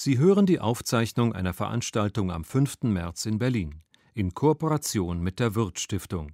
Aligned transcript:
Sie 0.00 0.16
hören 0.16 0.46
die 0.46 0.60
Aufzeichnung 0.60 1.32
einer 1.32 1.52
Veranstaltung 1.52 2.30
am 2.30 2.44
5. 2.44 2.84
März 2.84 3.26
in 3.26 3.40
Berlin 3.40 3.82
in 4.14 4.32
Kooperation 4.32 5.18
mit 5.18 5.40
der 5.40 5.56
Wirth 5.56 5.80
Stiftung. 5.80 6.30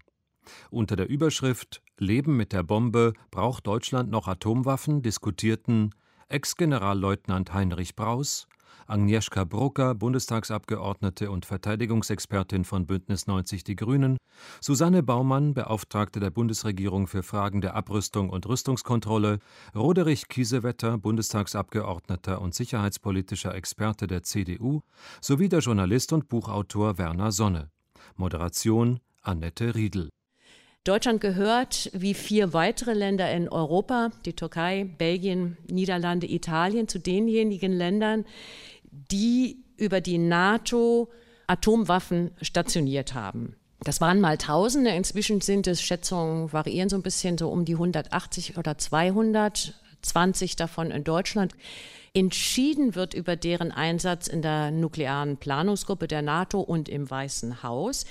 Unter 0.68 0.96
der 0.96 1.08
Überschrift 1.08 1.82
Leben 1.96 2.36
mit 2.36 2.52
der 2.52 2.62
Bombe 2.62 3.14
braucht 3.30 3.66
Deutschland 3.66 4.10
noch 4.10 4.28
Atomwaffen 4.28 5.00
diskutierten 5.00 5.94
Ex-Generalleutnant 6.28 7.54
Heinrich 7.54 7.96
Braus, 7.96 8.48
Agnieszka 8.86 9.44
Brucker, 9.44 9.94
Bundestagsabgeordnete 9.94 11.30
und 11.30 11.46
Verteidigungsexpertin 11.46 12.64
von 12.64 12.86
Bündnis 12.86 13.26
90 13.26 13.64
Die 13.64 13.76
Grünen, 13.76 14.18
Susanne 14.60 15.02
Baumann, 15.02 15.54
Beauftragte 15.54 16.20
der 16.20 16.30
Bundesregierung 16.30 17.06
für 17.06 17.22
Fragen 17.22 17.60
der 17.60 17.74
Abrüstung 17.74 18.30
und 18.30 18.46
Rüstungskontrolle, 18.46 19.38
Roderich 19.74 20.28
Kiesewetter, 20.28 20.98
Bundestagsabgeordneter 20.98 22.40
und 22.40 22.54
sicherheitspolitischer 22.54 23.54
Experte 23.54 24.06
der 24.06 24.22
CDU, 24.22 24.82
sowie 25.20 25.48
der 25.48 25.60
Journalist 25.60 26.12
und 26.12 26.28
Buchautor 26.28 26.98
Werner 26.98 27.32
Sonne. 27.32 27.70
Moderation 28.16 29.00
Annette 29.22 29.74
Riedel. 29.74 30.10
Deutschland 30.84 31.22
gehört, 31.22 31.90
wie 31.94 32.12
vier 32.12 32.52
weitere 32.52 32.92
Länder 32.92 33.32
in 33.32 33.48
Europa, 33.48 34.10
die 34.26 34.34
Türkei, 34.34 34.84
Belgien, 34.98 35.56
Niederlande, 35.66 36.30
Italien, 36.30 36.88
zu 36.88 37.00
denjenigen 37.00 37.72
Ländern, 37.72 38.26
die 39.10 39.64
über 39.76 40.00
die 40.00 40.18
NATO 40.18 41.10
Atomwaffen 41.46 42.30
stationiert 42.40 43.14
haben. 43.14 43.56
Das 43.80 44.00
waren 44.00 44.20
mal 44.20 44.38
Tausende, 44.38 44.90
inzwischen 44.90 45.40
sind 45.40 45.66
es 45.66 45.82
Schätzungen, 45.82 46.52
variieren 46.52 46.88
so 46.88 46.96
ein 46.96 47.02
bisschen 47.02 47.36
so 47.36 47.50
um 47.50 47.64
die 47.64 47.74
180 47.74 48.56
oder 48.56 48.78
200, 48.78 49.74
20 50.00 50.56
davon 50.56 50.90
in 50.90 51.04
Deutschland. 51.04 51.52
Entschieden 52.14 52.94
wird 52.94 53.12
über 53.12 53.36
deren 53.36 53.72
Einsatz 53.72 54.28
in 54.28 54.40
der 54.40 54.70
nuklearen 54.70 55.36
Planungsgruppe 55.36 56.08
der 56.08 56.22
NATO 56.22 56.60
und 56.60 56.88
im 56.88 57.10
Weißen 57.10 57.62
Haus. 57.62 58.06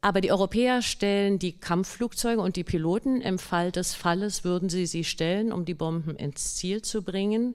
Aber 0.00 0.22
die 0.22 0.32
Europäer 0.32 0.80
stellen 0.80 1.38
die 1.38 1.52
Kampfflugzeuge 1.52 2.40
und 2.40 2.56
die 2.56 2.64
Piloten. 2.64 3.20
Im 3.20 3.38
Fall 3.38 3.70
des 3.70 3.94
Falles 3.94 4.44
würden 4.44 4.70
sie 4.70 4.86
sie 4.86 5.04
stellen, 5.04 5.52
um 5.52 5.66
die 5.66 5.74
Bomben 5.74 6.16
ins 6.16 6.54
Ziel 6.54 6.80
zu 6.80 7.02
bringen. 7.02 7.54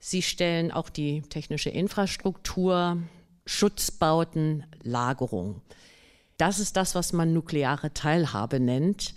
Sie 0.00 0.22
stellen 0.22 0.70
auch 0.70 0.90
die 0.90 1.22
technische 1.22 1.70
Infrastruktur, 1.70 2.98
Schutzbauten, 3.46 4.64
Lagerung. 4.82 5.62
Das 6.36 6.60
ist 6.60 6.76
das, 6.76 6.94
was 6.94 7.12
man 7.12 7.32
nukleare 7.32 7.92
Teilhabe 7.92 8.60
nennt. 8.60 9.14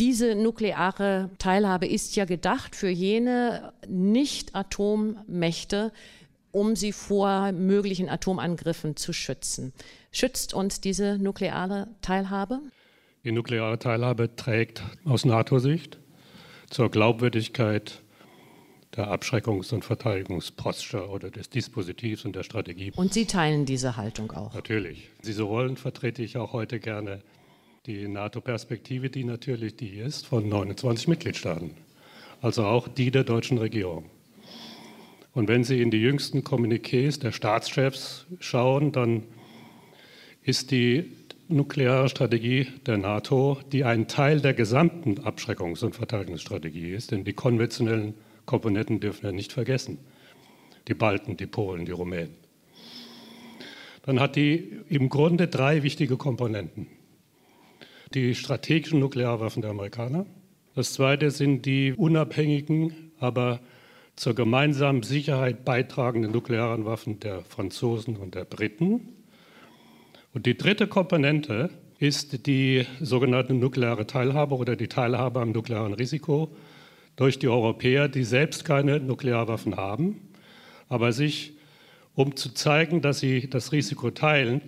Diese 0.00 0.34
nukleare 0.34 1.30
Teilhabe 1.38 1.86
ist 1.86 2.16
ja 2.16 2.24
gedacht 2.24 2.74
für 2.74 2.88
jene 2.88 3.72
Nicht-Atommächte, 3.86 5.92
um 6.50 6.74
sie 6.74 6.92
vor 6.92 7.52
möglichen 7.52 8.08
Atomangriffen 8.08 8.96
zu 8.96 9.12
schützen. 9.12 9.72
Schützt 10.10 10.52
uns 10.52 10.80
diese 10.80 11.18
nukleare 11.18 11.88
Teilhabe? 12.00 12.60
Die 13.24 13.32
nukleare 13.32 13.78
Teilhabe 13.78 14.34
trägt 14.34 14.82
aus 15.04 15.24
NATO-Sicht 15.24 15.98
zur 16.70 16.90
Glaubwürdigkeit 16.90 18.03
der 18.96 19.08
Abschreckungs- 19.08 19.72
und 19.74 19.84
Verteidigungsposture 19.84 21.08
oder 21.08 21.30
des 21.30 21.50
Dispositivs 21.50 22.24
und 22.24 22.36
der 22.36 22.42
Strategie. 22.42 22.92
Und 22.94 23.12
Sie 23.12 23.26
teilen 23.26 23.66
diese 23.66 23.96
Haltung 23.96 24.30
auch? 24.32 24.54
Natürlich. 24.54 25.08
Diese 25.24 25.42
Rollen 25.42 25.76
vertrete 25.76 26.22
ich 26.22 26.36
auch 26.36 26.52
heute 26.52 26.80
gerne. 26.80 27.20
Die 27.86 28.08
NATO-Perspektive, 28.08 29.10
die 29.10 29.24
natürlich 29.24 29.76
die 29.76 29.98
ist 29.98 30.26
von 30.26 30.48
29 30.48 31.06
Mitgliedstaaten, 31.08 31.72
also 32.40 32.64
auch 32.64 32.88
die 32.88 33.10
der 33.10 33.24
deutschen 33.24 33.58
Regierung. 33.58 34.06
Und 35.34 35.48
wenn 35.48 35.64
Sie 35.64 35.82
in 35.82 35.90
die 35.90 36.00
jüngsten 36.00 36.40
Kommuniqués 36.40 37.20
der 37.20 37.32
Staatschefs 37.32 38.26
schauen, 38.38 38.92
dann 38.92 39.24
ist 40.42 40.70
die 40.70 41.10
nukleare 41.48 42.08
Strategie 42.08 42.68
der 42.86 42.96
NATO, 42.96 43.58
die 43.72 43.84
ein 43.84 44.08
Teil 44.08 44.40
der 44.40 44.54
gesamten 44.54 45.18
Abschreckungs- 45.18 45.84
und 45.84 45.94
Verteidigungsstrategie 45.94 46.92
ist, 46.92 47.10
denn 47.10 47.24
die 47.24 47.32
konventionellen 47.32 48.14
Komponenten 48.46 49.00
dürfen 49.00 49.24
wir 49.24 49.32
nicht 49.32 49.52
vergessen. 49.52 49.98
Die 50.88 50.94
Balten, 50.94 51.36
die 51.36 51.46
Polen, 51.46 51.84
die 51.86 51.92
Rumänen. 51.92 52.34
Dann 54.02 54.20
hat 54.20 54.36
die 54.36 54.80
im 54.88 55.08
Grunde 55.08 55.48
drei 55.48 55.82
wichtige 55.82 56.16
Komponenten. 56.16 56.88
Die 58.12 58.34
strategischen 58.34 59.00
Nuklearwaffen 59.00 59.62
der 59.62 59.70
Amerikaner. 59.70 60.26
Das 60.74 60.92
zweite 60.92 61.30
sind 61.30 61.64
die 61.64 61.94
unabhängigen, 61.94 63.12
aber 63.18 63.60
zur 64.16 64.34
gemeinsamen 64.34 65.02
Sicherheit 65.02 65.64
beitragenden 65.64 66.32
nuklearen 66.32 66.84
Waffen 66.84 67.18
der 67.20 67.42
Franzosen 67.42 68.16
und 68.16 68.34
der 68.34 68.44
Briten. 68.44 69.08
Und 70.34 70.46
die 70.46 70.56
dritte 70.56 70.86
Komponente 70.86 71.70
ist 71.98 72.46
die 72.46 72.86
sogenannte 73.00 73.54
nukleare 73.54 74.06
Teilhabe 74.06 74.56
oder 74.56 74.76
die 74.76 74.88
Teilhabe 74.88 75.40
am 75.40 75.52
nuklearen 75.52 75.94
Risiko 75.94 76.54
durch 77.16 77.38
die 77.38 77.48
Europäer, 77.48 78.08
die 78.08 78.24
selbst 78.24 78.64
keine 78.64 79.00
Nuklearwaffen 79.00 79.76
haben, 79.76 80.20
aber 80.88 81.12
sich, 81.12 81.54
um 82.14 82.36
zu 82.36 82.52
zeigen, 82.52 83.02
dass 83.02 83.20
sie 83.20 83.48
das 83.48 83.72
Risiko 83.72 84.10
teilen, 84.10 84.60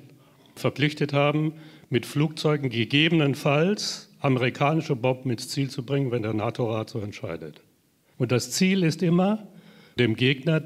verpflichtet 0.54 1.12
haben, 1.12 1.54
mit 1.90 2.06
Flugzeugen 2.06 2.70
gegebenenfalls 2.70 4.10
amerikanische 4.20 4.96
Bomben 4.96 5.30
ins 5.30 5.48
Ziel 5.48 5.70
zu 5.70 5.84
bringen, 5.84 6.10
wenn 6.10 6.22
der 6.22 6.34
NATO-Rat 6.34 6.90
so 6.90 7.00
entscheidet. 7.00 7.60
Und 8.18 8.32
das 8.32 8.50
Ziel 8.50 8.82
ist 8.82 9.02
immer, 9.02 9.46
dem 9.98 10.16
Gegner 10.16 10.62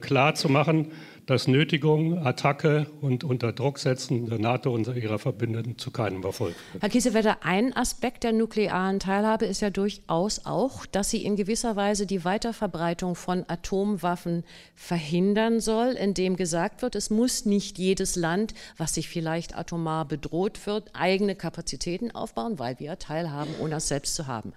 klarzumachen, 0.00 0.88
dass 1.26 1.48
Nötigung, 1.48 2.24
Attacke 2.24 2.86
und 3.00 3.24
unter 3.24 3.52
Druck 3.52 3.80
setzen 3.80 4.26
der 4.26 4.38
NATO 4.38 4.72
und 4.72 4.86
ihrer 4.86 5.18
Verbündeten 5.18 5.76
zu 5.76 5.90
keinem 5.90 6.22
Erfolg. 6.22 6.54
Herr 6.78 6.88
Kiesewetter, 6.88 7.38
ein 7.42 7.74
Aspekt 7.76 8.22
der 8.22 8.32
nuklearen 8.32 9.00
Teilhabe 9.00 9.44
ist 9.44 9.60
ja 9.60 9.70
durchaus 9.70 10.46
auch, 10.46 10.86
dass 10.86 11.10
sie 11.10 11.24
in 11.24 11.34
gewisser 11.34 11.74
Weise 11.74 12.06
die 12.06 12.24
Weiterverbreitung 12.24 13.16
von 13.16 13.44
Atomwaffen 13.48 14.44
verhindern 14.76 15.58
soll, 15.58 15.92
indem 15.92 16.36
gesagt 16.36 16.82
wird, 16.82 16.94
es 16.94 17.10
muss 17.10 17.44
nicht 17.44 17.76
jedes 17.78 18.14
Land, 18.14 18.54
was 18.76 18.94
sich 18.94 19.08
vielleicht 19.08 19.56
atomar 19.58 20.06
bedroht 20.06 20.64
wird, 20.66 20.90
eigene 20.92 21.34
Kapazitäten 21.34 22.12
aufbauen, 22.12 22.60
weil 22.60 22.78
wir 22.78 22.98
teilhaben, 23.00 23.52
ohne 23.60 23.76
es 23.76 23.88
selbst 23.88 24.14
zu 24.14 24.28
haben. 24.28 24.52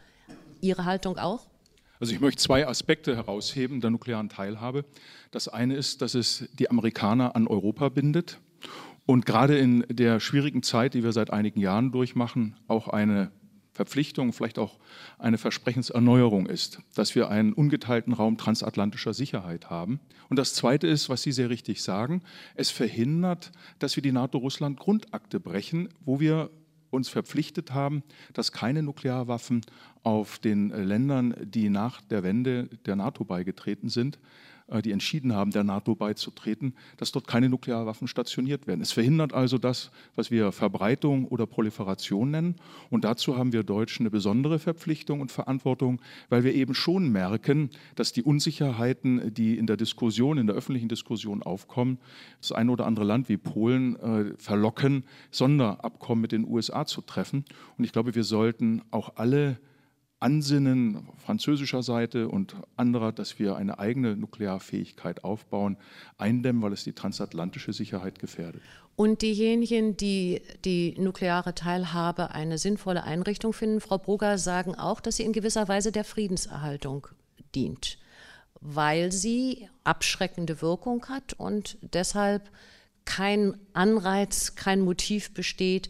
Ihre 0.61 0.85
Haltung 0.85 1.17
auch? 1.17 1.47
Also 1.99 2.13
ich 2.13 2.21
möchte 2.21 2.41
zwei 2.41 2.65
Aspekte 2.65 3.15
herausheben 3.15 3.81
der 3.81 3.89
nuklearen 3.89 4.29
Teilhabe. 4.29 4.85
Das 5.31 5.49
eine 5.49 5.75
ist, 5.75 6.01
dass 6.01 6.15
es 6.15 6.47
die 6.53 6.69
Amerikaner 6.69 7.35
an 7.35 7.45
Europa 7.45 7.89
bindet 7.89 8.39
und 9.05 9.25
gerade 9.25 9.57
in 9.57 9.85
der 9.89 10.19
schwierigen 10.19 10.63
Zeit, 10.63 10.93
die 10.93 11.03
wir 11.03 11.11
seit 11.11 11.31
einigen 11.31 11.59
Jahren 11.59 11.91
durchmachen, 11.91 12.55
auch 12.67 12.87
eine 12.87 13.31
Verpflichtung, 13.73 14.33
vielleicht 14.33 14.59
auch 14.59 14.77
eine 15.17 15.37
Versprechenserneuerung 15.37 16.47
ist, 16.47 16.81
dass 16.95 17.15
wir 17.15 17.29
einen 17.29 17.53
ungeteilten 17.53 18.13
Raum 18.13 18.37
transatlantischer 18.37 19.13
Sicherheit 19.13 19.69
haben. 19.69 19.99
Und 20.29 20.37
das 20.37 20.53
Zweite 20.53 20.85
ist, 20.85 21.09
was 21.09 21.21
Sie 21.23 21.31
sehr 21.31 21.49
richtig 21.49 21.81
sagen, 21.81 22.21
es 22.55 22.71
verhindert, 22.71 23.51
dass 23.79 23.95
wir 23.95 24.03
die 24.03 24.11
NATO-Russland-Grundakte 24.11 25.39
brechen, 25.39 25.89
wo 26.05 26.19
wir 26.19 26.49
uns 26.91 27.09
verpflichtet 27.09 27.73
haben, 27.73 28.03
dass 28.33 28.51
keine 28.51 28.83
Nuklearwaffen 28.83 29.61
auf 30.03 30.39
den 30.39 30.69
Ländern, 30.69 31.35
die 31.41 31.69
nach 31.69 32.01
der 32.01 32.23
Wende 32.23 32.69
der 32.85 32.95
NATO 32.95 33.23
beigetreten 33.23 33.89
sind, 33.89 34.15
äh, 34.15 34.19
die 34.83 34.91
entschieden 34.91 35.33
haben, 35.33 35.51
der 35.51 35.63
NATO 35.63 35.95
beizutreten, 35.95 36.73
dass 36.97 37.11
dort 37.11 37.27
keine 37.27 37.49
Nuklearwaffen 37.49 38.07
stationiert 38.07 38.67
werden. 38.67 38.81
Es 38.81 38.91
verhindert 38.91 39.33
also 39.33 39.57
das, 39.57 39.91
was 40.15 40.31
wir 40.31 40.51
Verbreitung 40.51 41.25
oder 41.25 41.45
Proliferation 41.45 42.31
nennen. 42.31 42.55
Und 42.89 43.03
dazu 43.03 43.37
haben 43.37 43.53
wir 43.53 43.63
Deutschen 43.63 44.03
eine 44.03 44.11
besondere 44.11 44.59
Verpflichtung 44.59 45.21
und 45.21 45.31
Verantwortung, 45.31 46.01
weil 46.29 46.43
wir 46.43 46.53
eben 46.53 46.73
schon 46.73 47.11
merken, 47.11 47.69
dass 47.95 48.13
die 48.13 48.23
Unsicherheiten, 48.23 49.33
die 49.33 49.57
in 49.57 49.67
der 49.67 49.77
Diskussion, 49.77 50.37
in 50.37 50.47
der 50.47 50.55
öffentlichen 50.55 50.89
Diskussion 50.89 51.43
aufkommen, 51.43 51.97
das 52.39 52.51
eine 52.51 52.71
oder 52.71 52.85
andere 52.85 53.05
Land 53.05 53.29
wie 53.29 53.37
Polen 53.37 53.95
äh, 53.97 54.33
verlocken, 54.37 55.03
Sonderabkommen 55.31 56.21
mit 56.21 56.31
den 56.31 56.47
USA 56.47 56.85
zu 56.85 57.01
treffen. 57.01 57.45
Und 57.77 57.83
ich 57.83 57.91
glaube, 57.91 58.15
wir 58.15 58.23
sollten 58.23 58.81
auch 58.91 59.13
alle 59.15 59.59
Ansinnen 60.21 61.07
französischer 61.17 61.81
Seite 61.81 62.27
und 62.27 62.55
anderer, 62.75 63.13
dass 63.13 63.39
wir 63.39 63.55
eine 63.55 63.79
eigene 63.79 64.17
Nuklearfähigkeit 64.17 65.23
aufbauen, 65.23 65.77
eindämmen, 66.17 66.61
weil 66.61 66.73
es 66.73 66.83
die 66.83 66.93
transatlantische 66.93 67.71
Sicherheit 67.71 68.19
gefährdet. 68.19 68.61
Und 68.97 69.21
diejenigen, 69.21 69.95
die 69.95 70.41
die 70.65 70.95
nukleare 70.99 71.55
Teilhabe 71.55 72.31
eine 72.31 72.57
sinnvolle 72.57 73.03
Einrichtung 73.03 73.53
finden, 73.53 73.79
Frau 73.79 73.97
Brugger, 73.97 74.37
sagen 74.37 74.75
auch, 74.75 74.99
dass 74.99 75.15
sie 75.15 75.23
in 75.23 75.31
gewisser 75.31 75.69
Weise 75.69 75.93
der 75.93 76.03
Friedenserhaltung 76.03 77.07
dient, 77.55 77.97
weil 78.59 79.13
sie 79.13 79.69
abschreckende 79.85 80.61
Wirkung 80.61 81.05
hat 81.07 81.31
und 81.31 81.77
deshalb 81.81 82.51
kein 83.05 83.57
Anreiz, 83.71 84.55
kein 84.55 84.81
Motiv 84.81 85.33
besteht, 85.33 85.89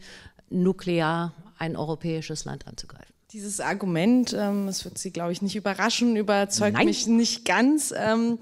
nuklear 0.51 1.33
ein 1.57 1.75
europäisches 1.75 2.45
Land 2.45 2.67
anzugreifen. 2.67 3.08
Dieses 3.31 3.59
Argument, 3.59 4.35
ähm, 4.35 4.65
das 4.65 4.83
wird 4.85 4.97
Sie, 4.97 5.11
glaube 5.11 5.31
ich, 5.31 5.43
nicht 5.43 5.55
überraschen, 5.55 6.15
überzeugt 6.15 6.77
Nein. 6.77 6.87
mich 6.87 7.05
nicht 7.05 7.45
ganz. 7.45 7.93
Ähm, 7.95 8.39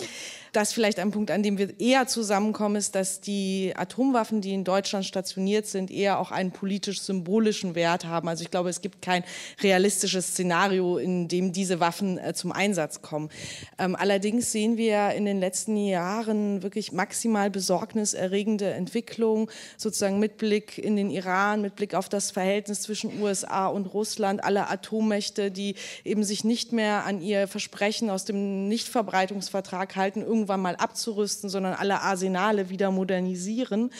Das 0.53 0.73
vielleicht 0.73 0.99
ein 0.99 1.11
Punkt, 1.11 1.31
an 1.31 1.43
dem 1.43 1.57
wir 1.57 1.79
eher 1.79 2.07
zusammenkommen, 2.07 2.75
ist, 2.75 2.95
dass 2.95 3.21
die 3.21 3.73
Atomwaffen, 3.75 4.41
die 4.41 4.53
in 4.53 4.63
Deutschland 4.63 5.05
stationiert 5.05 5.67
sind, 5.67 5.91
eher 5.91 6.19
auch 6.19 6.31
einen 6.31 6.51
politisch-symbolischen 6.51 7.75
Wert 7.75 8.05
haben. 8.05 8.27
Also 8.27 8.43
ich 8.43 8.51
glaube, 8.51 8.69
es 8.69 8.81
gibt 8.81 9.01
kein 9.01 9.23
realistisches 9.61 10.27
Szenario, 10.27 10.97
in 10.97 11.27
dem 11.27 11.51
diese 11.51 11.79
Waffen 11.79 12.17
äh, 12.17 12.33
zum 12.33 12.51
Einsatz 12.51 13.01
kommen. 13.01 13.29
Ähm, 13.77 13.95
allerdings 13.95 14.51
sehen 14.51 14.77
wir 14.77 15.11
in 15.11 15.25
den 15.25 15.39
letzten 15.39 15.77
Jahren 15.77 16.63
wirklich 16.63 16.91
maximal 16.91 17.49
besorgniserregende 17.49 18.71
Entwicklungen, 18.71 19.49
sozusagen 19.77 20.19
mit 20.19 20.37
Blick 20.37 20.77
in 20.77 20.95
den 20.95 21.09
Iran, 21.09 21.61
mit 21.61 21.75
Blick 21.75 21.93
auf 21.93 22.09
das 22.09 22.31
Verhältnis 22.31 22.81
zwischen 22.81 23.21
USA 23.21 23.67
und 23.67 23.85
Russland, 23.93 24.43
alle 24.43 24.69
Atommächte, 24.69 25.51
die 25.51 25.75
eben 26.03 26.23
sich 26.23 26.43
nicht 26.43 26.71
mehr 26.71 27.05
an 27.05 27.21
ihr 27.21 27.47
Versprechen 27.47 28.09
aus 28.09 28.25
dem 28.25 28.67
Nichtverbreitungsvertrag 28.67 29.95
halten, 29.95 30.23
irgendwann 30.37 30.61
mal 30.61 30.75
abzurüsten, 30.75 31.49
sondern 31.49 31.73
alle 31.73 32.01
Arsenale 32.01 32.69
wieder 32.69 32.91
modernisieren 32.91 33.91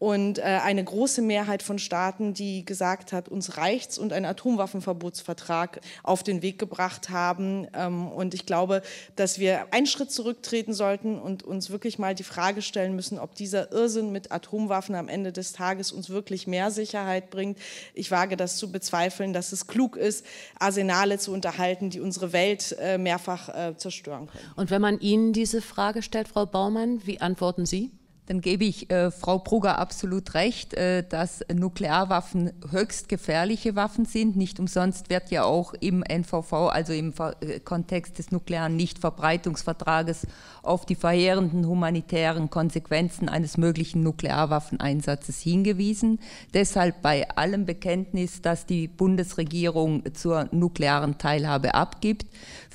und 0.00 0.38
äh, 0.38 0.42
eine 0.42 0.82
große 0.82 1.20
Mehrheit 1.20 1.62
von 1.62 1.78
Staaten, 1.78 2.32
die 2.32 2.64
gesagt 2.64 3.12
hat, 3.12 3.28
uns 3.28 3.58
reicht's 3.58 3.98
und 3.98 4.14
einen 4.14 4.24
Atomwaffenverbotsvertrag 4.24 5.82
auf 6.02 6.22
den 6.22 6.40
Weg 6.40 6.58
gebracht 6.58 7.10
haben. 7.10 7.66
Ähm, 7.74 8.08
und 8.08 8.32
ich 8.32 8.46
glaube, 8.46 8.80
dass 9.14 9.38
wir 9.38 9.72
einen 9.72 9.86
Schritt 9.86 10.10
zurücktreten 10.10 10.72
sollten 10.72 11.18
und 11.18 11.42
uns 11.42 11.68
wirklich 11.68 11.98
mal 11.98 12.14
die 12.14 12.22
Frage 12.22 12.62
stellen 12.62 12.96
müssen, 12.96 13.18
ob 13.18 13.34
dieser 13.34 13.72
Irrsinn 13.72 14.10
mit 14.10 14.32
Atomwaffen 14.32 14.94
am 14.94 15.08
Ende 15.08 15.32
des 15.32 15.52
Tages 15.52 15.92
uns 15.92 16.08
wirklich 16.08 16.46
mehr 16.46 16.70
Sicherheit 16.70 17.28
bringt. 17.28 17.58
Ich 17.92 18.10
wage 18.10 18.38
das 18.38 18.56
zu 18.56 18.72
bezweifeln, 18.72 19.34
dass 19.34 19.52
es 19.52 19.66
klug 19.66 19.98
ist, 19.98 20.24
Arsenale 20.58 21.18
zu 21.18 21.30
unterhalten, 21.30 21.90
die 21.90 22.00
unsere 22.00 22.32
Welt 22.32 22.74
äh, 22.80 22.96
mehrfach 22.96 23.50
äh, 23.50 23.76
zerstören 23.76 24.28
können. 24.28 24.44
Und 24.56 24.70
wenn 24.70 24.80
man 24.80 24.98
Ihnen 24.98 25.34
diese 25.34 25.60
Frage 25.60 26.00
stellt, 26.00 26.28
Frau 26.28 26.46
Baumann, 26.46 27.02
wie 27.04 27.20
antworten 27.20 27.66
Sie? 27.66 27.90
Dann 28.30 28.40
gebe 28.40 28.64
ich 28.64 28.88
äh, 28.92 29.10
Frau 29.10 29.40
Brugger 29.40 29.80
absolut 29.80 30.34
recht, 30.34 30.74
äh, 30.74 31.02
dass 31.02 31.44
Nuklearwaffen 31.52 32.52
höchst 32.70 33.08
gefährliche 33.08 33.74
Waffen 33.74 34.04
sind. 34.04 34.36
Nicht 34.36 34.60
umsonst 34.60 35.10
wird 35.10 35.32
ja 35.32 35.42
auch 35.42 35.74
im 35.80 36.04
NVV, 36.04 36.52
also 36.52 36.92
im 36.92 37.12
äh, 37.40 37.58
Kontext 37.58 38.20
des 38.20 38.30
nuklearen 38.30 38.76
Nichtverbreitungsvertrages, 38.76 40.28
auf 40.62 40.86
die 40.86 40.94
verheerenden 40.94 41.66
humanitären 41.66 42.50
Konsequenzen 42.50 43.28
eines 43.28 43.56
möglichen 43.56 44.04
Nuklearwaffeneinsatzes 44.04 45.40
hingewiesen. 45.40 46.20
Deshalb 46.54 47.02
bei 47.02 47.28
allem 47.30 47.64
Bekenntnis, 47.64 48.42
dass 48.42 48.64
die 48.64 48.86
Bundesregierung 48.86 50.04
zur 50.14 50.48
nuklearen 50.52 51.18
Teilhabe 51.18 51.74
abgibt, 51.74 52.26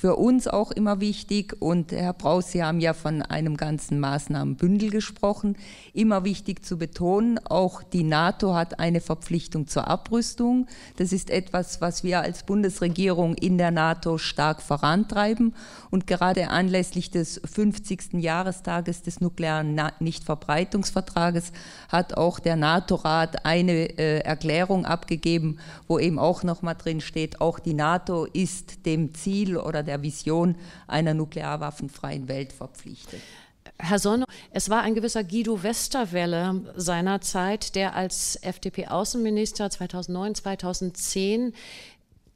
für 0.05 0.17
uns 0.17 0.47
auch 0.47 0.69
immer 0.69 0.99
wichtig. 0.99 1.55
Und 1.59 1.91
Herr 1.91 2.13
Braus, 2.13 2.51
Sie 2.51 2.63
haben 2.63 2.79
ja 2.79 2.93
von 2.93 3.23
einem 3.23 3.57
ganzen 3.57 3.99
Maßnahmenbündel 3.99 4.91
gesprochen. 4.91 5.57
Immer 5.93 6.23
wichtig 6.23 6.63
zu 6.63 6.77
betonen, 6.77 7.39
auch 7.43 7.81
die 7.81 8.03
NATO 8.03 8.53
hat 8.53 8.79
eine 8.79 9.01
Verpflichtung 9.01 9.65
zur 9.65 9.87
Abrüstung. 9.87 10.67
Das 10.97 11.11
ist 11.11 11.31
etwas, 11.31 11.81
was 11.81 12.03
wir 12.03 12.21
als 12.21 12.43
Bundesregierung 12.43 13.33
in 13.33 13.57
der 13.57 13.71
NATO 13.71 14.19
stark 14.19 14.61
vorantreiben. 14.61 15.55
Und 15.89 16.05
gerade 16.05 16.51
anlässlich 16.51 17.09
des 17.09 17.41
50. 17.43 18.13
Jahrestages 18.13 19.01
des 19.01 19.21
nuklearen 19.21 19.81
Nichtverbreitungsvertrages 19.99 21.51
hat 21.89 22.15
auch 22.15 22.37
der 22.37 22.57
NATO-Rat 22.57 23.43
eine 23.43 23.97
äh, 23.97 24.19
Erklärung 24.19 24.85
abgegeben, 24.85 25.57
wo 25.87 25.97
eben 25.97 26.19
auch 26.19 26.43
noch 26.43 26.61
mal 26.61 26.75
drin 26.75 27.01
steht, 27.01 27.41
auch 27.41 27.57
die 27.57 27.73
NATO 27.73 28.25
ist 28.25 28.85
dem 28.85 29.15
Ziel 29.15 29.57
oder 29.57 29.81
der 29.81 29.94
der 29.95 30.03
Vision 30.03 30.55
einer 30.87 31.13
nuklearwaffenfreien 31.13 32.27
Welt 32.27 32.53
verpflichtet. 32.53 33.21
Herr 33.77 33.99
Sonne, 33.99 34.25
es 34.51 34.69
war 34.69 34.83
ein 34.83 34.95
gewisser 34.95 35.23
Guido 35.23 35.63
Westerwelle 35.63 36.73
seinerzeit, 36.75 37.75
der 37.75 37.95
als 37.95 38.37
FDP-Außenminister 38.41 39.69
2009, 39.69 40.35
2010 40.35 41.53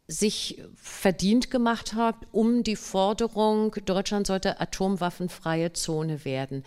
sich 0.07 0.61
verdient 0.75 1.51
gemacht 1.51 1.93
hat, 1.93 2.15
um 2.31 2.63
die 2.63 2.75
Forderung, 2.75 3.75
Deutschland 3.85 4.25
sollte 4.25 4.59
atomwaffenfreie 4.59 5.73
Zone 5.73 6.25
werden. 6.25 6.63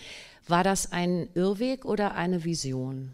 War 0.47 0.63
das 0.63 0.93
ein 0.93 1.29
Irrweg 1.35 1.85
oder 1.85 2.15
eine 2.15 2.45
Vision? 2.45 3.13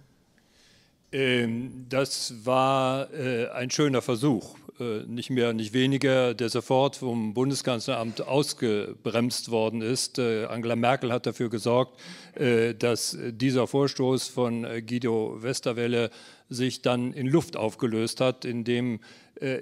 Ähm, 1.13 1.87
das 1.89 2.35
war 2.45 3.13
äh, 3.15 3.49
ein 3.49 3.71
schöner 3.71 4.03
Versuch. 4.03 4.55
Äh, 4.81 5.03
nicht 5.07 5.31
mehr, 5.31 5.53
nicht 5.53 5.73
weniger, 5.73 6.35
der 6.35 6.49
sofort 6.49 6.97
vom 6.97 7.35
Bundeskanzleramt 7.35 8.21
ausgebremst 8.21 9.51
worden 9.51 9.83
ist. 9.83 10.19
Äh, 10.19 10.45
Angela 10.45 10.77
Merkel 10.77 11.13
hat 11.13 11.27
dafür 11.27 11.51
gesorgt, 11.51 11.99
äh, 12.35 12.75
dass 12.75 13.19
dieser 13.21 13.67
Vorstoß 13.67 14.29
von 14.29 14.67
Guido 14.87 15.39
Westerwelle 15.43 16.11
sich 16.49 16.83
dann 16.83 17.13
in 17.13 17.27
Luft 17.27 17.57
aufgelöst 17.57 18.21
hat, 18.21 18.45
indem 18.45 19.01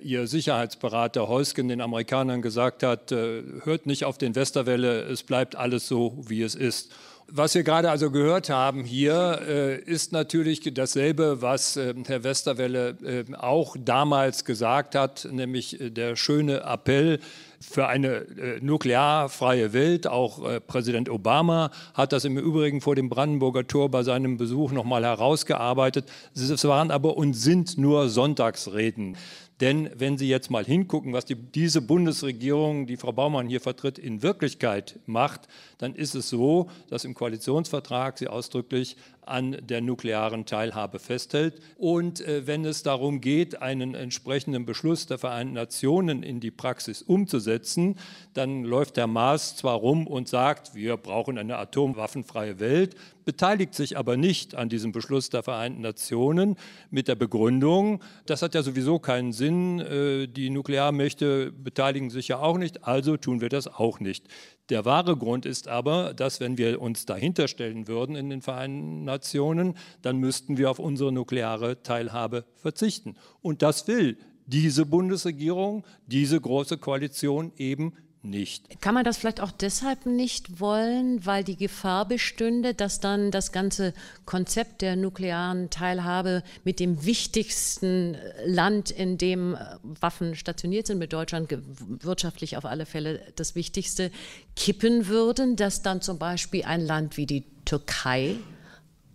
ihr 0.02 0.26
Sicherheitsberater 0.26 1.28
Heusgen 1.28 1.68
den 1.68 1.82
Amerikanern 1.82 2.40
gesagt 2.40 2.82
hat, 2.82 3.10
hört 3.10 3.84
nicht 3.84 4.06
auf 4.06 4.16
den 4.16 4.34
Westerwelle, 4.34 5.02
es 5.02 5.22
bleibt 5.22 5.54
alles 5.54 5.86
so, 5.86 6.16
wie 6.26 6.40
es 6.40 6.54
ist. 6.54 6.94
Was 7.28 7.56
wir 7.56 7.64
gerade 7.64 7.90
also 7.90 8.12
gehört 8.12 8.50
haben 8.50 8.84
hier, 8.84 9.40
äh, 9.48 9.80
ist 9.80 10.12
natürlich 10.12 10.60
dasselbe, 10.72 11.42
was 11.42 11.76
äh, 11.76 11.92
Herr 12.06 12.22
Westerwelle 12.22 12.96
äh, 13.02 13.34
auch 13.34 13.76
damals 13.76 14.44
gesagt 14.44 14.94
hat, 14.94 15.26
nämlich 15.32 15.80
äh, 15.80 15.90
der 15.90 16.14
schöne 16.14 16.60
Appell 16.60 17.18
für 17.60 17.88
eine 17.88 18.08
äh, 18.08 18.60
nuklearfreie 18.60 19.72
Welt. 19.72 20.06
Auch 20.06 20.48
äh, 20.48 20.60
Präsident 20.60 21.08
Obama 21.08 21.72
hat 21.94 22.12
das 22.12 22.24
im 22.24 22.38
Übrigen 22.38 22.80
vor 22.80 22.94
dem 22.94 23.08
Brandenburger 23.08 23.66
Tor 23.66 23.90
bei 23.90 24.04
seinem 24.04 24.36
Besuch 24.36 24.70
nochmal 24.70 25.02
herausgearbeitet. 25.02 26.06
Es 26.36 26.64
waren 26.64 26.92
aber 26.92 27.16
und 27.16 27.34
sind 27.34 27.76
nur 27.76 28.08
Sonntagsreden. 28.08 29.16
Denn 29.60 29.90
wenn 29.96 30.18
Sie 30.18 30.28
jetzt 30.28 30.50
mal 30.50 30.64
hingucken, 30.64 31.14
was 31.14 31.24
die, 31.24 31.34
diese 31.34 31.80
Bundesregierung, 31.80 32.86
die 32.86 32.98
Frau 32.98 33.12
Baumann 33.12 33.48
hier 33.48 33.60
vertritt, 33.60 33.98
in 33.98 34.22
Wirklichkeit 34.22 34.98
macht, 35.06 35.48
dann 35.78 35.94
ist 35.94 36.14
es 36.14 36.28
so, 36.28 36.68
dass 36.90 37.04
im 37.04 37.14
Koalitionsvertrag 37.14 38.18
sie 38.18 38.28
ausdrücklich 38.28 38.96
an 39.26 39.56
der 39.60 39.80
nuklearen 39.80 40.46
Teilhabe 40.46 40.98
festhält. 40.98 41.60
Und 41.76 42.20
äh, 42.20 42.46
wenn 42.46 42.64
es 42.64 42.82
darum 42.82 43.20
geht, 43.20 43.60
einen 43.60 43.94
entsprechenden 43.94 44.64
Beschluss 44.64 45.06
der 45.06 45.18
Vereinten 45.18 45.54
Nationen 45.54 46.22
in 46.22 46.40
die 46.40 46.50
Praxis 46.50 47.02
umzusetzen, 47.02 47.96
dann 48.34 48.64
läuft 48.64 48.96
der 48.96 49.06
Maas 49.06 49.56
zwar 49.56 49.74
rum 49.74 50.06
und 50.06 50.28
sagt, 50.28 50.74
wir 50.74 50.96
brauchen 50.96 51.38
eine 51.38 51.58
atomwaffenfreie 51.58 52.60
Welt, 52.60 52.96
beteiligt 53.24 53.74
sich 53.74 53.98
aber 53.98 54.16
nicht 54.16 54.54
an 54.54 54.68
diesem 54.68 54.92
Beschluss 54.92 55.28
der 55.30 55.42
Vereinten 55.42 55.82
Nationen 55.82 56.56
mit 56.90 57.08
der 57.08 57.16
Begründung, 57.16 58.00
das 58.24 58.40
hat 58.40 58.54
ja 58.54 58.62
sowieso 58.62 58.98
keinen 58.98 59.32
Sinn, 59.32 59.80
äh, 59.80 60.28
die 60.28 60.48
Nuklearmächte 60.48 61.52
beteiligen 61.52 62.08
sich 62.10 62.28
ja 62.28 62.38
auch 62.38 62.56
nicht, 62.56 62.84
also 62.84 63.16
tun 63.16 63.40
wir 63.40 63.48
das 63.48 63.66
auch 63.66 64.00
nicht. 64.00 64.28
Der 64.68 64.84
wahre 64.84 65.16
Grund 65.16 65.46
ist 65.46 65.68
aber, 65.68 66.12
dass 66.12 66.40
wenn 66.40 66.58
wir 66.58 66.80
uns 66.80 67.06
dahinter 67.06 67.46
stellen 67.46 67.86
würden 67.86 68.16
in 68.16 68.30
den 68.30 68.42
Vereinten 68.42 69.04
Nationen, 69.04 69.76
dann 70.02 70.16
müssten 70.18 70.56
wir 70.56 70.70
auf 70.70 70.80
unsere 70.80 71.12
nukleare 71.12 71.82
Teilhabe 71.82 72.44
verzichten. 72.56 73.14
Und 73.42 73.62
das 73.62 73.86
will 73.86 74.18
diese 74.46 74.86
Bundesregierung, 74.86 75.84
diese 76.06 76.40
große 76.40 76.78
Koalition 76.78 77.52
eben 77.56 77.92
nicht. 78.30 78.80
Kann 78.80 78.94
man 78.94 79.04
das 79.04 79.16
vielleicht 79.16 79.40
auch 79.40 79.50
deshalb 79.50 80.06
nicht 80.06 80.60
wollen, 80.60 81.24
weil 81.24 81.44
die 81.44 81.56
Gefahr 81.56 82.06
bestünde, 82.06 82.74
dass 82.74 83.00
dann 83.00 83.30
das 83.30 83.52
ganze 83.52 83.94
Konzept 84.24 84.82
der 84.82 84.96
nuklearen 84.96 85.70
Teilhabe 85.70 86.42
mit 86.64 86.80
dem 86.80 87.04
wichtigsten 87.04 88.16
Land, 88.44 88.90
in 88.90 89.18
dem 89.18 89.54
äh, 89.54 89.58
Waffen 89.82 90.34
stationiert 90.34 90.86
sind, 90.86 90.98
mit 90.98 91.12
Deutschland 91.12 91.56
wirtschaftlich 92.02 92.56
auf 92.56 92.64
alle 92.64 92.86
Fälle 92.86 93.20
das 93.36 93.54
Wichtigste, 93.54 94.10
kippen 94.54 95.06
würden, 95.06 95.56
dass 95.56 95.82
dann 95.82 96.00
zum 96.00 96.18
Beispiel 96.18 96.64
ein 96.64 96.80
Land 96.80 97.16
wie 97.16 97.26
die 97.26 97.44
Türkei 97.64 98.36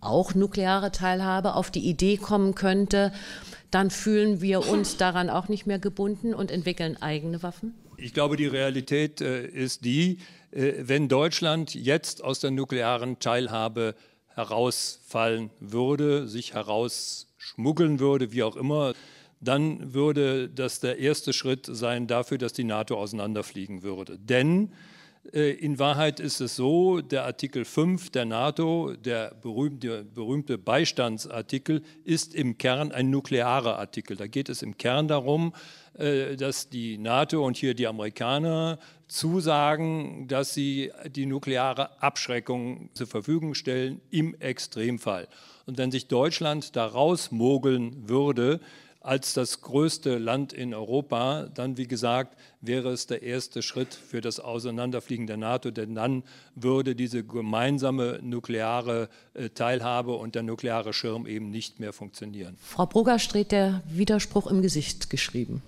auch 0.00 0.34
nukleare 0.34 0.90
Teilhabe 0.90 1.54
auf 1.54 1.70
die 1.70 1.88
Idee 1.88 2.16
kommen 2.16 2.54
könnte, 2.54 3.12
dann 3.70 3.90
fühlen 3.90 4.40
wir 4.40 4.68
uns 4.68 4.96
daran 4.96 5.30
auch 5.30 5.48
nicht 5.48 5.66
mehr 5.66 5.78
gebunden 5.78 6.34
und 6.34 6.50
entwickeln 6.50 7.00
eigene 7.00 7.42
Waffen? 7.42 7.74
Ich 8.04 8.12
glaube, 8.12 8.36
die 8.36 8.48
Realität 8.48 9.20
äh, 9.20 9.46
ist 9.46 9.84
die, 9.84 10.18
äh, 10.50 10.72
wenn 10.78 11.08
Deutschland 11.08 11.72
jetzt 11.72 12.24
aus 12.24 12.40
der 12.40 12.50
nuklearen 12.50 13.20
Teilhabe 13.20 13.94
herausfallen 14.34 15.50
würde, 15.60 16.26
sich 16.26 16.52
herausschmuggeln 16.52 18.00
würde, 18.00 18.32
wie 18.32 18.42
auch 18.42 18.56
immer, 18.56 18.94
dann 19.40 19.94
würde 19.94 20.48
das 20.48 20.80
der 20.80 20.98
erste 20.98 21.32
Schritt 21.32 21.68
sein 21.70 22.08
dafür, 22.08 22.38
dass 22.38 22.52
die 22.52 22.64
NATO 22.64 22.96
auseinanderfliegen 22.96 23.84
würde. 23.84 24.18
Denn 24.18 24.72
in 25.30 25.78
Wahrheit 25.78 26.18
ist 26.18 26.40
es 26.40 26.56
so, 26.56 27.00
der 27.00 27.24
Artikel 27.24 27.64
5 27.64 28.10
der 28.10 28.24
NATO, 28.24 28.94
der 28.96 29.32
berühmte, 29.40 30.04
berühmte 30.04 30.58
Beistandsartikel, 30.58 31.82
ist 32.04 32.34
im 32.34 32.58
Kern 32.58 32.90
ein 32.90 33.10
nuklearer 33.10 33.78
Artikel. 33.78 34.16
Da 34.16 34.26
geht 34.26 34.48
es 34.48 34.62
im 34.62 34.76
Kern 34.76 35.06
darum, 35.06 35.54
äh, 35.94 36.34
dass 36.36 36.70
die 36.70 36.98
NATO 36.98 37.46
und 37.46 37.56
hier 37.56 37.74
die 37.74 37.86
Amerikaner 37.86 38.80
zusagen, 39.06 40.26
dass 40.26 40.54
sie 40.54 40.90
die 41.14 41.26
nukleare 41.26 42.02
Abschreckung 42.02 42.90
zur 42.94 43.06
Verfügung 43.06 43.54
stellen 43.54 44.00
im 44.10 44.34
Extremfall. 44.40 45.28
Und 45.66 45.78
wenn 45.78 45.92
sich 45.92 46.08
Deutschland 46.08 46.74
daraus 46.74 47.30
mogeln 47.30 48.08
würde, 48.08 48.58
als 49.02 49.34
das 49.34 49.60
größte 49.60 50.18
Land 50.18 50.52
in 50.52 50.74
Europa, 50.74 51.48
dann, 51.54 51.76
wie 51.76 51.86
gesagt, 51.86 52.36
wäre 52.60 52.90
es 52.90 53.06
der 53.06 53.22
erste 53.22 53.62
Schritt 53.62 53.94
für 53.94 54.20
das 54.20 54.38
Auseinanderfliegen 54.38 55.26
der 55.26 55.36
NATO, 55.36 55.70
denn 55.70 55.94
dann 55.94 56.22
würde 56.54 56.94
diese 56.94 57.24
gemeinsame 57.24 58.20
nukleare 58.22 59.08
äh, 59.34 59.48
Teilhabe 59.50 60.14
und 60.14 60.34
der 60.34 60.42
nukleare 60.42 60.92
Schirm 60.92 61.26
eben 61.26 61.50
nicht 61.50 61.80
mehr 61.80 61.92
funktionieren. 61.92 62.56
Frau 62.60 62.86
Brugger 62.86 63.18
steht 63.18 63.52
der 63.52 63.82
Widerspruch 63.88 64.46
im 64.46 64.62
Gesicht 64.62 65.10
geschrieben. 65.10 65.62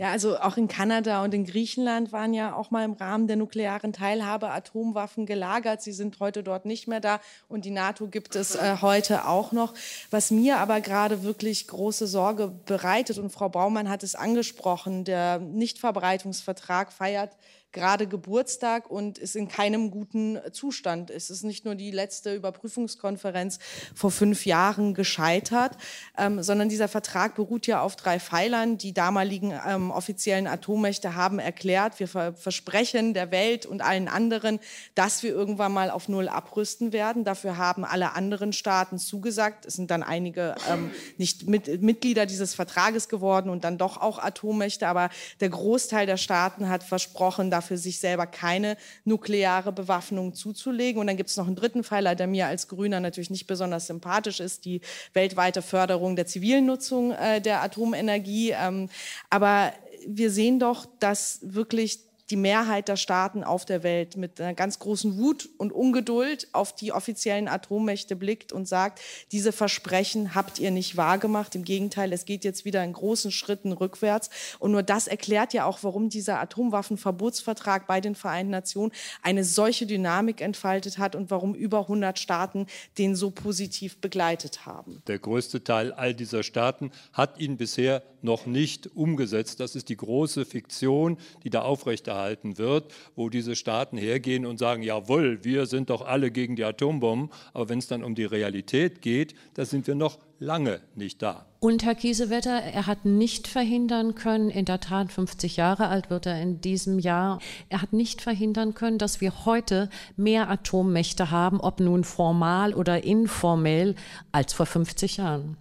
Ja, 0.00 0.12
also 0.12 0.38
auch 0.38 0.56
in 0.56 0.66
Kanada 0.66 1.22
und 1.22 1.34
in 1.34 1.44
Griechenland 1.44 2.10
waren 2.10 2.32
ja 2.32 2.54
auch 2.54 2.70
mal 2.70 2.86
im 2.86 2.94
Rahmen 2.94 3.26
der 3.26 3.36
nuklearen 3.36 3.92
Teilhabe 3.92 4.48
Atomwaffen 4.48 5.26
gelagert. 5.26 5.82
Sie 5.82 5.92
sind 5.92 6.20
heute 6.20 6.42
dort 6.42 6.64
nicht 6.64 6.88
mehr 6.88 7.00
da 7.00 7.20
und 7.50 7.66
die 7.66 7.70
NATO 7.70 8.06
gibt 8.06 8.34
es 8.34 8.54
äh, 8.54 8.78
heute 8.80 9.28
auch 9.28 9.52
noch. 9.52 9.74
Was 10.10 10.30
mir 10.30 10.56
aber 10.56 10.80
gerade 10.80 11.22
wirklich 11.22 11.66
große 11.66 12.06
Sorge 12.06 12.50
bereitet, 12.64 13.18
und 13.18 13.28
Frau 13.28 13.50
Baumann 13.50 13.90
hat 13.90 14.02
es 14.02 14.14
angesprochen, 14.14 15.04
der 15.04 15.38
Nichtverbreitungsvertrag 15.38 16.94
feiert 16.94 17.36
gerade 17.72 18.06
Geburtstag 18.06 18.90
und 18.90 19.18
ist 19.18 19.36
in 19.36 19.48
keinem 19.48 19.90
guten 19.90 20.38
Zustand. 20.52 21.10
Es 21.10 21.30
ist 21.30 21.44
nicht 21.44 21.64
nur 21.64 21.74
die 21.74 21.90
letzte 21.90 22.34
Überprüfungskonferenz 22.34 23.58
vor 23.94 24.10
fünf 24.10 24.46
Jahren 24.46 24.94
gescheitert, 24.94 25.76
ähm, 26.18 26.42
sondern 26.42 26.68
dieser 26.68 26.88
Vertrag 26.88 27.34
beruht 27.34 27.66
ja 27.66 27.80
auf 27.82 27.96
drei 27.96 28.18
Pfeilern. 28.18 28.78
Die 28.78 28.92
damaligen 28.92 29.52
ähm, 29.66 29.90
offiziellen 29.90 30.46
Atommächte 30.46 31.14
haben 31.14 31.38
erklärt, 31.38 32.00
wir 32.00 32.08
ver 32.08 32.34
versprechen 32.34 33.14
der 33.14 33.30
Welt 33.30 33.66
und 33.66 33.82
allen 33.82 34.08
anderen, 34.08 34.60
dass 34.94 35.22
wir 35.22 35.30
irgendwann 35.30 35.72
mal 35.72 35.90
auf 35.90 36.08
Null 36.08 36.28
abrüsten 36.28 36.92
werden. 36.92 37.24
Dafür 37.24 37.56
haben 37.56 37.84
alle 37.84 38.14
anderen 38.14 38.52
Staaten 38.52 38.98
zugesagt. 38.98 39.66
Es 39.66 39.74
sind 39.74 39.90
dann 39.90 40.02
einige 40.02 40.54
ähm, 40.70 40.90
nicht 41.18 41.48
mit, 41.48 41.82
Mitglieder 41.82 42.26
dieses 42.26 42.54
Vertrages 42.54 43.08
geworden 43.08 43.50
und 43.50 43.64
dann 43.64 43.78
doch 43.78 44.00
auch 44.00 44.18
Atommächte, 44.18 44.88
aber 44.88 45.10
der 45.40 45.50
Großteil 45.50 46.06
der 46.06 46.16
Staaten 46.16 46.68
hat 46.68 46.82
versprochen, 46.82 47.50
dafür 47.60 47.76
sich 47.76 48.00
selber 48.00 48.26
keine 48.26 48.76
nukleare 49.04 49.72
Bewaffnung 49.72 50.34
zuzulegen. 50.34 51.00
Und 51.00 51.06
dann 51.06 51.16
gibt 51.16 51.30
es 51.30 51.36
noch 51.36 51.46
einen 51.46 51.56
dritten 51.56 51.84
Pfeiler, 51.84 52.14
der 52.14 52.26
mir 52.26 52.46
als 52.46 52.68
Grüner 52.68 53.00
natürlich 53.00 53.30
nicht 53.30 53.46
besonders 53.46 53.86
sympathisch 53.86 54.40
ist, 54.40 54.64
die 54.64 54.80
weltweite 55.12 55.62
Förderung 55.62 56.16
der 56.16 56.26
zivilen 56.26 56.66
Nutzung 56.66 57.12
äh, 57.12 57.40
der 57.40 57.62
Atomenergie. 57.62 58.52
Ähm, 58.52 58.88
aber 59.28 59.72
wir 60.06 60.30
sehen 60.30 60.58
doch, 60.58 60.86
dass 60.98 61.40
wirklich 61.42 62.09
die 62.30 62.36
Mehrheit 62.36 62.88
der 62.88 62.96
Staaten 62.96 63.42
auf 63.42 63.64
der 63.64 63.82
Welt 63.82 64.16
mit 64.16 64.40
einer 64.40 64.54
ganz 64.54 64.78
großen 64.78 65.18
Wut 65.18 65.48
und 65.58 65.72
Ungeduld 65.72 66.48
auf 66.52 66.74
die 66.74 66.92
offiziellen 66.92 67.48
Atommächte 67.48 68.14
blickt 68.14 68.52
und 68.52 68.68
sagt, 68.68 69.00
diese 69.32 69.52
Versprechen 69.52 70.34
habt 70.34 70.58
ihr 70.58 70.70
nicht 70.70 70.96
wahrgemacht. 70.96 71.54
Im 71.54 71.64
Gegenteil, 71.64 72.12
es 72.12 72.24
geht 72.24 72.44
jetzt 72.44 72.64
wieder 72.64 72.84
in 72.84 72.92
großen 72.92 73.32
Schritten 73.32 73.72
rückwärts. 73.72 74.30
Und 74.58 74.70
nur 74.72 74.82
das 74.82 75.08
erklärt 75.08 75.52
ja 75.52 75.64
auch, 75.64 75.80
warum 75.82 76.08
dieser 76.08 76.40
Atomwaffenverbotsvertrag 76.40 77.86
bei 77.86 78.00
den 78.00 78.14
Vereinten 78.14 78.52
Nationen 78.52 78.92
eine 79.22 79.44
solche 79.44 79.86
Dynamik 79.86 80.40
entfaltet 80.40 80.98
hat 80.98 81.16
und 81.16 81.30
warum 81.30 81.54
über 81.54 81.80
100 81.80 82.18
Staaten 82.18 82.66
den 82.98 83.16
so 83.16 83.30
positiv 83.30 84.00
begleitet 84.00 84.66
haben. 84.66 85.02
Der 85.08 85.18
größte 85.18 85.64
Teil 85.64 85.92
all 85.92 86.14
dieser 86.14 86.42
Staaten 86.42 86.92
hat 87.12 87.40
ihn 87.40 87.56
bisher 87.56 88.02
noch 88.22 88.46
nicht 88.46 88.94
umgesetzt. 88.94 89.60
Das 89.60 89.74
ist 89.74 89.88
die 89.88 89.96
große 89.96 90.44
Fiktion, 90.44 91.18
die 91.42 91.50
da 91.50 91.62
aufrechterhalten 91.62 92.19
wird, 92.58 92.92
wo 93.16 93.28
diese 93.28 93.56
Staaten 93.56 93.96
hergehen 93.96 94.46
und 94.46 94.58
sagen, 94.58 94.82
jawohl, 94.82 95.44
wir 95.44 95.66
sind 95.66 95.90
doch 95.90 96.02
alle 96.02 96.30
gegen 96.30 96.56
die 96.56 96.64
Atombomben, 96.64 97.30
aber 97.52 97.68
wenn 97.68 97.78
es 97.78 97.86
dann 97.86 98.04
um 98.04 98.14
die 98.14 98.24
Realität 98.24 99.02
geht, 99.02 99.34
da 99.54 99.64
sind 99.64 99.86
wir 99.86 99.94
noch 99.94 100.18
lange 100.38 100.80
nicht 100.94 101.22
da. 101.22 101.46
Und 101.60 101.84
Herr 101.84 101.94
Kiesewetter, 101.94 102.50
er 102.50 102.86
hat 102.86 103.04
nicht 103.04 103.46
verhindern 103.46 104.14
können, 104.14 104.48
in 104.50 104.64
der 104.64 104.80
Tat 104.80 105.12
50 105.12 105.56
Jahre 105.56 105.88
alt 105.88 106.08
wird 106.08 106.26
er 106.26 106.40
in 106.40 106.60
diesem 106.60 106.98
Jahr, 106.98 107.38
er 107.68 107.82
hat 107.82 107.92
nicht 107.92 108.22
verhindern 108.22 108.74
können, 108.74 108.98
dass 108.98 109.20
wir 109.20 109.44
heute 109.44 109.90
mehr 110.16 110.48
Atommächte 110.50 111.30
haben, 111.30 111.60
ob 111.60 111.80
nun 111.80 112.04
formal 112.04 112.74
oder 112.74 113.04
informell, 113.04 113.94
als 114.32 114.52
vor 114.52 114.66
50 114.66 115.18
Jahren. 115.18 115.56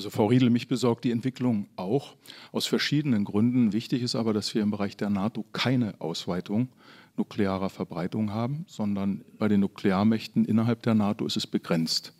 Also 0.00 0.08
Frau 0.08 0.28
Riedel, 0.28 0.48
mich 0.48 0.66
besorgt 0.66 1.04
die 1.04 1.10
Entwicklung 1.10 1.68
auch 1.76 2.16
aus 2.52 2.64
verschiedenen 2.64 3.26
Gründen. 3.26 3.74
Wichtig 3.74 4.00
ist 4.00 4.14
aber, 4.14 4.32
dass 4.32 4.54
wir 4.54 4.62
im 4.62 4.70
Bereich 4.70 4.96
der 4.96 5.10
NATO 5.10 5.44
keine 5.52 6.00
Ausweitung 6.00 6.70
nuklearer 7.18 7.68
Verbreitung 7.68 8.32
haben, 8.32 8.64
sondern 8.66 9.26
bei 9.38 9.46
den 9.48 9.60
Nuklearmächten 9.60 10.46
innerhalb 10.46 10.82
der 10.84 10.94
NATO 10.94 11.26
ist 11.26 11.36
es 11.36 11.46
begrenzt. 11.46 12.14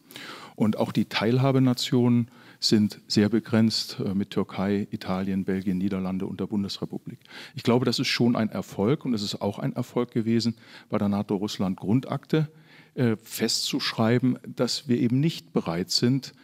Und 0.56 0.76
auch 0.76 0.92
die 0.92 1.06
Teilhabenationen 1.06 2.30
sind 2.58 3.00
sehr 3.08 3.30
begrenzt 3.30 3.98
äh, 4.04 4.12
mit 4.12 4.28
Türkei, 4.28 4.86
Italien, 4.90 5.46
Belgien, 5.46 5.78
Niederlande 5.78 6.26
und 6.26 6.38
der 6.38 6.48
Bundesrepublik. 6.48 7.18
Ich 7.54 7.62
glaube, 7.62 7.86
das 7.86 7.98
ist 7.98 8.08
schon 8.08 8.36
ein 8.36 8.50
Erfolg 8.50 9.06
und 9.06 9.14
es 9.14 9.22
ist 9.22 9.40
auch 9.40 9.58
ein 9.58 9.74
Erfolg 9.74 10.10
gewesen 10.10 10.54
bei 10.90 10.98
der 10.98 11.08
NATO-Russland-Grundakte 11.08 12.50
äh, 12.94 13.16
festzuschreiben, 13.16 14.38
dass 14.46 14.86
wir 14.86 14.98
eben 14.98 15.18
nicht 15.18 15.54
bereit 15.54 15.90
sind, 15.90 16.34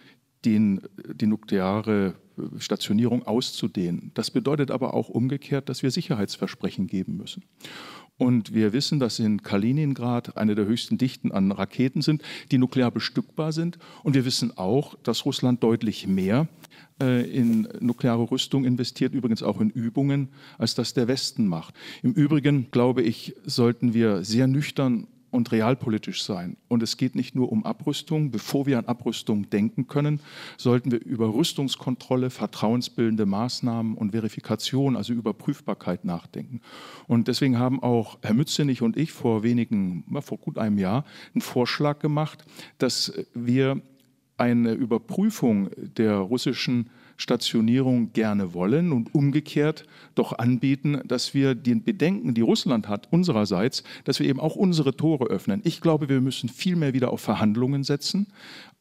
den, 0.46 0.80
die 1.14 1.26
nukleare 1.26 2.14
Stationierung 2.58 3.26
auszudehnen. 3.26 4.10
Das 4.14 4.30
bedeutet 4.30 4.70
aber 4.70 4.94
auch 4.94 5.08
umgekehrt, 5.08 5.68
dass 5.68 5.82
wir 5.82 5.90
Sicherheitsversprechen 5.90 6.86
geben 6.86 7.16
müssen. 7.16 7.44
Und 8.18 8.54
wir 8.54 8.72
wissen, 8.72 8.98
dass 8.98 9.18
in 9.18 9.42
Kaliningrad 9.42 10.38
eine 10.38 10.54
der 10.54 10.64
höchsten 10.64 10.96
Dichten 10.96 11.32
an 11.32 11.52
Raketen 11.52 12.00
sind, 12.00 12.22
die 12.50 12.56
nuklear 12.56 12.90
bestückbar 12.90 13.52
sind. 13.52 13.78
Und 14.04 14.14
wir 14.14 14.24
wissen 14.24 14.56
auch, 14.56 14.94
dass 15.02 15.26
Russland 15.26 15.62
deutlich 15.62 16.06
mehr 16.06 16.48
äh, 17.00 17.30
in 17.30 17.68
nukleare 17.80 18.30
Rüstung 18.30 18.64
investiert, 18.64 19.12
übrigens 19.12 19.42
auch 19.42 19.60
in 19.60 19.68
Übungen, 19.68 20.28
als 20.56 20.74
das 20.74 20.94
der 20.94 21.08
Westen 21.08 21.46
macht. 21.46 21.74
Im 22.02 22.12
Übrigen, 22.12 22.70
glaube 22.70 23.02
ich, 23.02 23.34
sollten 23.44 23.92
wir 23.92 24.24
sehr 24.24 24.46
nüchtern 24.46 25.08
und 25.36 25.52
realpolitisch 25.52 26.24
sein. 26.24 26.56
Und 26.66 26.82
es 26.82 26.96
geht 26.96 27.14
nicht 27.14 27.34
nur 27.34 27.52
um 27.52 27.64
Abrüstung. 27.64 28.30
Bevor 28.30 28.66
wir 28.66 28.78
an 28.78 28.86
Abrüstung 28.86 29.48
denken 29.50 29.86
können, 29.86 30.20
sollten 30.56 30.90
wir 30.90 31.04
über 31.04 31.32
Rüstungskontrolle, 31.32 32.30
vertrauensbildende 32.30 33.26
Maßnahmen 33.26 33.94
und 33.94 34.12
Verifikation, 34.12 34.96
also 34.96 35.12
Überprüfbarkeit 35.12 36.04
nachdenken. 36.04 36.62
Und 37.06 37.28
deswegen 37.28 37.58
haben 37.58 37.82
auch 37.82 38.18
Herr 38.22 38.34
Mützenich 38.34 38.82
und 38.82 38.96
ich 38.96 39.12
vor 39.12 39.42
wenigen, 39.42 40.04
vor 40.22 40.38
gut 40.38 40.58
einem 40.58 40.78
Jahr 40.78 41.04
einen 41.34 41.42
Vorschlag 41.42 41.98
gemacht, 41.98 42.44
dass 42.78 43.12
wir 43.34 43.80
eine 44.38 44.72
Überprüfung 44.72 45.70
der 45.76 46.16
russischen 46.16 46.90
Stationierung 47.16 48.12
gerne 48.12 48.54
wollen 48.54 48.92
und 48.92 49.14
umgekehrt 49.14 49.84
doch 50.14 50.38
anbieten, 50.38 51.00
dass 51.04 51.34
wir 51.34 51.54
den 51.54 51.82
Bedenken, 51.82 52.34
die 52.34 52.40
Russland 52.40 52.88
hat, 52.88 53.08
unsererseits, 53.12 53.84
dass 54.04 54.20
wir 54.20 54.28
eben 54.28 54.40
auch 54.40 54.56
unsere 54.56 54.96
Tore 54.96 55.26
öffnen. 55.26 55.60
Ich 55.64 55.80
glaube, 55.80 56.08
wir 56.08 56.20
müssen 56.20 56.48
viel 56.48 56.76
mehr 56.76 56.92
wieder 56.94 57.10
auf 57.10 57.20
Verhandlungen 57.20 57.84
setzen, 57.84 58.26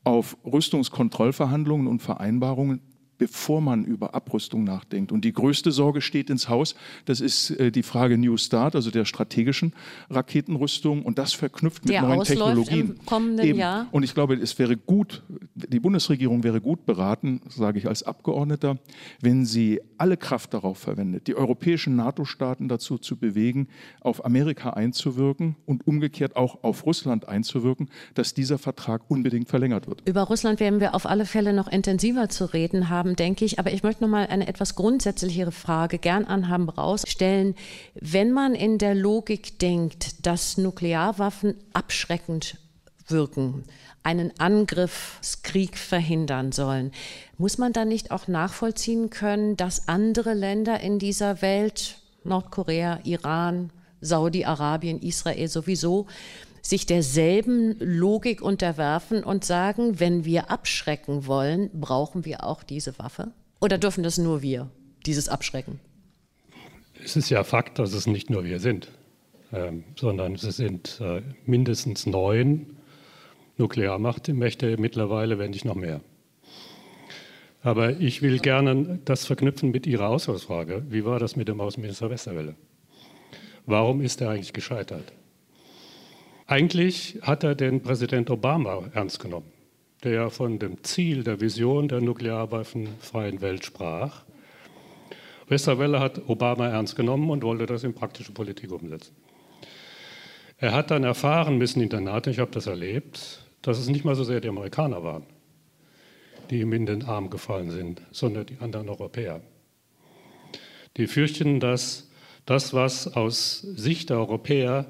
auf 0.04 0.38
Rüstungskontrollverhandlungen 0.46 1.88
und 1.88 2.02
Vereinbarungen, 2.02 2.82
bevor 3.18 3.62
man 3.62 3.86
über 3.86 4.14
Abrüstung 4.16 4.64
nachdenkt. 4.64 5.12
Und 5.12 5.26
die 5.26 5.34
größte 5.34 5.72
Sorge 5.72 6.02
steht 6.02 6.30
ins 6.30 6.50
Haus. 6.50 6.76
Das 7.06 7.22
ist 7.22 7.52
äh, 7.52 7.72
die 7.72 7.84
Frage 7.84 8.18
New 8.18 8.38
Start, 8.38 8.76
also 8.76 8.92
der 8.92 9.06
strategischen 9.06 9.74
Raketenrüstung 10.10 11.04
und 11.04 11.18
das 11.18 11.34
verknüpft 11.34 11.86
mit 11.86 11.94
der 11.94 12.02
neuen 12.02 12.24
Technologien. 12.24 12.96
Im 12.98 13.06
kommenden 13.06 13.46
Eben. 13.46 13.60
Jahr. 13.60 13.88
Und 13.92 14.04
ich 14.04 14.14
glaube, 14.14 14.36
es 14.36 14.58
wäre 14.60 14.78
gut, 14.78 15.24
die 15.56 15.80
Bundesregierung 15.80 16.44
wäre 16.44 16.62
gut 16.62 16.86
beraten, 16.86 17.42
sage 17.50 17.80
ich 17.80 17.88
als 17.88 18.04
Abgeordneter, 18.04 18.78
wenn 19.22 19.46
sie 19.46 19.82
alle 19.98 20.18
Kraft 20.18 20.54
darauf 20.54 20.78
verwendet, 20.78 21.28
die 21.28 21.36
europäischen 21.36 21.96
NATO-Staaten 21.96 22.68
dazu 22.68 22.98
zu 22.98 23.18
bewegen, 23.18 23.68
auf 24.02 24.26
Amerika 24.26 24.72
einzuwirken 24.72 25.56
und 25.66 25.88
umgekehrt 25.88 26.36
auch 26.36 26.64
auf 26.64 26.86
Russland 26.86 27.28
einzuwirken, 27.28 27.90
dass 28.14 28.34
dieser 28.34 28.58
Vertrag 28.58 29.04
unbedingt 29.08 29.50
verlängert 29.50 29.88
wird. 29.88 30.08
Über 30.08 30.24
Russland 30.24 30.60
werden 30.60 30.80
wir 30.80 30.96
auf 30.96 31.06
alle 31.06 31.26
Fälle 31.26 31.54
noch 31.54 31.68
intensiver 31.68 32.30
zu 32.30 32.54
reden 32.54 32.90
haben 32.90 33.05
haben, 33.06 33.16
denke 33.16 33.46
ich. 33.46 33.60
Aber 33.60 33.72
ich 33.72 33.84
möchte 33.84 34.04
noch 34.04 34.10
mal 34.10 34.28
eine 34.28 34.48
etwas 34.48 34.76
grundsätzlichere 34.76 35.52
Frage 35.52 36.00
gern 36.00 36.26
an 36.26 36.48
Herrn 36.48 36.66
Braus 36.66 37.04
stellen. 37.08 37.56
Wenn 37.94 38.32
man 38.32 38.56
in 38.56 38.78
der 38.78 38.96
Logik 38.96 39.60
denkt, 39.60 40.26
dass 40.26 40.58
Nuklearwaffen 40.58 41.56
abschreckend 41.74 42.58
wirken, 43.08 43.64
einen 44.04 44.32
Angriffskrieg 44.40 45.78
verhindern 45.78 46.52
sollen, 46.52 46.92
muss 47.38 47.58
man 47.58 47.74
dann 47.74 47.88
nicht 47.88 48.12
auch 48.12 48.28
nachvollziehen 48.28 49.10
können, 49.10 49.58
dass 49.58 49.88
andere 49.88 50.34
Länder 50.34 50.80
in 50.80 51.00
dieser 51.00 51.42
Welt, 51.42 51.98
Nordkorea, 52.24 53.00
Iran, 53.04 53.72
Saudi-Arabien, 54.02 55.00
Israel 55.02 55.48
sowieso, 55.48 56.08
sich 56.66 56.88
derselben 56.88 57.76
Logik 57.80 58.42
unterwerfen 58.42 59.24
und 59.24 59.46
sagen, 59.46 60.00
wenn 60.00 60.26
wir 60.26 60.50
abschrecken 60.50 61.28
wollen, 61.28 61.70
brauchen 61.74 62.26
wir 62.26 62.44
auch 62.44 62.64
diese 62.64 62.98
Waffe? 62.98 63.32
Oder 63.62 63.78
dürfen 63.78 64.04
das 64.04 64.18
nur 64.18 64.42
wir, 64.42 64.72
dieses 65.06 65.30
Abschrecken? 65.30 65.80
Es 67.04 67.16
ist 67.16 67.30
ja 67.30 67.44
Fakt, 67.44 67.78
dass 67.78 67.94
es 67.94 68.08
nicht 68.08 68.32
nur 68.32 68.46
wir 68.46 68.60
sind, 68.60 68.90
ähm, 69.54 69.84
sondern 69.96 70.34
es 70.34 70.42
sind 70.42 71.00
äh, 71.02 71.22
mindestens 71.46 72.08
neun 72.08 72.78
Nuklearmachtmächte 73.58 74.78
mittlerweile, 74.78 75.38
wenn 75.38 75.52
nicht 75.52 75.66
noch 75.66 75.76
mehr. 75.76 76.02
Aber 77.62 78.00
ich 78.00 78.24
will 78.24 78.40
gerne 78.40 79.00
das 79.06 79.26
verknüpfen 79.26 79.70
mit 79.70 79.86
Ihrer 79.86 80.10
Ausgangsfrage. 80.10 80.84
Wie 80.90 81.06
war 81.06 81.20
das 81.20 81.36
mit 81.36 81.48
dem 81.48 81.62
Außenminister 81.62 82.10
Westerwelle? 82.10 82.56
Warum 83.68 84.02
ist 84.02 84.20
er 84.22 84.32
eigentlich 84.32 84.54
gescheitert? 84.54 85.14
Eigentlich 86.48 87.18
hat 87.24 87.44
er 87.44 87.56
den 87.56 87.82
Präsident 87.82 88.30
Obama 88.30 88.84
ernst 88.94 89.20
genommen, 89.20 89.52
der 90.04 90.30
von 90.30 90.60
dem 90.60 90.84
Ziel 90.84 91.24
der 91.24 91.42
Vision 91.42 91.88
der 91.88 92.02
nuklearwaffenfreien 92.02 93.42
Welt 93.42 93.66
sprach. 93.66 94.24
Westerwelle 95.48 96.00
hat 96.00 96.30
Obama 96.30 96.68
ernst 96.68 96.96
genommen 96.96 97.32
und 97.32 97.44
wollte 97.44 97.66
das 97.66 97.84
in 97.84 97.96
praktische 97.96 98.32
Politik 98.32 98.72
umsetzen. 98.72 99.16
Er 100.60 100.74
hat 100.74 100.92
dann 100.92 101.04
erfahren 101.04 101.58
müssen 101.58 101.82
in 101.82 101.90
der 101.90 102.02
NATO, 102.02 102.30
ich 102.30 102.38
habe 102.38 102.52
das 102.52 102.68
erlebt, 102.68 103.44
dass 103.64 103.80
es 103.80 103.90
nicht 103.90 104.06
mal 104.06 104.16
so 104.16 104.24
sehr 104.24 104.40
die 104.40 104.50
Amerikaner 104.50 105.04
waren, 105.04 105.24
die 106.52 106.62
ihm 106.62 106.74
in 106.74 106.86
den 106.86 107.06
Arm 107.06 107.32
gefallen 107.32 107.72
sind, 107.72 108.04
sondern 108.12 108.46
die 108.46 108.60
anderen 108.60 108.88
Europäer. 108.90 109.42
Die 110.98 111.08
fürchten, 111.08 111.60
dass 111.60 112.12
das, 112.46 112.76
was 112.76 113.16
aus 113.16 113.62
Sicht 113.62 114.12
der 114.12 114.20
Europäer 114.20 114.86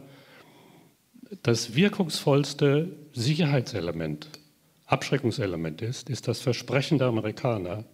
das 1.44 1.75
wirkungsvollste 1.75 2.89
Sicherheitselement, 3.13 4.27
Abschreckungselement 4.86 5.82
ist, 5.82 6.10
ist 6.10 6.27
das 6.27 6.41
Versprechen 6.41 6.98
der 6.98 7.08
Amerikaner, 7.08 7.86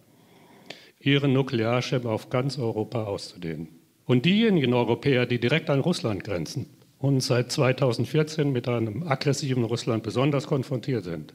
ihre 1.00 1.28
Nuklearschirme 1.28 2.10
auf 2.10 2.30
ganz 2.30 2.58
Europa 2.58 3.04
auszudehnen. 3.04 3.68
Und 4.04 4.24
diejenigen 4.24 4.74
Europäer, 4.74 5.26
die 5.26 5.38
direkt 5.38 5.70
an 5.70 5.80
Russland 5.80 6.24
grenzen 6.24 6.66
und 6.98 7.22
seit 7.22 7.50
2014 7.50 8.52
mit 8.52 8.68
einem 8.68 9.04
aggressiven 9.04 9.64
Russland 9.64 10.02
besonders 10.02 10.46
konfrontiert 10.46 11.04
sind, 11.04 11.34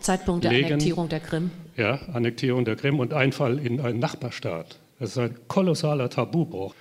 Zeitpunkt 0.00 0.44
der 0.44 0.52
legen, 0.52 0.66
Annektierung 0.66 1.08
der 1.08 1.20
Krim. 1.20 1.50
Ja, 1.76 2.00
Annektierung 2.12 2.64
der 2.64 2.76
Krim 2.76 3.00
und 3.00 3.12
Einfall 3.12 3.58
in 3.58 3.80
einen 3.80 3.98
Nachbarstaat. 3.98 4.78
Das 4.98 5.10
ist 5.10 5.18
ein 5.18 5.36
kolossaler 5.48 6.08
Tabubruch 6.10 6.74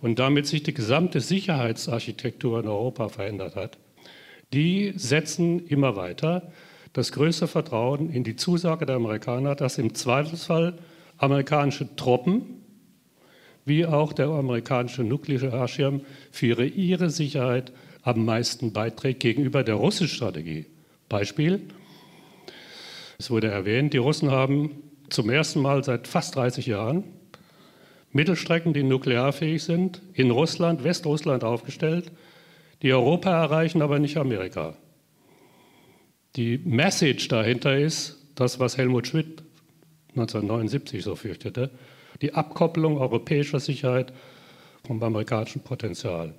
und 0.00 0.18
damit 0.18 0.46
sich 0.46 0.62
die 0.62 0.74
gesamte 0.74 1.20
Sicherheitsarchitektur 1.20 2.60
in 2.60 2.68
Europa 2.68 3.08
verändert 3.08 3.56
hat 3.56 3.78
die 4.52 4.92
setzen 4.96 5.66
immer 5.66 5.96
weiter 5.96 6.50
das 6.92 7.12
größte 7.12 7.46
Vertrauen 7.46 8.10
in 8.10 8.24
die 8.24 8.36
Zusage 8.36 8.86
der 8.86 8.96
Amerikaner, 8.96 9.54
dass 9.54 9.76
im 9.76 9.94
Zweifelsfall 9.94 10.78
amerikanische 11.18 11.94
Truppen 11.96 12.62
wie 13.66 13.84
auch 13.84 14.12
der 14.12 14.28
amerikanische 14.28 15.02
Nuklearschirm 15.02 16.02
für 16.30 16.64
ihre 16.64 17.10
Sicherheit 17.10 17.72
am 18.02 18.24
meisten 18.24 18.72
beiträgt 18.72 19.20
gegenüber 19.20 19.64
der 19.64 19.74
russischen 19.74 20.14
Strategie. 20.14 20.66
Beispiel, 21.08 21.60
es 23.18 23.30
wurde 23.30 23.48
erwähnt, 23.48 23.92
die 23.92 23.98
Russen 23.98 24.30
haben 24.30 24.82
zum 25.10 25.28
ersten 25.28 25.60
Mal 25.60 25.82
seit 25.84 26.06
fast 26.06 26.36
30 26.36 26.66
Jahren 26.66 27.04
Mittelstrecken, 28.12 28.72
die 28.72 28.84
nuklearfähig 28.84 29.62
sind, 29.62 30.00
in 30.14 30.30
Russland, 30.30 30.84
Westrussland 30.84 31.44
aufgestellt 31.44 32.12
die 32.82 32.92
Europa 32.92 33.30
erreichen, 33.30 33.82
aber 33.82 33.98
nicht 33.98 34.16
Amerika. 34.16 34.74
Die 36.36 36.58
Message 36.58 37.28
dahinter 37.28 37.78
ist 37.78 38.18
das, 38.34 38.60
was 38.60 38.76
Helmut 38.76 39.06
Schmidt 39.06 39.42
1979 40.10 41.02
so 41.02 41.16
fürchtete, 41.16 41.70
die 42.22 42.34
Abkopplung 42.34 42.98
europäischer 42.98 43.60
Sicherheit 43.60 44.12
vom 44.86 45.02
amerikanischen 45.02 45.62
Potenzial. 45.62 46.34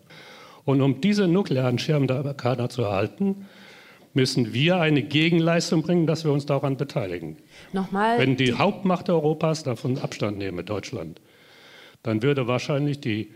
Und 0.65 0.82
um 0.82 1.01
diese 1.01 1.27
nuklearen 1.27 1.79
Schirme 1.79 2.08
der 2.08 2.17
Amerikaner 2.17 2.70
zu 2.70 2.84
erhalten, 2.84 3.46
müssen 4.13 4.53
wir 4.53 4.77
eine 4.77 5.03
Gegenleistung 5.03 5.84
bringen, 5.84 6.08
dass 6.08 6.24
wir 6.24 6.32
uns 6.32 6.46
daran 6.46 6.75
beteiligen. 6.75 7.38
Nochmal 7.72 8.20
Wenn 8.20 8.36
die, 8.36 8.46
die 8.46 8.53
Hauptmacht 8.53 9.10
Europas 9.10 9.63
davon 9.63 9.97
Abstand 10.00 10.39
nehme, 10.39 10.63
Deutschland, 10.63 11.21
dann 12.04 12.23
würde 12.23 12.47
wahrscheinlich 12.47 13.00
die 13.00 13.32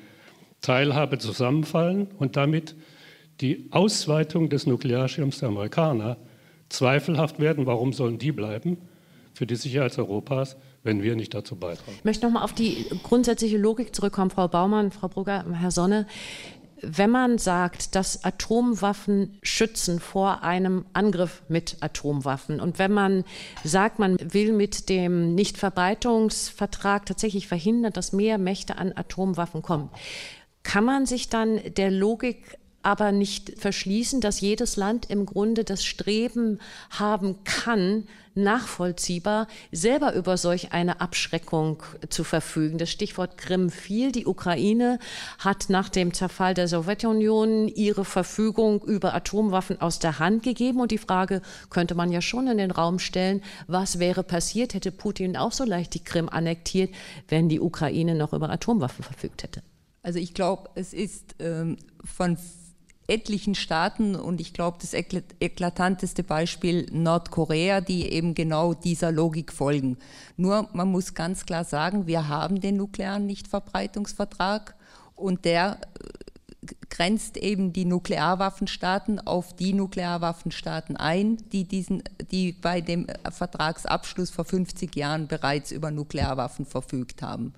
Teilhabe 0.62 1.18
zusammenfallen 1.18 2.08
und 2.18 2.36
damit 2.38 2.76
die 3.42 3.68
Ausweitung 3.72 4.50
des 4.50 4.68
Nuklearschirms 4.68 5.40
der 5.40 5.50
Amerikaner 5.50 6.18
zweifelhaft 6.70 7.40
werden. 7.40 7.66
Warum 7.66 7.94
sollen 7.94 8.18
die 8.18 8.32
bleiben 8.32 8.78
für 9.34 9.48
die 9.48 9.56
Sicherheit 9.56 9.98
Europas, 9.98 10.56
wenn 10.84 11.02
wir 11.02 11.16
nicht 11.16 11.34
dazu 11.34 11.56
beitragen? 11.56 11.98
Ich 11.98 12.06
möchte 12.06 12.26
noch 12.26 12.34
mal 12.34 12.44
auf 12.44 12.54
die 12.54 12.86
grundsätzliche 13.04 13.58
Logik 13.58 13.96
zurückkommen, 13.96 14.30
Frau 14.30 14.48
Baumann, 14.48 14.92
Frau 14.92 15.08
Brugger, 15.08 15.46
Herr 15.52 15.72
Sonne. 15.72 16.06
Wenn 16.84 17.12
man 17.12 17.38
sagt, 17.38 17.94
dass 17.94 18.24
Atomwaffen 18.24 19.38
schützen 19.44 20.00
vor 20.00 20.44
einem 20.44 20.86
Angriff 20.94 21.44
mit 21.48 21.78
Atomwaffen 21.80 22.60
und 22.60 22.80
wenn 22.80 22.92
man 22.92 23.24
sagt, 23.64 24.00
man 24.00 24.18
will 24.20 24.52
mit 24.52 24.90
dem 24.90 25.36
Nichtverbreitungsvertrag 25.36 27.06
tatsächlich 27.06 27.48
verhindern, 27.48 27.94
dass 27.94 28.14
mehr 28.14 28.40
Mächte 28.40 28.78
an 28.78 28.94
Atomwaffen 28.96 29.62
kommen, 29.62 29.92
kann 30.64 30.86
man 30.86 31.06
sich 31.06 31.30
dann 31.30 31.60
der 31.76 31.92
Logik 31.92 32.58
aber 32.84 33.12
nicht 33.12 33.60
verschließen, 33.60 34.22
dass 34.22 34.42
jedes 34.42 34.76
Land 34.76 35.10
im 35.10 35.26
Grunde 35.26 35.64
das 35.64 35.84
Streben 35.84 36.60
haben 36.90 37.44
kann, 37.44 38.08
nachvollziehbar 38.34 39.48
selber 39.72 40.14
über 40.14 40.38
solch 40.38 40.72
eine 40.72 41.02
Abschreckung 41.02 41.84
zu 42.10 42.24
verfügen. 42.24 42.78
Das 42.78 42.90
Stichwort 42.90 43.38
Krim 43.38 43.70
fiel. 43.70 44.12
Die 44.12 44.26
Ukraine 44.26 45.00
hat 45.38 45.70
nach 45.70 45.90
dem 45.90 46.14
Zerfall 46.14 46.54
der 46.54 46.70
Sowjetunion 46.70 47.68
ihre 47.68 48.06
Verfügung 48.06 48.82
über 48.82 49.14
Atomwaffen 49.14 49.82
aus 49.82 50.00
der 50.00 50.20
Hand 50.20 50.44
gegeben. 50.44 50.80
Und 50.80 50.92
die 50.92 50.98
Frage 50.98 51.42
könnte 51.70 51.94
man 51.94 52.12
ja 52.12 52.22
schon 52.22 52.48
in 52.48 52.58
den 52.58 52.72
Raum 52.72 53.00
stellen, 53.00 53.44
was 53.68 54.00
wäre 54.00 54.24
passiert, 54.24 54.74
hätte 54.74 54.92
Putin 54.92 55.36
auch 55.36 55.52
so 55.52 55.66
leicht 55.66 55.94
die 55.94 56.04
Krim 56.04 56.30
annektiert, 56.30 56.94
wenn 57.28 57.50
die 57.50 57.60
Ukraine 57.60 58.16
noch 58.16 58.32
über 58.32 58.50
Atomwaffen 58.50 59.04
verfügt 59.04 59.44
hätte? 59.44 59.62
Also 60.04 60.20
ich 60.20 60.34
glaube, 60.34 60.70
es 60.76 60.94
ist 60.94 61.36
ähm, 61.40 61.78
von 62.04 62.38
etlichen 63.08 63.56
Staaten 63.56 64.16
und 64.16 64.40
ich 64.40 64.54
glaube, 64.54 64.78
das 64.80 64.94
eklatanteste 64.94 66.24
Beispiel 66.24 66.88
Nordkorea, 66.92 67.82
die 67.82 68.10
eben 68.10 68.34
genau 68.36 68.74
dieser 68.74 69.12
Logik 69.12 69.52
folgen. 69.52 69.98
Nur 70.38 70.70
man 70.74 70.88
muss 70.88 71.14
ganz 71.14 71.46
klar 71.46 71.66
sagen, 71.66 72.08
wir 72.08 72.30
haben 72.30 72.62
den 72.62 72.78
nuklearen 72.78 73.26
Nichtverbreitungsvertrag 73.26 74.76
und 75.16 75.46
der 75.46 75.80
äh, 76.00 76.74
grenzt 76.90 77.38
eben 77.38 77.74
die 77.74 77.86
Nuklearwaffenstaaten 77.86 79.20
auf 79.20 79.56
die 79.56 79.74
Nuklearwaffenstaaten 79.74 80.96
ein, 80.96 81.38
die, 81.52 81.66
diesen, 81.66 82.04
die 82.32 82.54
bei 82.54 82.82
dem 82.82 83.08
Vertragsabschluss 83.30 84.30
vor 84.30 84.46
50 84.46 84.96
Jahren 84.96 85.28
bereits 85.28 85.72
über 85.72 85.92
Nuklearwaffen 85.92 86.66
verfügt 86.66 87.22
haben. 87.22 87.54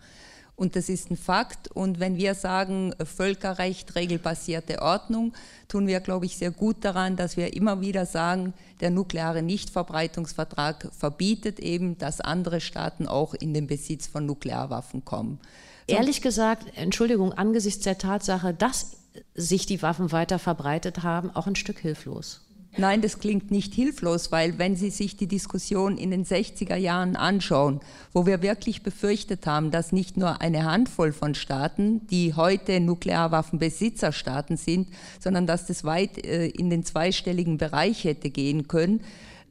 Und 0.55 0.75
das 0.75 0.87
ist 0.87 1.09
ein 1.09 1.17
Fakt. 1.17 1.69
Und 1.71 1.99
wenn 1.99 2.15
wir 2.17 2.35
sagen 2.35 2.93
Völkerrecht, 3.03 3.95
regelbasierte 3.95 4.81
Ordnung, 4.81 5.33
tun 5.67 5.87
wir, 5.87 5.99
glaube 5.99 6.25
ich, 6.25 6.37
sehr 6.37 6.51
gut 6.51 6.85
daran, 6.85 7.15
dass 7.15 7.37
wir 7.37 7.53
immer 7.53 7.81
wieder 7.81 8.05
sagen, 8.05 8.53
der 8.79 8.91
nukleare 8.91 9.41
Nichtverbreitungsvertrag 9.41 10.89
verbietet 10.95 11.59
eben, 11.59 11.97
dass 11.97 12.21
andere 12.21 12.61
Staaten 12.61 13.07
auch 13.07 13.33
in 13.33 13.53
den 13.53 13.67
Besitz 13.67 14.05
von 14.05 14.25
Nuklearwaffen 14.25 15.03
kommen. 15.03 15.39
Ehrlich 15.87 16.21
gesagt, 16.21 16.65
Entschuldigung, 16.75 17.33
angesichts 17.33 17.83
der 17.83 17.97
Tatsache, 17.97 18.53
dass 18.53 18.97
sich 19.35 19.65
die 19.65 19.81
Waffen 19.81 20.11
weiter 20.11 20.39
verbreitet 20.39 21.03
haben, 21.03 21.31
auch 21.31 21.47
ein 21.47 21.55
Stück 21.55 21.79
hilflos. 21.79 22.41
Nein, 22.75 23.01
das 23.01 23.19
klingt 23.19 23.51
nicht 23.51 23.75
hilflos, 23.75 24.31
weil 24.31 24.57
wenn 24.57 24.75
Sie 24.75 24.89
sich 24.89 25.15
die 25.15 25.27
Diskussion 25.27 25.95
in 25.95 26.09
den 26.09 26.25
60er 26.25 26.75
Jahren 26.75 27.15
anschauen, 27.15 27.81
wo 28.13 28.25
wir 28.25 28.41
wirklich 28.41 28.81
befürchtet 28.81 29.45
haben, 29.45 29.69
dass 29.69 29.91
nicht 29.91 30.17
nur 30.17 30.41
eine 30.41 30.63
Handvoll 30.63 31.13
von 31.13 31.35
Staaten, 31.35 32.07
die 32.07 32.33
heute 32.33 32.79
Nuklearwaffenbesitzerstaaten 32.79 34.57
sind, 34.57 34.87
sondern 35.19 35.45
dass 35.45 35.67
das 35.67 35.83
weit 35.83 36.25
äh, 36.25 36.47
in 36.47 36.71
den 36.71 36.83
zweistelligen 36.83 37.59
Bereich 37.59 38.05
hätte 38.05 38.31
gehen 38.31 38.67
können, 38.67 39.01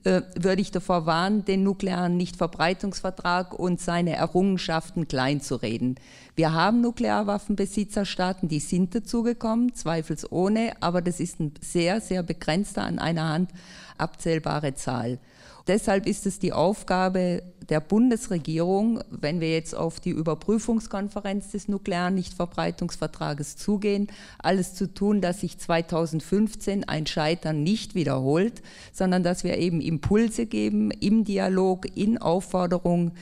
äh, 0.05 0.23
würde 0.35 0.63
ich 0.63 0.71
davor 0.71 1.07
warnen, 1.07 1.45
den 1.45 1.63
nuklearen 1.63 2.17
Nichtverbreitungsvertrag 2.17 3.59
und 3.59 3.81
seine 3.81 4.17
Errungenschaften 4.17 5.07
kleinzureden. 5.07 5.97
Wir 6.35 6.53
haben 6.53 6.81
Nuklearwaffenbesitzerstaaten, 6.81 8.49
die 8.49 8.61
sind 8.61 8.95
dazugekommen, 8.95 9.75
zweifelsohne, 9.75 10.73
aber 10.81 11.03
das 11.03 11.21
ist 11.21 11.41
ein 11.41 11.53
sehr, 11.61 12.01
sehr 12.01 12.23
begrenzter 12.23 12.83
an 12.83 12.99
einer 12.99 13.29
Hand 13.29 13.51
abzählbare 13.99 14.75
Zahl. 14.75 15.19
Deshalb 15.67 16.07
ist 16.07 16.27
es 16.27 16.39
die 16.39 16.53
Aufgabe 16.53 17.43
der 17.69 17.81
Bundesregierung, 17.81 19.03
wenn 19.11 19.41
wir 19.41 19.53
jetzt 19.53 19.75
auf 19.75 20.01
die 20.01 20.11
Überprüfungskonferenz 20.11 21.53
des 21.53 21.69
nuklearen 21.69 22.15
Nichtverbreitungsvertrages 22.15 23.57
zugehen, 23.57 24.09
alles 24.39 24.75
zu 24.75 24.93
tun, 24.93 25.21
dass 25.21 25.41
sich 25.41 25.59
2015 25.59 26.89
ein 26.89 27.07
Scheitern 27.07 27.63
nicht 27.63 27.95
wiederholt, 27.95 28.63
sondern 28.93 29.23
dass 29.23 29.45
wir 29.45 29.59
eben 29.59 29.81
Impulse 29.81 30.47
geben 30.47 30.91
im 30.91 31.25
Dialog, 31.25 31.87
in 31.97 32.19
Aufforderungen 32.19 33.13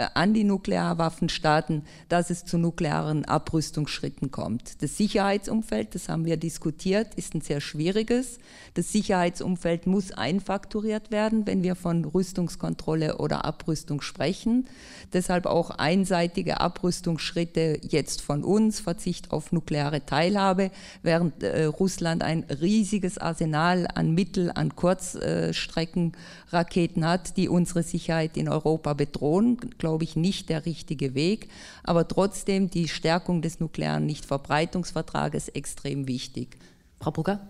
äh, 0.00 0.08
an 0.14 0.32
die 0.32 0.44
Nuklearwaffenstaaten, 0.44 1.82
dass 2.08 2.30
es 2.30 2.46
zu 2.46 2.56
nuklearen 2.56 3.26
Abrüstungsschritten 3.26 4.30
kommt. 4.30 4.82
Das 4.82 4.96
Sicherheitsumfeld, 4.96 5.94
das 5.94 6.08
haben 6.08 6.24
wir 6.24 6.38
diskutiert, 6.38 7.14
ist 7.16 7.34
ein 7.34 7.42
sehr 7.42 7.60
schwieriges. 7.60 8.38
Das 8.74 8.92
Sicherheitsumfeld 8.92 9.86
muss 9.86 10.12
einfakturiert 10.12 11.10
werden, 11.10 11.46
wenn 11.46 11.62
wir 11.62 11.74
von 11.74 12.06
Rüstungskontrolle 12.06 13.18
oder 13.18 13.44
Abrüstung 13.44 14.00
sprechen. 14.00 14.66
Deshalb 15.12 15.44
auch 15.44 15.68
einseitige 15.70 16.60
Abrüstungsschritte 16.60 17.80
jetzt 17.82 18.22
von 18.22 18.42
uns, 18.42 18.80
Verzicht 18.80 19.32
auf 19.32 19.52
nukleare 19.52 20.06
Teilhabe, 20.06 20.70
während 21.02 21.42
äh, 21.42 21.64
Russland 21.64 22.22
ein 22.22 22.44
riesiges 22.44 23.18
Arsenal 23.18 23.86
an 23.94 24.14
Mittel, 24.14 24.50
an 24.54 24.74
Kurzstreckenraketen 24.74 27.06
hat, 27.06 27.36
die 27.36 27.50
unsere 27.50 27.82
Sicherheit 27.82 28.38
in 28.38 28.48
Europa 28.48 28.94
bedrohen 28.94 29.58
glaube 29.90 30.04
ich, 30.04 30.14
nicht 30.14 30.48
der 30.48 30.66
richtige 30.66 31.14
Weg. 31.14 31.48
Aber 31.82 32.06
trotzdem 32.06 32.70
die 32.70 32.86
Stärkung 32.86 33.42
des 33.42 33.58
nuklearen 33.58 34.06
Nichtverbreitungsvertrages 34.06 35.48
extrem 35.48 36.06
wichtig. 36.06 36.56
Frau 37.00 37.10
Brugger? 37.10 37.40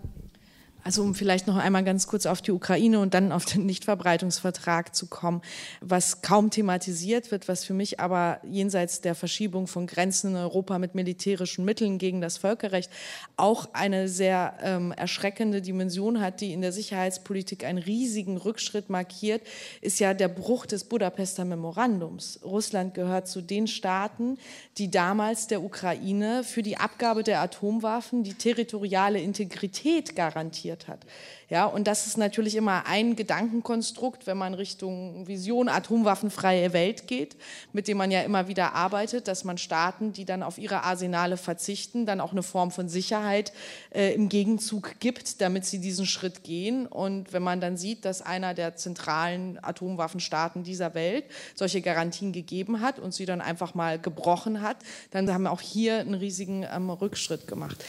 Also 0.83 1.03
um 1.03 1.13
vielleicht 1.13 1.45
noch 1.45 1.57
einmal 1.57 1.83
ganz 1.83 2.07
kurz 2.07 2.25
auf 2.25 2.41
die 2.41 2.51
Ukraine 2.51 2.99
und 2.99 3.13
dann 3.13 3.31
auf 3.31 3.45
den 3.45 3.67
Nichtverbreitungsvertrag 3.67 4.95
zu 4.95 5.05
kommen, 5.05 5.41
was 5.79 6.23
kaum 6.23 6.49
thematisiert 6.49 7.29
wird, 7.29 7.47
was 7.47 7.63
für 7.63 7.75
mich 7.75 7.99
aber 7.99 8.39
jenseits 8.43 9.01
der 9.01 9.13
Verschiebung 9.13 9.67
von 9.67 9.85
Grenzen 9.85 10.31
in 10.31 10.37
Europa 10.37 10.79
mit 10.79 10.95
militärischen 10.95 11.65
Mitteln 11.65 11.99
gegen 11.99 12.19
das 12.19 12.37
Völkerrecht 12.37 12.89
auch 13.37 13.69
eine 13.73 14.07
sehr 14.07 14.57
ähm, 14.63 14.91
erschreckende 14.91 15.61
Dimension 15.61 16.19
hat, 16.19 16.41
die 16.41 16.51
in 16.51 16.61
der 16.61 16.71
Sicherheitspolitik 16.71 17.63
einen 17.63 17.77
riesigen 17.77 18.37
Rückschritt 18.37 18.89
markiert, 18.89 19.43
ist 19.81 19.99
ja 19.99 20.15
der 20.15 20.29
Bruch 20.29 20.65
des 20.65 20.85
Budapester 20.85 21.45
Memorandums. 21.45 22.39
Russland 22.43 22.95
gehört 22.95 23.27
zu 23.27 23.41
den 23.41 23.67
Staaten, 23.67 24.39
die 24.79 24.89
damals 24.89 25.45
der 25.45 25.61
Ukraine 25.61 26.43
für 26.43 26.63
die 26.63 26.77
Abgabe 26.77 27.21
der 27.21 27.41
Atomwaffen 27.41 28.23
die 28.23 28.33
territoriale 28.33 29.19
Integrität 29.19 30.15
garantieren 30.15 30.70
diskutiert 30.71 30.87
hat. 30.87 31.05
Ja, 31.51 31.65
und 31.65 31.85
das 31.85 32.07
ist 32.07 32.17
natürlich 32.17 32.55
immer 32.55 32.85
ein 32.85 33.17
Gedankenkonstrukt, 33.17 34.25
wenn 34.25 34.37
man 34.37 34.53
Richtung 34.53 35.27
Vision 35.27 35.67
atomwaffenfreie 35.67 36.71
Welt 36.71 37.07
geht, 37.07 37.35
mit 37.73 37.89
dem 37.89 37.97
man 37.97 38.09
ja 38.09 38.21
immer 38.21 38.47
wieder 38.47 38.73
arbeitet, 38.73 39.27
dass 39.27 39.43
man 39.43 39.57
Staaten, 39.57 40.13
die 40.13 40.23
dann 40.23 40.43
auf 40.43 40.57
ihre 40.57 40.83
Arsenale 40.83 41.35
verzichten, 41.35 42.05
dann 42.05 42.21
auch 42.21 42.31
eine 42.31 42.41
Form 42.41 42.71
von 42.71 42.87
Sicherheit 42.87 43.51
äh, 43.93 44.13
im 44.13 44.29
Gegenzug 44.29 44.97
gibt, 45.01 45.41
damit 45.41 45.65
sie 45.65 45.79
diesen 45.79 46.05
Schritt 46.05 46.45
gehen. 46.45 46.87
Und 46.87 47.33
wenn 47.33 47.43
man 47.43 47.59
dann 47.59 47.75
sieht, 47.75 48.05
dass 48.05 48.21
einer 48.21 48.53
der 48.53 48.77
zentralen 48.77 49.61
Atomwaffenstaaten 49.61 50.63
dieser 50.63 50.93
Welt 50.93 51.25
solche 51.55 51.81
Garantien 51.81 52.31
gegeben 52.31 52.79
hat 52.79 52.97
und 52.97 53.13
sie 53.13 53.25
dann 53.25 53.41
einfach 53.41 53.75
mal 53.75 53.99
gebrochen 53.99 54.61
hat, 54.61 54.77
dann 55.11 55.29
haben 55.29 55.43
wir 55.43 55.51
auch 55.51 55.59
hier 55.59 55.99
einen 55.99 56.13
riesigen 56.13 56.65
ähm, 56.73 56.89
Rückschritt 56.89 57.45
gemacht. 57.45 57.83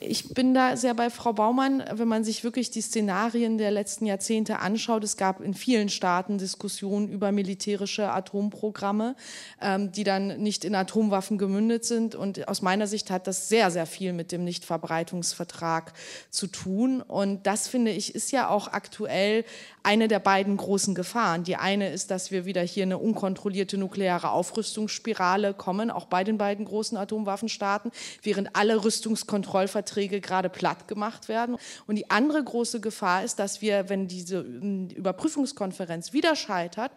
Ich 0.00 0.34
bin 0.34 0.52
da 0.52 0.76
sehr 0.76 0.94
bei 0.94 1.08
Frau 1.08 1.32
Baumann, 1.32 1.82
wenn 1.92 2.08
man 2.08 2.24
sich 2.24 2.44
wirklich 2.44 2.70
die 2.70 2.82
Szenarien 3.04 3.58
der 3.58 3.70
letzten 3.70 4.06
Jahrzehnte 4.06 4.60
anschaut. 4.60 5.04
Es 5.04 5.18
gab 5.18 5.42
in 5.42 5.52
vielen 5.52 5.90
Staaten 5.90 6.38
Diskussionen 6.38 7.10
über 7.10 7.32
militärische 7.32 8.10
Atomprogramme, 8.10 9.14
ähm, 9.60 9.92
die 9.92 10.04
dann 10.04 10.38
nicht 10.42 10.64
in 10.64 10.74
Atomwaffen 10.74 11.36
gemündet 11.36 11.84
sind. 11.84 12.14
Und 12.14 12.48
aus 12.48 12.62
meiner 12.62 12.86
Sicht 12.86 13.10
hat 13.10 13.26
das 13.26 13.50
sehr, 13.50 13.70
sehr 13.70 13.84
viel 13.84 14.14
mit 14.14 14.32
dem 14.32 14.42
Nichtverbreitungsvertrag 14.44 15.92
zu 16.30 16.46
tun. 16.46 17.02
Und 17.02 17.46
das, 17.46 17.68
finde 17.68 17.90
ich, 17.90 18.14
ist 18.14 18.32
ja 18.32 18.48
auch 18.48 18.68
aktuell 18.68 19.44
eine 19.84 20.08
der 20.08 20.18
beiden 20.18 20.56
großen 20.56 20.94
Gefahren. 20.94 21.44
Die 21.44 21.56
eine 21.56 21.90
ist, 21.90 22.10
dass 22.10 22.30
wir 22.30 22.46
wieder 22.46 22.62
hier 22.62 22.84
eine 22.84 22.98
unkontrollierte 22.98 23.76
nukleare 23.76 24.30
Aufrüstungsspirale 24.30 25.54
kommen, 25.54 25.90
auch 25.90 26.06
bei 26.06 26.24
den 26.24 26.38
beiden 26.38 26.64
großen 26.64 26.96
Atomwaffenstaaten, 26.96 27.92
während 28.22 28.56
alle 28.56 28.82
Rüstungskontrollverträge 28.82 30.20
gerade 30.20 30.48
platt 30.48 30.88
gemacht 30.88 31.28
werden. 31.28 31.56
Und 31.86 31.96
die 31.96 32.10
andere 32.10 32.42
große 32.42 32.80
Gefahr 32.80 33.24
ist, 33.24 33.38
dass 33.38 33.60
wir, 33.60 33.88
wenn 33.88 34.08
diese 34.08 34.40
Überprüfungskonferenz 34.40 36.12
wieder 36.12 36.34
scheitert, 36.34 36.92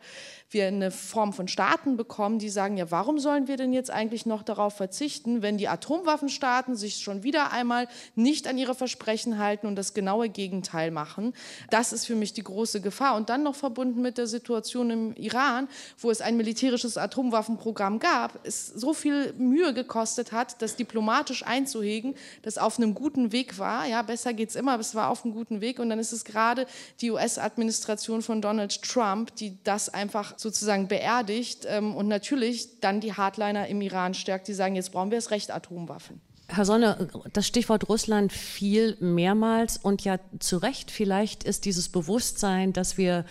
wir 0.50 0.68
eine 0.68 0.92
Form 0.92 1.34
von 1.34 1.48
Staaten 1.48 1.98
bekommen, 1.98 2.40
die 2.40 2.50
sagen, 2.50 2.78
ja, 2.78 2.90
warum 2.90 3.20
sollen 3.20 3.48
wir 3.48 3.58
denn 3.58 3.74
jetzt 3.74 3.92
eigentlich 3.92 4.26
noch 4.26 4.44
darauf 4.44 4.76
verzichten, 4.76 5.42
wenn 5.42 5.58
die 5.58 5.68
Atomwaffenstaaten 5.68 6.76
sich 6.76 6.98
schon 6.98 7.24
wieder 7.24 7.52
einmal 7.52 7.88
nicht 8.16 8.48
an 8.48 8.58
ihre 8.58 8.74
Versprechen 8.74 9.40
halten 9.40 9.68
und 9.68 9.76
das 9.76 9.94
genaue 9.94 10.30
Gegenteil 10.30 10.92
machen. 10.92 11.34
Das 11.70 11.92
ist 11.92 12.06
für 12.06 12.16
mich 12.16 12.34
die 12.34 12.44
große 12.44 12.80
Gefahr. 12.80 13.16
Und 13.16 13.30
dann 13.30 13.44
noch 13.44 13.56
verbunden 13.56 14.02
mit 14.02 14.18
der 14.18 14.28
Situation 14.28 14.90
im 14.90 15.14
Iran, 15.16 15.68
wo 15.98 16.12
es 16.12 16.22
ein 16.22 16.38
militärisches 16.38 16.98
Atomwaffenprogramm 16.98 18.00
gab, 18.00 18.40
es 18.46 18.68
so 18.68 18.94
viel 18.94 19.34
Mühe 19.34 19.74
gekostet 19.74 20.32
hat, 20.32 20.62
das 20.62 20.76
diplomatisch 20.78 21.46
einzuhegen, 21.46 22.16
das 22.42 22.58
auf 22.58 22.78
einem 22.78 22.94
guten 22.94 23.34
Weg 23.34 23.60
war. 23.60 23.86
Ja, 23.86 24.02
besser 24.02 24.34
geht 24.34 24.50
es 24.50 24.56
immer, 24.56 24.74
aber 24.74 24.82
es 24.82 24.96
war 24.96 25.10
auf 25.10 25.26
einem 25.26 25.34
guten 25.34 25.60
Weg. 25.60 25.80
Und 25.80 25.90
dann 25.90 26.00
ist 26.00 26.14
es 26.14 26.24
gerade 26.24 26.68
die 27.02 27.12
US-Administration 27.12 28.22
von 28.22 28.42
Donald 28.42 28.82
Trump, 28.82 29.36
die 29.36 29.58
das 29.64 29.90
einfach 29.90 30.37
sozusagen 30.40 30.88
beerdigt 30.88 31.66
ähm, 31.68 31.96
und 31.96 32.08
natürlich 32.08 32.80
dann 32.80 33.02
die 33.02 33.14
Hardliner 33.14 33.68
im 33.68 33.82
Iran 33.82 34.14
stärkt, 34.14 34.48
die 34.48 34.54
sagen, 34.54 34.76
jetzt 34.76 34.92
brauchen 34.92 35.12
wir 35.12 35.18
das 35.18 35.32
Recht 35.32 35.52
Atomwaffen. 35.52 36.22
Herr 36.50 36.66
Sonne, 36.66 37.10
das 37.34 37.46
Stichwort 37.46 37.90
Russland 37.90 38.32
fiel 38.32 38.96
mehrmals 39.02 39.78
und 39.78 40.04
ja 40.06 40.18
zu 40.40 40.58
Recht. 40.58 40.92
Vielleicht 40.92 41.44
ist 41.44 41.66
dieses 41.66 41.90
Bewusstsein, 41.90 42.72
dass 42.72 42.98
wir 42.98 43.26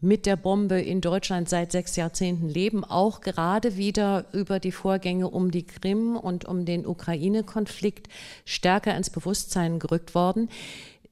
mit 0.00 0.26
der 0.26 0.36
Bombe 0.36 0.80
in 0.80 1.00
Deutschland 1.00 1.48
seit 1.48 1.72
sechs 1.72 1.96
Jahrzehnten 1.96 2.48
leben, 2.48 2.84
auch 2.84 3.20
gerade 3.20 3.76
wieder 3.76 4.26
über 4.32 4.60
die 4.60 4.72
Vorgänge 4.72 5.30
um 5.30 5.50
die 5.50 5.64
Krim 5.64 6.16
und 6.16 6.44
um 6.44 6.64
den 6.64 6.86
Ukraine-Konflikt 6.86 8.08
stärker 8.44 8.94
ins 8.96 9.10
Bewusstsein 9.10 9.78
gerückt 9.78 10.14
worden. 10.14 10.50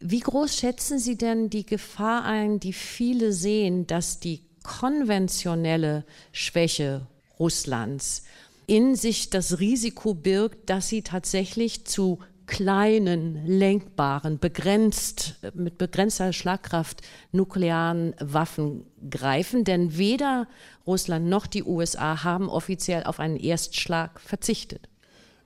Wie 0.00 0.20
groß 0.20 0.56
schätzen 0.56 0.98
Sie 0.98 1.16
denn 1.16 1.48
die 1.48 1.64
Gefahr 1.64 2.24
ein, 2.24 2.60
die 2.60 2.72
viele 2.72 3.32
sehen, 3.32 3.86
dass 3.86 4.20
die 4.20 4.40
konventionelle 4.64 6.04
Schwäche 6.32 7.06
Russlands 7.38 8.24
in 8.66 8.96
sich 8.96 9.30
das 9.30 9.60
Risiko 9.60 10.14
birgt, 10.14 10.70
dass 10.70 10.88
sie 10.88 11.02
tatsächlich 11.02 11.84
zu 11.84 12.18
kleinen, 12.46 13.46
lenkbaren, 13.46 14.38
begrenzt, 14.38 15.36
mit 15.54 15.78
begrenzter 15.78 16.32
Schlagkraft 16.32 17.02
nuklearen 17.32 18.14
Waffen 18.20 18.86
greifen. 19.08 19.64
Denn 19.64 19.96
weder 19.96 20.46
Russland 20.86 21.26
noch 21.26 21.46
die 21.46 21.64
USA 21.64 22.24
haben 22.24 22.48
offiziell 22.48 23.04
auf 23.04 23.20
einen 23.20 23.36
Erstschlag 23.36 24.20
verzichtet. 24.20 24.88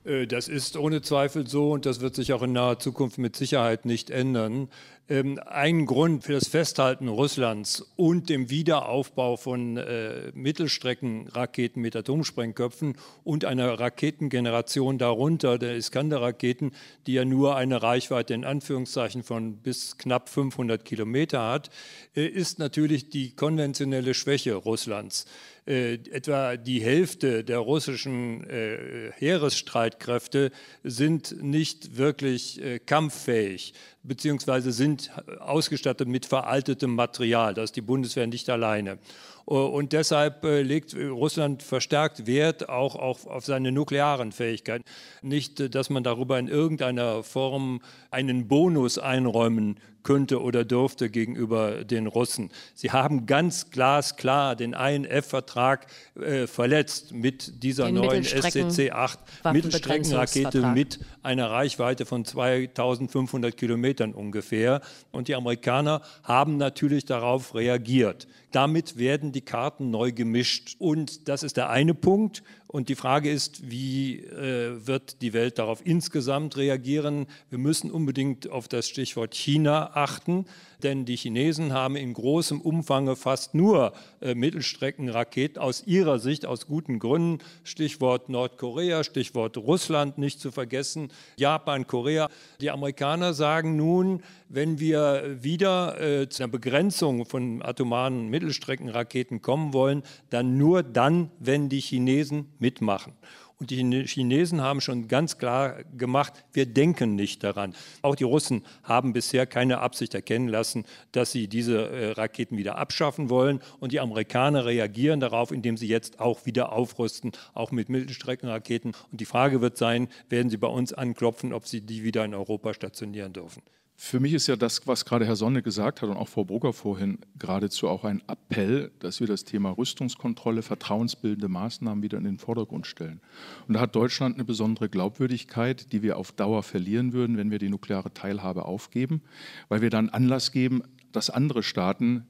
Äh, 0.09 0.27
das 0.27 0.47
ist 0.47 0.75
ohne 0.75 1.01
Zweifel 1.01 1.47
so 1.47 1.71
und 1.71 1.85
das 1.85 2.01
wird 2.01 2.15
sich 2.15 2.33
auch 2.33 2.41
in 2.41 2.53
naher 2.53 2.79
Zukunft 2.79 3.17
mit 3.17 3.35
Sicherheit 3.35 3.85
nicht 3.85 4.09
ändern. 4.09 4.69
Ähm, 5.07 5.39
ein 5.45 5.85
Grund 5.85 6.23
für 6.23 6.33
das 6.33 6.47
Festhalten 6.47 7.07
Russlands 7.07 7.83
und 7.95 8.29
dem 8.29 8.49
Wiederaufbau 8.49 9.37
von 9.37 9.77
äh, 9.77 10.31
Mittelstreckenraketen 10.33 11.81
mit 11.81 11.95
Atomsprengköpfen 11.95 12.95
und 13.23 13.45
einer 13.45 13.79
Raketengeneration 13.79 14.99
darunter, 14.99 15.57
der 15.57 15.75
Iskander-Raketen, 15.75 16.73
die 17.07 17.13
ja 17.13 17.25
nur 17.25 17.55
eine 17.55 17.81
Reichweite 17.81 18.35
in 18.35 18.45
Anführungszeichen 18.45 19.23
von 19.23 19.57
bis 19.57 19.97
knapp 19.97 20.29
500 20.29 20.85
Kilometer 20.85 21.47
hat, 21.47 21.71
äh, 22.15 22.27
ist 22.27 22.59
natürlich 22.59 23.09
die 23.09 23.35
konventionelle 23.35 24.13
Schwäche 24.13 24.53
Russlands. 24.53 25.25
Äh, 25.69 25.99
etwa 26.09 26.57
die 26.57 26.81
Hälfte 26.81 27.43
der 27.43 27.59
russischen 27.59 28.43
äh, 28.49 29.11
Heeresstreitkräfte 29.17 30.49
sind 30.83 31.43
nicht 31.43 31.95
wirklich 31.95 32.59
äh, 32.59 32.79
kampffähig 32.79 33.75
beziehungsweise 34.01 34.71
sind 34.71 35.11
ausgestattet 35.39 36.07
mit 36.07 36.25
veraltetem 36.25 36.95
Material. 36.95 37.53
Das 37.53 37.65
ist 37.65 37.75
die 37.75 37.81
Bundeswehr 37.81 38.25
nicht 38.25 38.49
alleine. 38.49 38.97
Und 39.45 39.91
deshalb 39.91 40.43
legt 40.43 40.95
Russland 40.95 41.63
verstärkt 41.63 42.25
Wert 42.25 42.69
auch, 42.69 42.95
auch 42.95 43.25
auf 43.25 43.45
seine 43.45 43.73
nuklearen 43.73 44.31
Fähigkeiten. 44.31 44.85
Nicht, 45.21 45.75
dass 45.75 45.89
man 45.89 46.03
darüber 46.03 46.39
in 46.39 46.47
irgendeiner 46.47 47.23
Form 47.23 47.81
einen 48.09 48.47
Bonus 48.47 48.97
einräumen 48.97 49.79
könnte 50.03 50.41
oder 50.41 50.65
dürfte 50.65 51.09
gegenüber 51.09 51.83
den 51.83 52.07
Russen. 52.07 52.51
Sie 52.73 52.91
haben 52.91 53.25
ganz 53.25 53.69
glasklar 53.69 54.55
den 54.55 54.73
INF-Vertrag 54.73 55.87
äh, 56.19 56.47
verletzt 56.47 57.13
mit 57.13 57.63
dieser 57.63 57.85
den 57.85 57.95
neuen 57.95 58.23
SCC-8 58.23 59.17
Mittelstreckenrakete 59.51 60.67
mit 60.67 60.99
einer 61.23 61.49
Reichweite 61.49 62.05
von 62.05 62.25
2500 62.25 63.55
Kilometern 63.55 64.13
ungefähr. 64.13 64.81
Und 65.11 65.27
die 65.27 65.35
Amerikaner 65.35 66.01
haben 66.23 66.57
natürlich 66.57 67.05
darauf 67.05 67.55
reagiert. 67.55 68.27
Damit 68.51 68.97
werden 68.97 69.31
die 69.31 69.41
Karten 69.41 69.91
neu 69.91 70.11
gemischt. 70.11 70.75
Und 70.79 71.27
das 71.27 71.43
ist 71.43 71.57
der 71.57 71.69
eine 71.69 71.93
Punkt. 71.93 72.43
Und 72.71 72.87
die 72.87 72.95
Frage 72.95 73.31
ist, 73.31 73.71
wie 73.71 74.19
äh, 74.19 74.85
wird 74.85 75.23
die 75.23 75.33
Welt 75.33 75.57
darauf 75.57 75.83
insgesamt 75.83 76.55
reagieren? 76.55 77.25
Wir 77.49 77.57
müssen 77.57 77.89
unbedingt 77.89 78.47
auf 78.47 78.67
das 78.67 78.87
Stichwort 78.87 79.33
China 79.33 79.89
achten, 79.95 80.45
denn 80.83 81.05
die 81.05 81.15
Chinesen 81.15 81.73
haben 81.73 81.95
in 81.95 82.13
großem 82.13 82.61
Umfang 82.61 83.15
fast 83.15 83.55
nur 83.55 83.93
äh, 84.21 84.35
Mittelstreckenraketen 84.35 85.61
aus 85.61 85.83
ihrer 85.85 86.19
Sicht, 86.19 86.45
aus 86.45 86.67
guten 86.67 86.99
Gründen. 86.99 87.39
Stichwort 87.63 88.29
Nordkorea, 88.29 89.03
Stichwort 89.03 89.57
Russland 89.57 90.17
nicht 90.17 90.39
zu 90.39 90.51
vergessen, 90.51 91.11
Japan, 91.37 91.87
Korea. 91.87 92.29
Die 92.61 92.71
Amerikaner 92.71 93.33
sagen 93.33 93.75
nun, 93.75 94.23
wenn 94.47 94.79
wir 94.79 95.43
wieder 95.43 95.99
äh, 96.01 96.29
zu 96.29 96.43
einer 96.43 96.51
Begrenzung 96.51 97.25
von 97.25 97.61
atomaren 97.61 98.29
Mittelstreckenraketen 98.29 99.41
kommen 99.41 99.73
wollen, 99.73 100.03
dann 100.29 100.57
nur 100.57 100.83
dann, 100.83 101.31
wenn 101.39 101.69
die 101.69 101.81
Chinesen 101.81 102.49
mitmachen. 102.59 103.13
Und 103.59 103.71
die 103.71 104.05
Chinesen 104.07 104.61
haben 104.61 104.79
schon 104.79 105.09
ganz 105.09 105.37
klar 105.37 105.83
gemacht, 105.97 106.45
wir 106.53 106.65
denken 106.65 107.15
nicht 107.15 107.43
daran. 107.43 107.75
Auch 108.01 108.15
die 108.15 108.23
Russen 108.23 108.63
haben 108.83 109.11
bisher 109.11 109.45
keine 109.45 109.79
Absicht 109.79 110.13
erkennen 110.13 110.47
lassen, 110.47 110.85
dass 111.11 111.33
sie 111.33 111.49
diese 111.49 111.89
äh, 111.89 112.11
Raketen 112.11 112.57
wieder 112.57 112.77
abschaffen 112.77 113.29
wollen. 113.29 113.59
Und 113.81 113.91
die 113.91 113.99
Amerikaner 113.99 114.65
reagieren 114.65 115.19
darauf, 115.19 115.51
indem 115.51 115.75
sie 115.75 115.87
jetzt 115.87 116.21
auch 116.21 116.45
wieder 116.45 116.71
aufrüsten, 116.71 117.33
auch 117.53 117.71
mit 117.71 117.89
Mittelstreckenraketen. 117.89 118.93
Und 119.11 119.19
die 119.19 119.25
Frage 119.25 119.59
wird 119.59 119.77
sein, 119.77 120.07
werden 120.29 120.49
sie 120.49 120.57
bei 120.57 120.67
uns 120.67 120.93
anklopfen, 120.93 121.51
ob 121.51 121.67
sie 121.67 121.81
die 121.81 122.03
wieder 122.03 122.23
in 122.23 122.33
Europa 122.33 122.73
stationieren 122.73 123.33
dürfen. 123.33 123.61
Für 124.01 124.21
mich 124.21 124.33
ist 124.33 124.47
ja 124.47 124.55
das, 124.55 124.87
was 124.87 125.03
gerade 125.03 125.25
Herr 125.25 125.35
Sonne 125.35 125.61
gesagt 125.61 126.01
hat 126.01 126.09
und 126.09 126.15
auch 126.15 126.29
Frau 126.29 126.45
Brugger 126.45 126.71
vorhin, 126.71 127.17
geradezu 127.37 127.89
auch 127.89 128.05
ein 128.05 128.23
Appell, 128.27 128.91
dass 128.99 129.19
wir 129.19 129.27
das 129.27 129.43
Thema 129.43 129.71
Rüstungskontrolle, 129.71 130.61
vertrauensbildende 130.61 131.49
Maßnahmen 131.49 132.01
wieder 132.01 132.17
in 132.17 132.23
den 132.23 132.37
Vordergrund 132.37 132.87
stellen. 132.87 133.19
Und 133.67 133.73
da 133.73 133.81
hat 133.81 133.97
Deutschland 133.97 134.35
eine 134.35 134.45
besondere 134.45 134.87
Glaubwürdigkeit, 134.87 135.91
die 135.91 136.01
wir 136.01 136.17
auf 136.17 136.31
Dauer 136.31 136.63
verlieren 136.63 137.11
würden, 137.11 137.35
wenn 137.35 137.51
wir 137.51 137.59
die 137.59 137.67
nukleare 137.67 138.13
Teilhabe 138.13 138.63
aufgeben, 138.63 139.21
weil 139.67 139.81
wir 139.81 139.89
dann 139.89 140.07
Anlass 140.07 140.53
geben, 140.53 140.81
dass 141.11 141.29
andere 141.29 141.61
Staaten 141.61 142.25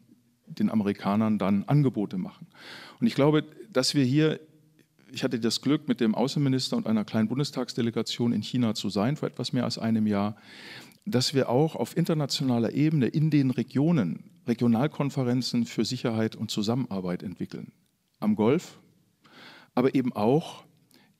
den 0.47 0.71
Amerikanern 0.71 1.37
dann 1.37 1.65
Angebote 1.65 2.17
machen. 2.17 2.47
Und 2.99 3.05
ich 3.05 3.13
glaube, 3.13 3.45
dass 3.71 3.93
wir 3.93 4.03
hier 4.03 4.39
ich 5.11 5.23
hatte 5.23 5.39
das 5.39 5.61
Glück, 5.61 5.87
mit 5.87 6.01
dem 6.01 6.15
Außenminister 6.15 6.77
und 6.77 6.87
einer 6.87 7.03
kleinen 7.03 7.27
Bundestagsdelegation 7.27 8.31
in 8.31 8.41
China 8.41 8.75
zu 8.75 8.89
sein, 8.89 9.15
vor 9.15 9.27
etwas 9.27 9.53
mehr 9.53 9.63
als 9.63 9.79
einem 9.79 10.07
Jahr 10.07 10.35
dass 11.05 11.33
wir 11.33 11.49
auch 11.49 11.75
auf 11.75 11.97
internationaler 11.97 12.73
Ebene 12.73 13.07
in 13.07 13.29
den 13.29 13.51
Regionen 13.51 14.23
Regionalkonferenzen 14.47 15.65
für 15.65 15.85
Sicherheit 15.85 16.35
und 16.35 16.51
Zusammenarbeit 16.51 17.23
entwickeln. 17.23 17.71
Am 18.19 18.35
Golf, 18.35 18.79
aber 19.75 19.95
eben 19.95 20.11
auch 20.13 20.63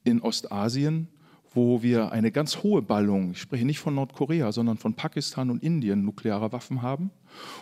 in 0.04 0.22
Ostasien, 0.22 1.08
wo 1.54 1.82
wir 1.82 2.12
eine 2.12 2.32
ganz 2.32 2.62
hohe 2.64 2.82
Ballung, 2.82 3.32
ich 3.32 3.42
spreche 3.42 3.66
nicht 3.66 3.80
von 3.80 3.96
Nordkorea, 3.96 4.52
sondern 4.52 4.78
von 4.78 4.94
Pakistan 4.94 5.50
und 5.50 5.64
Indien, 5.64 6.04
nukleare 6.04 6.52
Waffen 6.52 6.82
haben 6.82 7.10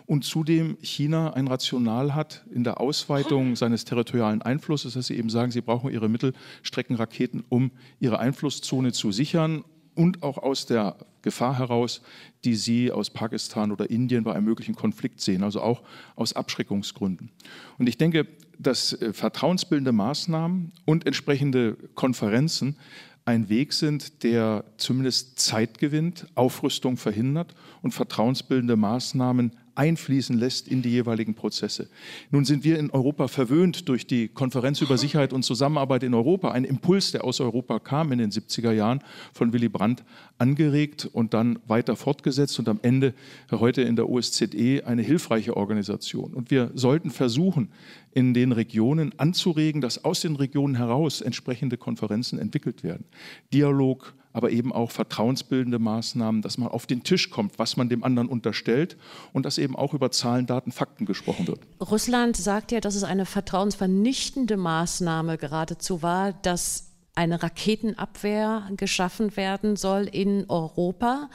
und 0.05 0.25
zudem 0.25 0.77
China 0.81 1.33
ein 1.33 1.47
Rational 1.47 2.13
hat 2.13 2.45
in 2.51 2.63
der 2.63 2.81
Ausweitung 2.81 3.55
seines 3.55 3.85
territorialen 3.85 4.41
Einflusses, 4.41 4.93
dass 4.93 5.07
sie 5.07 5.17
eben 5.17 5.29
sagen, 5.29 5.51
sie 5.51 5.61
brauchen 5.61 5.91
ihre 5.91 6.09
Mittelstreckenraketen, 6.09 7.43
um 7.47 7.71
ihre 7.99 8.19
Einflusszone 8.19 8.91
zu 8.91 9.11
sichern 9.11 9.63
und 9.97 10.23
auch 10.23 10.37
aus 10.37 10.65
der 10.65 10.95
Gefahr 11.21 11.57
heraus, 11.57 12.01
die 12.45 12.55
Sie 12.55 12.91
aus 12.91 13.09
Pakistan 13.09 13.71
oder 13.71 13.89
Indien 13.89 14.23
bei 14.23 14.33
einem 14.33 14.45
möglichen 14.45 14.75
Konflikt 14.75 15.19
sehen, 15.19 15.43
also 15.43 15.61
auch 15.61 15.81
aus 16.15 16.33
Abschreckungsgründen. 16.33 17.31
Und 17.77 17.89
ich 17.89 17.97
denke, 17.97 18.27
dass 18.59 18.93
äh, 18.93 19.13
vertrauensbildende 19.13 19.91
Maßnahmen 19.91 20.71
und 20.85 21.05
entsprechende 21.05 21.75
Konferenzen 21.95 22.77
ein 23.25 23.49
Weg 23.49 23.73
sind, 23.73 24.23
der 24.23 24.63
zumindest 24.77 25.37
Zeit 25.39 25.79
gewinnt, 25.79 26.27
Aufrüstung 26.35 26.95
verhindert 26.95 27.53
und 27.81 27.91
vertrauensbildende 27.91 28.77
Maßnahmen 28.77 29.51
einfließen 29.77 30.37
lässt 30.37 30.67
in 30.67 30.81
die 30.81 30.89
jeweiligen 30.89 31.35
Prozesse. 31.35 31.89
Nun 32.31 32.45
sind 32.45 32.63
wir 32.63 32.79
in 32.79 32.89
Europa 32.89 33.27
verwöhnt 33.27 33.87
durch 33.89 34.07
die 34.07 34.27
Konferenz 34.27 34.81
über 34.81 34.97
Sicherheit 34.97 35.33
und 35.33 35.43
Zusammenarbeit 35.43 36.03
in 36.03 36.13
Europa, 36.13 36.51
ein 36.51 36.63
Impuls, 36.63 37.11
der 37.11 37.23
aus 37.23 37.39
Europa 37.39 37.79
kam 37.79 38.11
in 38.11 38.19
den 38.19 38.31
70er 38.31 38.71
Jahren 38.71 39.01
von 39.33 39.53
Willy 39.53 39.69
Brandt 39.69 40.03
angeregt 40.37 41.09
und 41.11 41.33
dann 41.33 41.59
weiter 41.67 41.95
fortgesetzt 41.95 42.57
und 42.59 42.69
am 42.69 42.79
Ende 42.81 43.13
heute 43.51 43.81
in 43.81 43.95
der 43.95 44.09
OSZE 44.09 44.83
eine 44.85 45.01
hilfreiche 45.01 45.55
Organisation. 45.55 46.33
Und 46.33 46.51
wir 46.51 46.71
sollten 46.73 47.11
versuchen, 47.11 47.69
in 48.13 48.33
den 48.33 48.51
Regionen 48.51 49.13
anzuregen, 49.17 49.79
dass 49.81 50.03
aus 50.03 50.21
den 50.21 50.35
Regionen 50.35 50.75
heraus 50.75 51.21
entsprechende 51.21 51.77
Konferenzen 51.77 52.39
entwickelt 52.39 52.83
werden. 52.83 53.05
Dialog, 53.53 54.15
aber 54.37 54.51
eben 54.51 54.71
auch 54.71 54.91
vertrauensbildende 54.91 55.79
Maßnahmen, 55.79 56.43
dass 56.43 56.59
man 56.59 56.69
auf 56.69 56.85
den 56.85 57.01
Tisch 57.01 57.31
kommt, 57.31 57.57
was 57.57 57.75
man 57.75 57.89
dem 57.89 58.03
anderen 58.03 58.29
unterstellt 58.29 58.95
und 59.33 59.47
dass 59.47 59.57
eben 59.57 59.75
auch 59.75 59.95
über 59.95 60.11
Zahlen, 60.11 60.45
Daten, 60.45 60.71
Fakten 60.71 61.07
gesprochen 61.07 61.47
wird. 61.47 61.59
Russland 61.81 62.37
sagt 62.37 62.71
ja, 62.71 62.79
dass 62.79 62.93
es 62.93 63.03
eine 63.03 63.25
vertrauensvernichtende 63.25 64.55
Maßnahme 64.55 65.39
geradezu 65.39 66.03
war, 66.03 66.33
dass 66.33 66.91
eine 67.15 67.41
Raketenabwehr 67.41 68.69
geschaffen 68.77 69.35
werden 69.35 69.75
soll 69.75 70.03
in 70.03 70.45
Europa. 70.49 71.31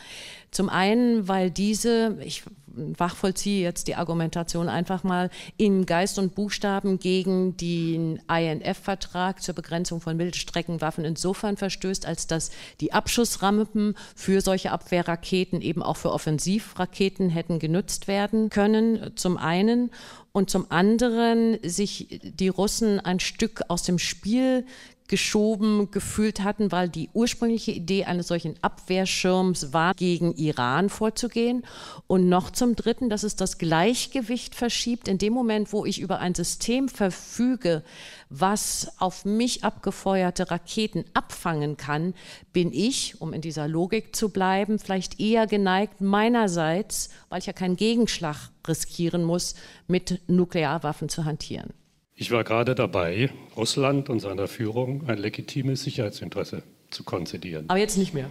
Zum 0.53 0.69
einen, 0.69 1.27
weil 1.27 1.51
diese, 1.51 2.19
ich 2.25 2.45
wachvollziehe 2.75 3.63
jetzt 3.63 3.89
die 3.89 3.95
Argumentation 3.95 4.69
einfach 4.69 5.05
mal, 5.05 5.31
in 5.57 5.87
Geist 5.87 6.19
und 6.19 6.35
Buchstaben 6.35 6.99
gegen 6.99 7.57
den 7.57 8.21
INF-Vertrag 8.29 9.43
zur 9.43 9.55
Begrenzung 9.55 10.01
von 10.01 10.17
Mittelstreckenwaffen 10.17 11.05
insofern 11.05 11.57
verstößt, 11.57 12.07
als 12.07 12.27
dass 12.27 12.51
die 12.81 12.93
Abschussrampen 12.93 13.95
für 14.15 14.41
solche 14.41 14.73
Abwehrraketen 14.73 15.61
eben 15.61 15.83
auch 15.83 15.97
für 15.97 16.13
Offensivraketen 16.13 17.31
hätten 17.31 17.59
genutzt 17.59 18.09
werden 18.09 18.51
können, 18.51 19.13
zum 19.17 19.37
einen. 19.37 19.91
Und 20.33 20.49
zum 20.49 20.71
anderen 20.71 21.59
sich 21.63 22.21
die 22.23 22.49
Russen 22.49 22.99
ein 23.01 23.21
Stück 23.21 23.61
aus 23.69 23.83
dem 23.83 23.99
Spiel 23.99 24.65
geschoben 25.09 25.91
gefühlt 25.91 26.43
hatten, 26.43 26.73
weil 26.73 26.89
die 26.89 27.11
ursprüngliche 27.13 27.73
Idee 27.73 28.05
eines 28.05 28.29
solchen 28.29 28.55
Abwehrschirms 28.63 29.73
war, 29.73 29.95
gegen 29.95 30.35
Iran 30.35 30.89
vorzugehen. 30.89 31.65
Und 32.07 32.29
noch 32.29 32.51
zum 32.51 32.77
Dritten, 32.77 33.11
dass 33.11 33.23
es 33.23 33.37
das 33.37 33.59
Gleichgewicht 33.59 34.55
verschiebt. 34.55 35.09
In 35.09 35.19
dem 35.19 35.33
Moment, 35.33 35.73
wo 35.73 35.85
ich 35.85 36.01
über 36.01 36.21
ein 36.21 36.35
System 36.35 36.89
verfüge, 36.89 37.83
was 38.31 38.93
auf 38.99 39.25
mich 39.25 39.65
abgefeuerte 39.65 40.51
Raketen 40.51 41.05
abfangen 41.15 41.77
kann, 41.77 42.15
bin 42.53 42.73
ich, 42.73 43.21
um 43.21 43.33
in 43.33 43.43
dieser 43.43 43.69
Logik 43.69 44.17
zu 44.17 44.31
bleiben, 44.31 44.79
vielleicht 44.79 45.21
eher 45.21 45.47
geneigt, 45.47 46.01
meinerseits, 46.01 47.11
weil 47.29 47.41
ich 47.41 47.47
ja 47.47 47.53
keinen 47.53 47.77
Gegenschlag 47.77 48.51
riskieren 48.67 49.25
muss, 49.25 49.55
mit 49.87 50.21
Nuklearwaffen 50.29 51.09
zu 51.09 51.25
hantieren. 51.25 51.75
Ich 52.23 52.31
war 52.31 52.45
gerade 52.45 52.77
dabei, 52.77 53.31
Russland 53.57 54.09
und 54.09 54.21
seiner 54.21 54.47
Führung 54.47 55.09
ein 55.09 55.19
legitimes 55.19 55.83
Sicherheitsinteresse 55.83 56.63
zu 56.89 57.03
konzidieren. 57.03 57.65
Aber 57.67 57.81
jetzt 57.81 57.99
nicht 57.99 58.15
mehr. 58.15 58.31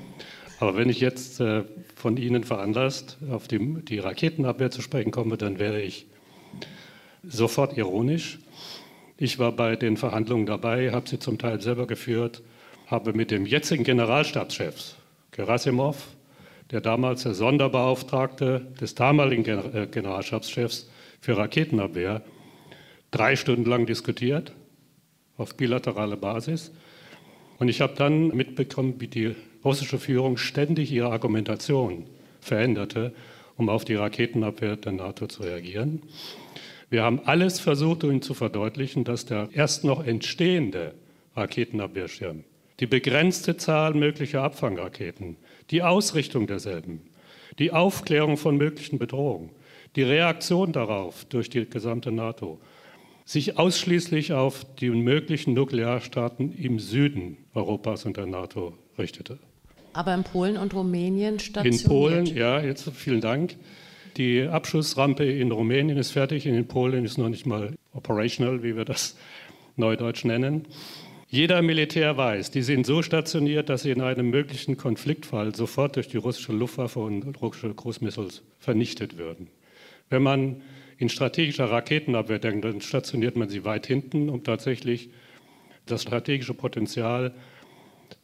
Aber 0.62 0.78
wenn 0.78 0.88
ich 0.88 1.02
jetzt 1.02 1.42
äh, 1.42 1.66
von 1.98 2.16
Ihnen 2.16 2.46
veranlasst 2.46 3.18
auf 3.30 3.50
die, 3.50 3.60
die 3.60 4.00
Raketenabwehr 4.00 4.72
zu 4.72 4.82
sprechen 4.82 5.12
komme, 5.12 5.36
dann 5.36 5.60
wäre 5.60 5.82
ich 5.82 6.06
sofort 7.28 7.76
ironisch. 7.76 8.40
Ich 9.18 9.40
war 9.40 9.52
bei 9.52 9.76
den 9.76 9.98
Verhandlungen 9.98 10.46
dabei, 10.46 10.94
habe 10.94 11.10
sie 11.10 11.20
zum 11.20 11.38
Teil 11.38 11.60
selber 11.60 11.86
geführt, 11.86 12.44
habe 12.88 13.12
mit 13.12 13.30
dem 13.30 13.46
jetzigen 13.46 13.84
Generalstabschef 13.84 14.96
Gerasimov, 15.32 15.98
der 16.72 16.80
damals 16.80 17.24
der 17.24 17.34
Sonderbeauftragte 17.34 18.68
des 18.80 18.96
damaligen 18.96 19.44
äh, 19.44 19.86
Generalstabschefs 19.92 20.90
für 21.20 21.36
Raketenabwehr, 21.36 22.22
drei 23.12 23.36
Stunden 23.36 23.70
lang 23.70 23.86
diskutiert 23.86 24.54
auf 25.38 25.56
bilateraler 25.56 26.18
Basis. 26.18 26.72
Und 27.60 27.68
ich 27.68 27.82
habe 27.82 27.94
dann 27.96 28.30
mitbekommen, 28.30 28.96
wie 29.00 29.08
die 29.08 29.36
russische 29.64 30.00
Führung 30.00 30.38
ständig 30.38 30.92
ihre 30.92 31.12
Argumentation 31.12 32.06
veränderte, 32.40 33.14
um 33.58 33.70
auf 33.70 33.86
die 33.86 33.96
Raketenabwehr 33.96 34.78
der 34.78 34.94
NATO 34.94 35.28
zu 35.28 35.44
reagieren. 35.44 36.02
Wir 36.90 37.04
haben 37.04 37.22
alles 37.26 37.60
versucht, 37.60 38.04
um 38.04 38.12
Ihnen 38.12 38.22
zu 38.22 38.34
verdeutlichen, 38.34 39.04
dass 39.04 39.26
der 39.26 39.50
erst 39.54 39.84
noch 39.84 40.06
entstehende 40.06 40.96
Raketenabwehrschirm, 41.36 42.44
die 42.80 42.88
begrenzte 42.88 43.56
Zahl 43.58 43.94
möglicher 43.94 44.44
Abfangraketen, 44.44 45.38
die 45.70 45.84
Ausrichtung 45.84 46.48
derselben, 46.48 47.02
die 47.60 47.72
Aufklärung 47.72 48.38
von 48.38 48.58
möglichen 48.58 48.98
Bedrohungen, 48.98 49.52
die 49.96 50.04
Reaktion 50.04 50.72
darauf 50.74 51.26
durch 51.26 51.50
die 51.50 51.70
gesamte 51.70 52.12
NATO 52.12 52.60
sich 53.26 53.58
ausschließlich 53.58 54.34
auf 54.34 54.66
die 54.76 54.90
möglichen 54.90 55.54
Nuklearstaaten 55.54 56.54
im 56.58 56.80
Süden 56.80 57.38
Europas 57.54 58.06
und 58.06 58.18
der 58.18 58.26
NATO 58.26 58.78
richtete. 58.98 59.40
Aber 59.94 60.14
in 60.14 60.24
Polen 60.24 60.58
und 60.58 60.74
Rumänien 60.74 61.40
stationiert. 61.40 61.82
In 61.82 61.88
Polen, 61.88 62.26
ja, 62.26 62.62
jetzt 62.62 62.90
vielen 62.94 63.22
Dank. 63.22 63.56
Die 64.18 64.44
Abschussrampe 64.44 65.24
in 65.24 65.52
Rumänien 65.52 65.98
ist 65.98 66.12
fertig, 66.12 66.46
in 66.46 66.68
Polen 66.68 67.06
ist 67.06 67.18
noch 67.18 67.30
nicht 67.30 67.46
mal 67.46 67.76
operational, 67.94 68.64
wie 68.64 68.76
wir 68.76 68.86
das 68.86 69.18
neudeutsch 69.76 70.26
nennen. 70.26 70.68
Jeder 71.30 71.62
Militär 71.62 72.18
weiß, 72.18 72.52
die 72.52 72.62
sind 72.62 72.86
so 72.86 73.02
stationiert, 73.02 73.70
dass 73.70 73.84
sie 73.84 73.92
in 73.92 74.02
einem 74.02 74.30
möglichen 74.30 74.76
Konfliktfall 74.76 75.56
sofort 75.56 75.96
durch 75.96 76.10
die 76.10 76.18
russische 76.18 76.52
Luftwaffe 76.52 77.00
und 77.00 77.42
russische 77.42 77.74
Großmissiles 77.74 78.44
vernichtet 78.60 79.18
würden. 79.18 79.48
Wenn 80.10 80.24
man 80.24 80.62
in 81.02 81.10
strategischer 81.10 81.66
Raketenabwehr 81.66 82.38
dann 82.38 82.80
stationiert 82.80 83.36
man 83.36 83.50
sie 83.50 83.66
weit 83.66 83.88
hinten, 83.88 84.30
um 84.30 84.44
tatsächlich 84.44 85.10
das 85.88 86.04
strategische 86.04 86.54
Potenzial 86.54 87.34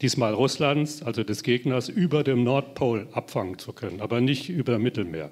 diesmal 0.01 0.35
Russlands, 0.35 1.01
also 1.01 1.23
des 1.23 1.41
Gegners, 1.41 1.89
über 1.89 2.23
dem 2.23 2.43
Nordpol 2.43 3.07
abfangen 3.13 3.57
zu 3.57 3.73
können, 3.73 3.99
aber 3.99 4.21
nicht 4.21 4.49
über 4.49 4.77
Mittelmeer. 4.77 5.31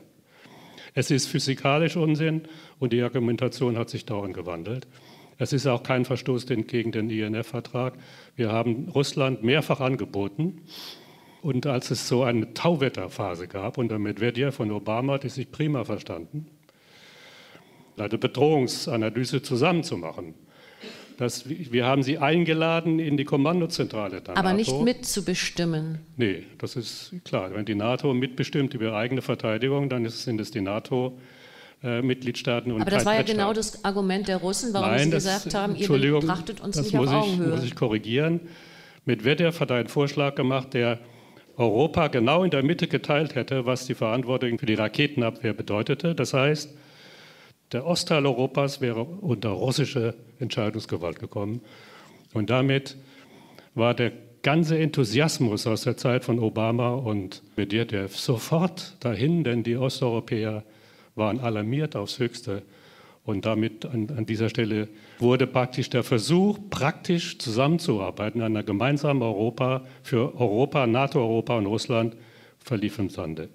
Es 0.96 1.12
ist 1.12 1.28
physikalisch 1.28 1.98
Unsinn 1.98 2.44
und 2.80 2.94
die 2.94 3.04
Argumentation 3.04 3.78
hat 3.78 3.92
sich 3.92 4.06
dauernd 4.06 4.34
gewandelt. 4.34 4.88
Es 5.38 5.54
ist 5.54 5.68
auch 5.68 5.84
kein 5.84 6.04
Verstoß 6.04 6.48
gegen 6.48 6.92
den 6.92 7.12
INF-Vertrag. 7.12 7.94
Wir 8.36 8.52
haben 8.52 8.90
Russland 8.90 9.44
mehrfach 9.44 9.82
angeboten. 9.82 10.62
Und 11.44 11.68
als 11.68 11.92
es 11.92 12.08
so 12.08 12.24
eine 12.24 12.56
Tauwetterphase 12.56 13.48
gab 13.48 13.78
unter 13.78 14.00
Medvedev 14.00 14.56
von 14.56 14.72
Obama, 14.72 15.20
die 15.20 15.30
sich 15.30 15.52
prima 15.52 15.84
verstanden, 15.84 16.48
eine 17.98 18.18
Bedrohungsanalyse 18.18 19.42
zusammenzumachen. 19.42 20.34
Das, 21.18 21.48
wir 21.48 21.86
haben 21.86 22.04
sie 22.04 22.18
eingeladen 22.18 23.00
in 23.00 23.16
die 23.16 23.24
Kommandozentrale 23.24 24.22
der 24.22 24.38
Aber 24.38 24.52
NATO. 24.52 24.58
nicht 24.58 24.82
mitzubestimmen. 24.82 26.00
Nee, 26.18 26.44
das 26.58 26.76
ist 26.76 27.14
klar. 27.24 27.54
Wenn 27.54 27.66
die 27.66 27.76
NATO 27.76 28.14
mitbestimmt 28.14 28.74
über 28.74 28.94
eigene 28.94 29.22
Verteidigung, 29.22 29.88
dann 29.90 30.08
sind 30.10 30.42
es 30.42 30.52
die 30.52 30.62
NATO. 30.62 31.18
Mitgliedstaaten 31.82 32.72
und 32.72 32.82
Aber 32.82 32.90
das 32.90 33.06
war 33.06 33.14
ja 33.14 33.22
genau 33.22 33.54
das 33.54 33.86
Argument 33.86 34.28
der 34.28 34.38
Russen, 34.38 34.74
warum 34.74 34.90
Nein, 34.90 35.04
sie 35.04 35.10
das, 35.12 35.24
gesagt 35.26 35.54
haben, 35.54 35.76
ihr 35.76 35.88
betrachtet 35.88 36.60
uns 36.62 36.78
nicht 36.78 36.98
auf 36.98 37.08
Augenhöhe. 37.08 37.48
Das 37.48 37.60
muss 37.60 37.66
ich 37.66 37.76
korrigieren. 37.76 38.40
Medvedev 39.04 39.60
hat 39.60 39.72
einen 39.72 39.88
Vorschlag 39.88 40.34
gemacht, 40.34 40.74
der 40.74 41.00
Europa 41.58 42.08
genau 42.08 42.44
in 42.44 42.50
der 42.50 42.64
Mitte 42.64 42.88
geteilt 42.88 43.36
hätte, 43.36 43.68
was 43.68 43.86
die 43.86 43.94
Verantwortung 43.94 44.58
für 44.58 44.66
die 44.66 44.74
Raketenabwehr 44.74 45.54
bedeutete. 45.54 46.16
Das 46.16 46.34
heißt, 46.34 46.76
der 47.72 47.86
Ostteil 47.86 48.26
Europas 48.26 48.82
wäre 48.82 49.04
unter 49.04 49.50
russische 49.50 50.16
Entscheidungsgewalt 50.40 51.20
gekommen. 51.20 51.62
Und 52.34 52.50
damit 52.50 52.98
war 53.74 53.94
der 53.94 54.12
ganze 54.44 54.78
Enthusiasmus 54.78 55.66
aus 55.66 55.82
der 55.84 55.98
Zeit 55.98 56.24
von 56.24 56.40
Obama 56.40 56.94
und 56.94 57.42
Medvedev 57.56 58.16
sofort 58.16 58.96
dahin, 59.00 59.44
denn 59.44 59.64
die 59.64 59.76
Osteuropäer 59.76 60.64
waren 61.16 61.40
alarmiert 61.40 61.96
aufs 61.96 62.20
Höchste. 62.20 62.62
Und 63.24 63.48
damit 63.48 63.86
an, 63.86 64.08
an, 64.16 64.28
dieser 64.28 64.50
Stelle 64.50 64.88
wurde 65.18 65.48
praktisch 65.48 65.90
der 65.90 66.04
Versuch, 66.04 66.60
praktisch 66.70 67.40
zusammenzuarbeiten 67.40 68.42
an 68.42 68.56
einer 68.56 68.64
gemeinsamen 68.64 69.24
Europa 69.24 69.84
für 70.04 70.36
Europa, 70.40 70.86
NATO-Europa 70.86 71.58
und 71.58 71.66
Russland, 71.66 72.16
verlief 72.60 73.00
im 73.00 73.10
Sande. 73.10 73.50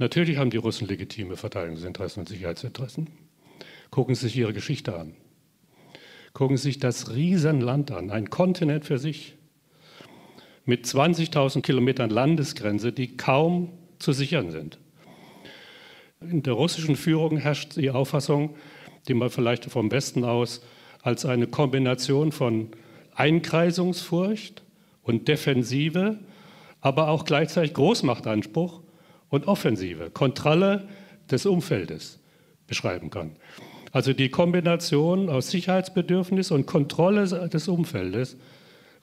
Natürlich 0.00 0.38
haben 0.38 0.48
die 0.48 0.56
Russen 0.56 0.88
legitime 0.88 1.36
Verteidigungsinteressen 1.36 2.20
und 2.20 2.26
Sicherheitsinteressen. 2.26 3.10
Gucken 3.90 4.14
Sie 4.14 4.28
sich 4.28 4.36
ihre 4.36 4.54
Geschichte 4.54 4.98
an. 4.98 5.12
Gucken 6.32 6.56
Sie 6.56 6.62
sich 6.62 6.78
das 6.78 7.14
Riesenland 7.14 7.90
an, 7.90 8.10
ein 8.10 8.30
Kontinent 8.30 8.86
für 8.86 8.96
sich, 8.96 9.34
mit 10.64 10.86
20.000 10.86 11.60
Kilometern 11.60 12.08
Landesgrenze, 12.08 12.92
die 12.92 13.18
kaum 13.18 13.72
zu 13.98 14.12
sichern 14.12 14.50
sind. 14.50 14.78
In 16.22 16.42
der 16.42 16.54
russischen 16.54 16.96
Führung 16.96 17.36
herrscht 17.36 17.76
die 17.76 17.90
Auffassung, 17.90 18.56
die 19.06 19.12
man 19.12 19.28
vielleicht 19.28 19.66
vom 19.66 19.90
Westen 19.90 20.24
aus 20.24 20.62
als 21.02 21.26
eine 21.26 21.46
Kombination 21.46 22.32
von 22.32 22.70
Einkreisungsfurcht 23.14 24.62
und 25.02 25.28
Defensive, 25.28 26.20
aber 26.80 27.08
auch 27.08 27.26
gleichzeitig 27.26 27.74
Großmachtanspruch 27.74 28.79
und 29.30 29.46
Offensive, 29.46 30.10
Kontrolle 30.10 30.88
des 31.30 31.46
Umfeldes 31.46 32.18
beschreiben 32.66 33.10
kann. 33.10 33.32
Also 33.92 34.12
die 34.12 34.28
Kombination 34.28 35.28
aus 35.28 35.50
Sicherheitsbedürfnis 35.50 36.50
und 36.50 36.66
Kontrolle 36.66 37.48
des 37.48 37.68
Umfeldes 37.68 38.36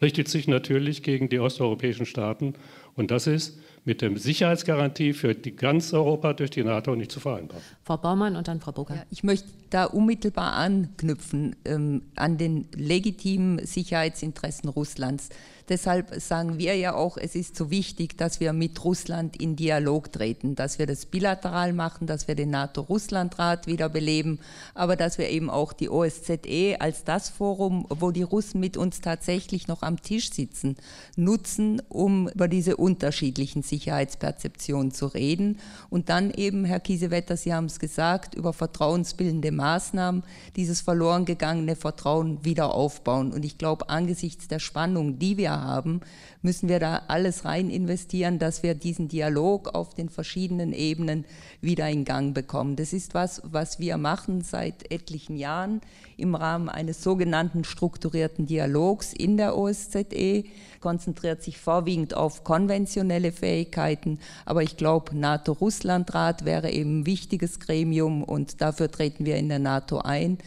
richtet 0.02 0.30
sich 0.30 0.48
natürlich 0.48 1.04
gegen 1.04 1.28
die 1.28 1.40
osteuropäischen 1.40 2.06
Staaten 2.06 2.54
und 2.96 3.12
das 3.12 3.28
ist 3.28 3.60
mit 3.84 4.02
der 4.02 4.18
Sicherheitsgarantie 4.18 5.13
für 5.13 5.34
die 5.34 5.56
ganz 5.56 5.94
Europa 5.94 6.34
durch 6.34 6.50
die 6.50 6.63
NATO 6.63 6.94
nicht 6.96 7.10
zu 7.10 7.22
vereinbaren. 7.22 7.63
Frau 7.84 7.96
Baumann 7.96 8.36
und 8.36 8.50
dann 8.50 8.60
Frau 8.60 8.74
Burger. 8.74 8.96
Ja, 8.96 9.04
ich 9.10 9.24
möchte 9.24 9.48
da 9.70 9.86
unmittelbar 9.86 10.54
anknüpfen 10.54 11.56
ähm, 11.63 12.02
an 12.16 12.38
den 12.38 12.68
legitimen 12.76 13.66
Sicherheitsinteressen 13.66 14.70
Russlands. 14.70 15.30
Deshalb 15.70 16.16
sagen 16.22 16.58
wir 16.58 16.76
ja 16.78 16.96
auch, 16.96 17.18
es 17.18 17.36
ist 17.36 17.58
so 17.58 17.70
wichtig, 17.70 18.18
dass 18.18 18.40
wir 18.40 18.54
mit 18.54 18.82
Russland 18.86 19.36
in 19.36 19.58
Dialog 19.58 20.14
treten, 20.14 20.56
dass 20.56 20.80
wir 20.80 20.86
das 20.86 21.06
bilateral 21.06 21.74
machen, 21.74 22.08
dass 22.08 22.30
wir 22.30 22.36
den 22.36 22.52
NATO-Russland-Rat 22.52 23.68
wiederbeleben, 23.68 24.40
aber 24.74 24.96
dass 24.96 25.18
wir 25.18 25.30
eben 25.30 25.50
auch 25.50 25.74
die 25.74 25.90
OSZE 25.90 26.78
als 26.80 27.04
das 27.04 27.28
Forum, 27.28 27.86
wo 27.90 28.12
die 28.12 28.24
Russen 28.24 28.62
mit 28.62 28.78
uns 28.78 29.02
tatsächlich 29.02 29.68
noch 29.68 29.82
am 29.82 30.02
Tisch 30.02 30.32
sitzen, 30.32 30.78
nutzen, 31.18 31.82
um 31.90 32.30
über 32.30 32.48
diese 32.48 32.78
unterschiedlichen 32.78 33.62
Sicherheitsperzeptionen 33.62 34.92
zu 34.94 35.08
reden. 35.08 35.60
Und 35.90 36.08
dann 36.08 36.32
eben, 36.32 36.64
Herr 36.64 36.80
Kiesewetter, 36.80 37.36
Sie 37.36 37.54
haben 37.54 37.66
es 37.66 37.80
gesagt, 37.80 38.36
über 38.36 38.54
vertrauensbildende 38.54 39.52
Maßnahmen 39.52 40.24
dieses 40.56 40.80
verloren 40.80 41.26
gegangene 41.26 41.76
Vertrauen 41.76 42.46
wieder 42.46 42.74
aufbauen. 42.74 43.34
Und 43.34 43.44
ich 43.44 43.58
glaube, 43.58 43.90
angesichts 43.90 44.48
der 44.48 44.60
Spannung, 44.60 45.20
die 45.20 45.36
wir 45.36 45.57
haben, 45.62 46.02
müssen 46.41 46.70
wir 46.70 46.80
da 46.80 47.04
alles 47.08 47.46
rein 47.46 47.70
investieren, 47.70 48.39
dass 48.39 48.63
wir 48.63 48.76
diesen 48.76 49.08
Dialog 49.08 49.74
auf 49.76 49.93
den 49.93 50.10
verschiedenen 50.10 50.74
Ebenen 50.74 51.26
wieder 51.62 51.89
in 51.89 52.06
Gang 52.06 52.34
bekommen. 52.34 52.76
Das 52.76 52.93
ist 52.93 53.13
was, 53.13 53.41
was 53.43 53.80
wir 53.80 53.98
machen 53.98 54.41
seit 54.41 54.91
etlichen 54.91 55.38
Jahren 55.38 55.82
im 56.17 56.36
Rahmen 56.36 56.70
eines 56.70 57.04
sogenannten 57.04 57.63
strukturierten 57.63 58.46
Dialogs 58.46 59.13
in 59.13 59.38
der 59.38 59.58
OSZE, 59.58 60.43
konzentriert 60.80 61.43
sich 61.43 61.58
vorwiegend 61.58 62.15
auf 62.15 62.43
konventionelle 62.43 63.32
Fähigkeiten, 63.32 64.20
aber 64.46 64.63
ich 64.63 64.78
glaube, 64.78 65.17
NATO-Russland-Rat 65.17 66.46
wäre 66.46 66.72
eben 66.72 67.02
ein 67.02 67.06
wichtiges 67.06 67.60
Gremium 67.60 68.24
und 68.24 68.62
dafür 68.62 68.91
treten 68.91 69.26
wir 69.26 69.38
in 69.38 69.50
der 69.50 69.60
NATO 69.60 70.00
ein, 70.00 70.38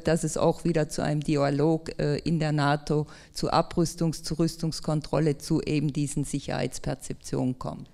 dass 0.00 0.24
es 0.24 0.36
auch 0.36 0.64
wieder 0.64 0.88
zu 0.88 1.02
einem 1.02 1.20
Dialog 1.20 1.98
äh, 1.98 2.18
in 2.18 2.38
der 2.38 2.52
NATO 2.52 3.06
zu 3.32 3.52
Abrüstungs-, 3.52 4.22
zu 4.22 4.34
Rüstungskontrolle, 4.34 5.38
zu 5.38 5.60
eben 5.62 5.92
diesen 5.92 6.24
Sicherheitsperzeptionen 6.24 7.58
kommt. 7.58 7.88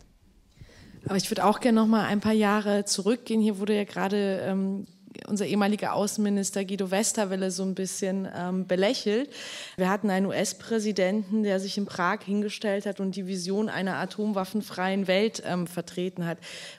Aber 1.07 1.16
ich 1.16 1.31
würde 1.31 1.44
auch 1.44 1.61
gerne 1.61 1.81
noch 1.81 1.87
mal 1.87 2.05
ein 2.07 2.20
paar 2.20 2.33
Jahre 2.33 2.85
zurückgehen. 2.85 3.40
Hier 3.40 3.59
wurde 3.59 3.77
ja 3.77 3.85
gerade 3.85 4.40
ähm, 4.42 4.87
unser 5.26 5.46
ehemaliger 5.46 5.94
Außenminister 5.94 6.64
Guido 6.64 6.90
Westerwelle 6.90 7.50
so 7.50 7.62
ein 7.62 7.74
bisschen 7.74 8.29
ähm, 8.37 8.66
belächelt. 8.66 9.31
Wir 9.76 9.88
hatten 9.88 10.11
einen 10.11 10.26
US-Präsidenten, 10.26 11.42
der 11.42 11.61
sich 11.61 11.79
in 11.79 11.87
Prag 11.87 12.20
hingestellt 12.24 12.87
hat 12.87 13.00
und 13.00 13.16
die 13.16 13.26
Vision 13.26 13.68
einer 13.68 13.96
atomwaffenfreien 13.96 15.07
Welt 15.07 15.42
ähm, 15.46 15.66
vertreten 15.66 16.26
hat. 16.26 16.38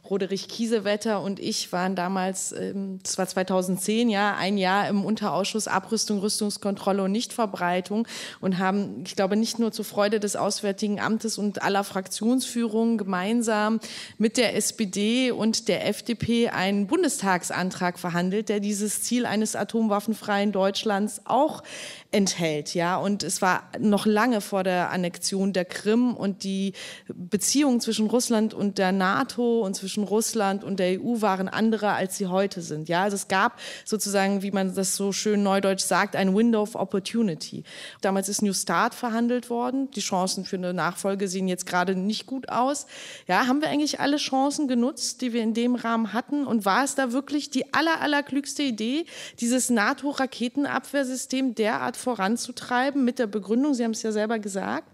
Roderich 0.09 0.47
Kiesewetter 0.47 1.21
und 1.21 1.39
ich 1.39 1.71
waren 1.71 1.95
damals, 1.95 2.51
ähm, 2.51 2.99
das 3.03 3.17
war 3.17 3.27
2010, 3.27 4.09
ja, 4.09 4.35
ein 4.35 4.57
Jahr 4.57 4.87
im 4.87 5.03
Unterausschuss 5.03 5.67
Abrüstung, 5.67 6.19
Rüstungskontrolle 6.19 7.03
und 7.03 7.11
Nichtverbreitung 7.11 8.07
und 8.39 8.57
haben, 8.57 9.03
ich 9.05 9.15
glaube, 9.15 9.35
nicht 9.35 9.59
nur 9.59 9.71
zur 9.71 9.85
Freude 9.85 10.19
des 10.19 10.35
Auswärtigen 10.35 10.99
Amtes 10.99 11.37
und 11.37 11.61
aller 11.63 11.83
Fraktionsführungen 11.83 12.97
gemeinsam 12.97 13.79
mit 14.17 14.37
der 14.37 14.55
SPD 14.55 15.31
und 15.31 15.67
der 15.67 15.87
FDP 15.87 16.49
einen 16.49 16.87
Bundestagsantrag 16.87 17.97
verhandelt 17.97 18.26
verhandelt, 18.27 18.49
der 18.49 18.59
dieses 18.59 19.03
Ziel 19.03 19.25
eines 19.25 19.55
atomwaffenfreien 19.55 20.51
Deutschlands 20.51 21.21
auch 21.25 21.63
enthält. 22.11 22.73
Ja? 22.73 22.97
Und 22.97 23.23
es 23.23 23.41
war 23.41 23.63
noch 23.79 24.05
lange 24.05 24.41
vor 24.41 24.63
der 24.63 24.91
Annexion 24.91 25.53
der 25.53 25.65
Krim 25.65 26.13
und 26.13 26.43
die 26.43 26.73
Beziehungen 27.13 27.79
zwischen 27.79 28.07
Russland 28.07 28.53
und 28.53 28.77
der 28.77 28.91
NATO 28.91 29.61
und 29.61 29.75
zwischen 29.75 30.03
Russland 30.03 30.63
und 30.63 30.79
der 30.79 31.01
EU 31.01 31.21
waren 31.21 31.47
andere, 31.47 31.91
als 31.91 32.17
sie 32.17 32.27
heute 32.27 32.61
sind. 32.61 32.89
Ja? 32.89 33.03
Also 33.03 33.15
es 33.15 33.27
gab 33.27 33.59
sozusagen, 33.85 34.41
wie 34.41 34.51
man 34.51 34.73
das 34.73 34.95
so 34.95 35.11
schön 35.11 35.43
neudeutsch 35.43 35.83
sagt, 35.83 36.15
ein 36.15 36.35
Window 36.35 36.61
of 36.61 36.75
Opportunity. 36.75 37.63
Damals 38.01 38.29
ist 38.29 38.41
New 38.41 38.53
Start 38.53 38.93
verhandelt 38.93 39.49
worden. 39.49 39.89
Die 39.91 40.01
Chancen 40.01 40.45
für 40.45 40.57
eine 40.57 40.73
Nachfolge 40.73 41.27
sehen 41.27 41.47
jetzt 41.47 41.65
gerade 41.65 41.95
nicht 41.95 42.25
gut 42.25 42.49
aus. 42.49 42.87
Ja, 43.27 43.47
haben 43.47 43.61
wir 43.61 43.69
eigentlich 43.69 43.99
alle 43.99 44.17
Chancen 44.17 44.67
genutzt, 44.67 45.21
die 45.21 45.33
wir 45.33 45.43
in 45.43 45.53
dem 45.53 45.75
Rahmen 45.75 46.13
hatten? 46.13 46.45
Und 46.45 46.65
war 46.65 46.83
es 46.83 46.95
da 46.95 47.11
wirklich 47.11 47.49
die 47.49 47.73
aller, 47.73 48.01
allerklügste 48.17 48.63
Idee, 48.63 49.05
dieses 49.39 49.69
NATO-Raketenabwehrsystem 49.69 51.55
derart 51.55 51.97
voranzutreiben 51.97 53.05
mit 53.05 53.19
der 53.19 53.27
Begründung, 53.27 53.73
Sie 53.73 53.83
haben 53.83 53.91
es 53.91 54.01
ja 54.01 54.11
selber 54.11 54.39
gesagt, 54.39 54.89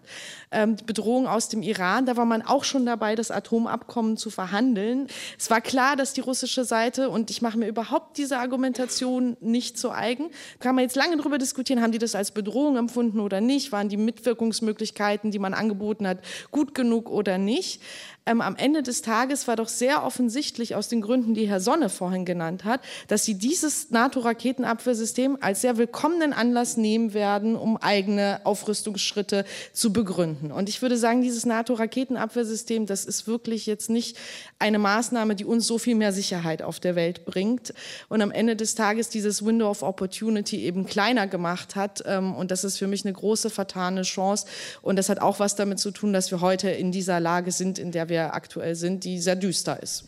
ähm, 0.53 0.77
Bedrohung 0.85 1.27
aus 1.27 1.49
dem 1.49 1.61
Iran. 1.61 2.05
Da 2.05 2.17
war 2.17 2.25
man 2.25 2.41
auch 2.41 2.63
schon 2.63 2.85
dabei, 2.85 3.15
das 3.15 3.31
Atomabkommen 3.31 4.17
zu 4.17 4.29
verhandeln. 4.29 5.07
Es 5.37 5.49
war 5.49 5.61
klar, 5.61 5.95
dass 5.95 6.13
die 6.13 6.21
russische 6.21 6.63
Seite, 6.63 7.09
und 7.09 7.29
ich 7.29 7.41
mache 7.41 7.57
mir 7.57 7.67
überhaupt 7.67 8.17
diese 8.17 8.37
Argumentation 8.37 9.35
nicht 9.41 9.77
zu 9.77 9.91
eigen, 9.91 10.29
kann 10.59 10.75
man 10.75 10.83
jetzt 10.83 10.95
lange 10.95 11.17
darüber 11.17 11.37
diskutieren, 11.37 11.81
haben 11.81 11.91
die 11.91 11.99
das 11.99 12.15
als 12.15 12.31
Bedrohung 12.31 12.77
empfunden 12.77 13.19
oder 13.19 13.41
nicht, 13.41 13.71
waren 13.71 13.89
die 13.89 13.97
Mitwirkungsmöglichkeiten, 13.97 15.31
die 15.31 15.39
man 15.39 15.53
angeboten 15.53 16.07
hat, 16.07 16.19
gut 16.51 16.75
genug 16.75 17.09
oder 17.09 17.37
nicht. 17.37 17.81
Ähm, 18.25 18.39
am 18.41 18.55
Ende 18.55 18.83
des 18.83 19.01
Tages 19.01 19.47
war 19.47 19.57
doch 19.57 19.67
sehr 19.67 20.05
offensichtlich 20.05 20.75
aus 20.75 20.87
den 20.87 21.01
Gründen, 21.01 21.33
die 21.33 21.47
Herr 21.47 21.59
Sonne 21.59 21.89
vorhin 21.89 22.23
genannt 22.23 22.63
hat, 22.63 22.79
dass 23.07 23.25
sie 23.25 23.35
dieses 23.35 23.91
NATO-Raketenabwehrsystem 23.91 25.37
als 25.41 25.61
sehr 25.61 25.77
willkommenen 25.77 26.31
Anlass 26.31 26.77
nehmen 26.77 27.13
werden, 27.13 27.55
um 27.55 27.75
eigene 27.75 28.39
Aufrüstungsschritte 28.45 29.45
zu 29.73 29.91
begründen. 29.91 30.42
Und 30.51 30.69
ich 30.69 30.81
würde 30.81 30.97
sagen, 30.97 31.21
dieses 31.21 31.45
NATO-Raketenabwehrsystem, 31.45 32.85
das 32.85 33.05
ist 33.05 33.27
wirklich 33.27 33.65
jetzt 33.65 33.89
nicht 33.89 34.17
eine 34.59 34.79
Maßnahme, 34.79 35.35
die 35.35 35.45
uns 35.45 35.67
so 35.67 35.77
viel 35.77 35.95
mehr 35.95 36.11
Sicherheit 36.11 36.61
auf 36.61 36.79
der 36.79 36.95
Welt 36.95 37.25
bringt 37.25 37.73
und 38.09 38.21
am 38.21 38.31
Ende 38.31 38.55
des 38.55 38.75
Tages 38.75 39.09
dieses 39.09 39.45
Window 39.45 39.69
of 39.69 39.83
Opportunity 39.83 40.63
eben 40.63 40.85
kleiner 40.85 41.27
gemacht 41.27 41.75
hat. 41.75 42.03
Ähm, 42.05 42.35
und 42.35 42.51
das 42.51 42.63
ist 42.63 42.77
für 42.77 42.87
mich 42.87 43.05
eine 43.05 43.13
große 43.13 43.49
vertane 43.49 44.03
Chance. 44.03 44.45
Und 44.81 44.97
das 44.97 45.09
hat 45.09 45.19
auch 45.19 45.39
was 45.39 45.55
damit 45.55 45.79
zu 45.79 45.91
tun, 45.91 46.13
dass 46.13 46.31
wir 46.31 46.41
heute 46.41 46.69
in 46.69 46.91
dieser 46.91 47.19
Lage 47.19 47.51
sind, 47.51 47.79
in 47.79 47.91
der 47.91 48.09
wir 48.09 48.33
aktuell 48.33 48.75
sind, 48.75 49.03
die 49.03 49.19
sehr 49.19 49.35
düster 49.35 49.81
ist. 49.81 50.05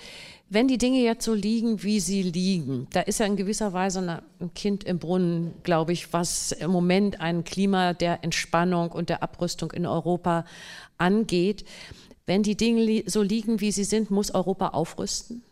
Wenn 0.47 0.67
die 0.67 0.77
Dinge 0.77 0.99
jetzt 0.99 1.25
so 1.25 1.33
liegen, 1.33 1.81
wie 1.81 1.99
sie 1.99 2.21
liegen, 2.21 2.87
da 2.91 3.01
ist 3.01 3.19
ja 3.19 3.25
in 3.25 3.35
gewisser 3.35 3.73
Weise 3.73 4.21
ein 4.39 4.53
Kind 4.53 4.83
im 4.83 4.99
Brunnen, 4.99 5.55
glaube 5.63 5.91
ich, 5.91 6.13
was 6.13 6.51
im 6.51 6.69
Moment 6.69 7.19
ein 7.19 7.43
Klima 7.43 7.93
der 7.93 8.23
Entspannung 8.23 8.91
und 8.91 9.09
der 9.09 9.23
Abrüstung 9.23 9.71
in 9.71 9.87
Europa 9.87 10.45
angeht. 10.99 11.65
Wenn 12.27 12.43
die 12.43 12.55
Dinge 12.55 13.03
so 13.07 13.23
liegen, 13.23 13.59
wie 13.59 13.71
sie 13.71 13.83
sind, 13.83 14.11
muss 14.11 14.33
Europa 14.35 14.69
aufrüsten? 14.69 15.43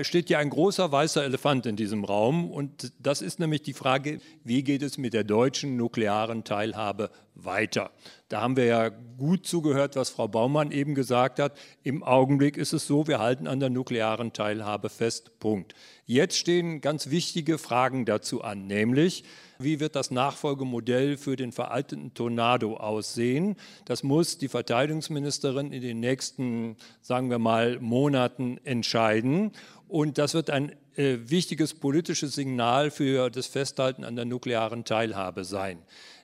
Steht 0.00 0.30
ja 0.30 0.38
ein 0.38 0.50
großer 0.50 0.90
weißer 0.90 1.24
Elefant 1.24 1.66
in 1.66 1.76
diesem 1.76 2.04
Raum 2.04 2.50
und 2.50 2.92
das 2.98 3.22
ist 3.22 3.38
nämlich 3.38 3.62
die 3.62 3.72
Frage, 3.72 4.20
wie 4.42 4.62
geht 4.62 4.82
es 4.82 4.98
mit 4.98 5.14
der 5.14 5.24
deutschen 5.24 5.76
nuklearen 5.76 6.44
Teilhabe 6.44 7.10
weiter? 7.34 7.90
Da 8.28 8.40
haben 8.40 8.56
wir 8.56 8.64
ja 8.64 8.88
gut 8.88 9.46
zugehört, 9.46 9.96
was 9.96 10.10
Frau 10.10 10.26
Baumann 10.26 10.72
eben 10.72 10.94
gesagt 10.94 11.38
hat. 11.38 11.56
Im 11.82 12.02
Augenblick 12.02 12.56
ist 12.56 12.72
es 12.72 12.86
so, 12.86 13.06
wir 13.06 13.20
halten 13.20 13.46
an 13.46 13.60
der 13.60 13.70
nuklearen 13.70 14.32
Teilhabe 14.32 14.88
fest. 14.88 15.38
Punkt. 15.38 15.74
Jetzt 16.06 16.36
stehen 16.36 16.80
ganz 16.80 17.10
wichtige 17.10 17.58
Fragen 17.58 18.04
dazu 18.04 18.42
an, 18.42 18.66
nämlich 18.66 19.24
wie 19.58 19.78
wird 19.80 19.94
das 19.94 20.10
Nachfolgemodell 20.10 21.16
für 21.16 21.36
den 21.36 21.52
veralteten 21.52 22.12
Tornado 22.12 22.76
aussehen? 22.76 23.56
Das 23.84 24.02
muss 24.02 24.36
die 24.36 24.48
Verteidigungsministerin 24.48 25.72
in 25.72 25.80
den 25.80 26.00
nächsten, 26.00 26.76
sagen 27.00 27.30
wir 27.30 27.38
mal, 27.38 27.78
Monaten 27.80 28.58
entscheiden. 28.64 29.52
Und 29.88 30.18
das 30.18 30.34
wird 30.34 30.50
ein 30.50 30.72
äh, 30.96 31.18
wichtiges 31.26 31.74
politisches 31.74 32.34
Signal 32.34 32.90
für 32.90 33.30
das 33.30 33.46
Festhalten 33.46 34.04
an 34.04 34.16
der 34.16 34.24
nuklearen 34.24 34.84
Teilhabe 34.84 35.44
sein. 35.44 35.78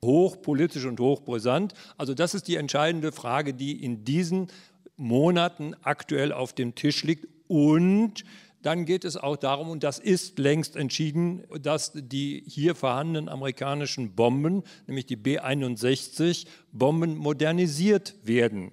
Hochpolitisch 0.05 0.85
und 0.85 1.01
hochbrisant. 1.01 1.75
Also 1.97 2.15
das 2.15 2.35
ist 2.35 2.49
die 2.49 2.57
entscheidende 2.57 3.13
Frage, 3.13 3.55
die 3.55 3.85
in 3.85 4.05
diesen 4.05 4.49
Monaten 4.97 5.75
aktuell 5.83 6.33
auf 6.33 6.53
dem 6.53 6.75
Tisch 6.75 7.05
liegt. 7.05 7.27
Und 7.49 8.25
dann 8.63 8.85
geht 8.85 9.05
es 9.05 9.17
auch 9.17 9.37
darum, 9.37 9.71
und 9.71 9.83
das 9.83 9.99
ist 9.99 10.39
längst 10.39 10.77
entschieden, 10.77 11.45
dass 11.63 11.93
die 11.95 12.45
hier 12.47 12.75
vorhandenen 12.75 13.29
amerikanischen 13.29 14.15
Bomben, 14.15 14.63
nämlich 14.87 15.07
die 15.07 15.17
B-61 15.17 16.47
Bomben, 16.71 17.17
modernisiert 17.17 18.15
werden. 18.23 18.71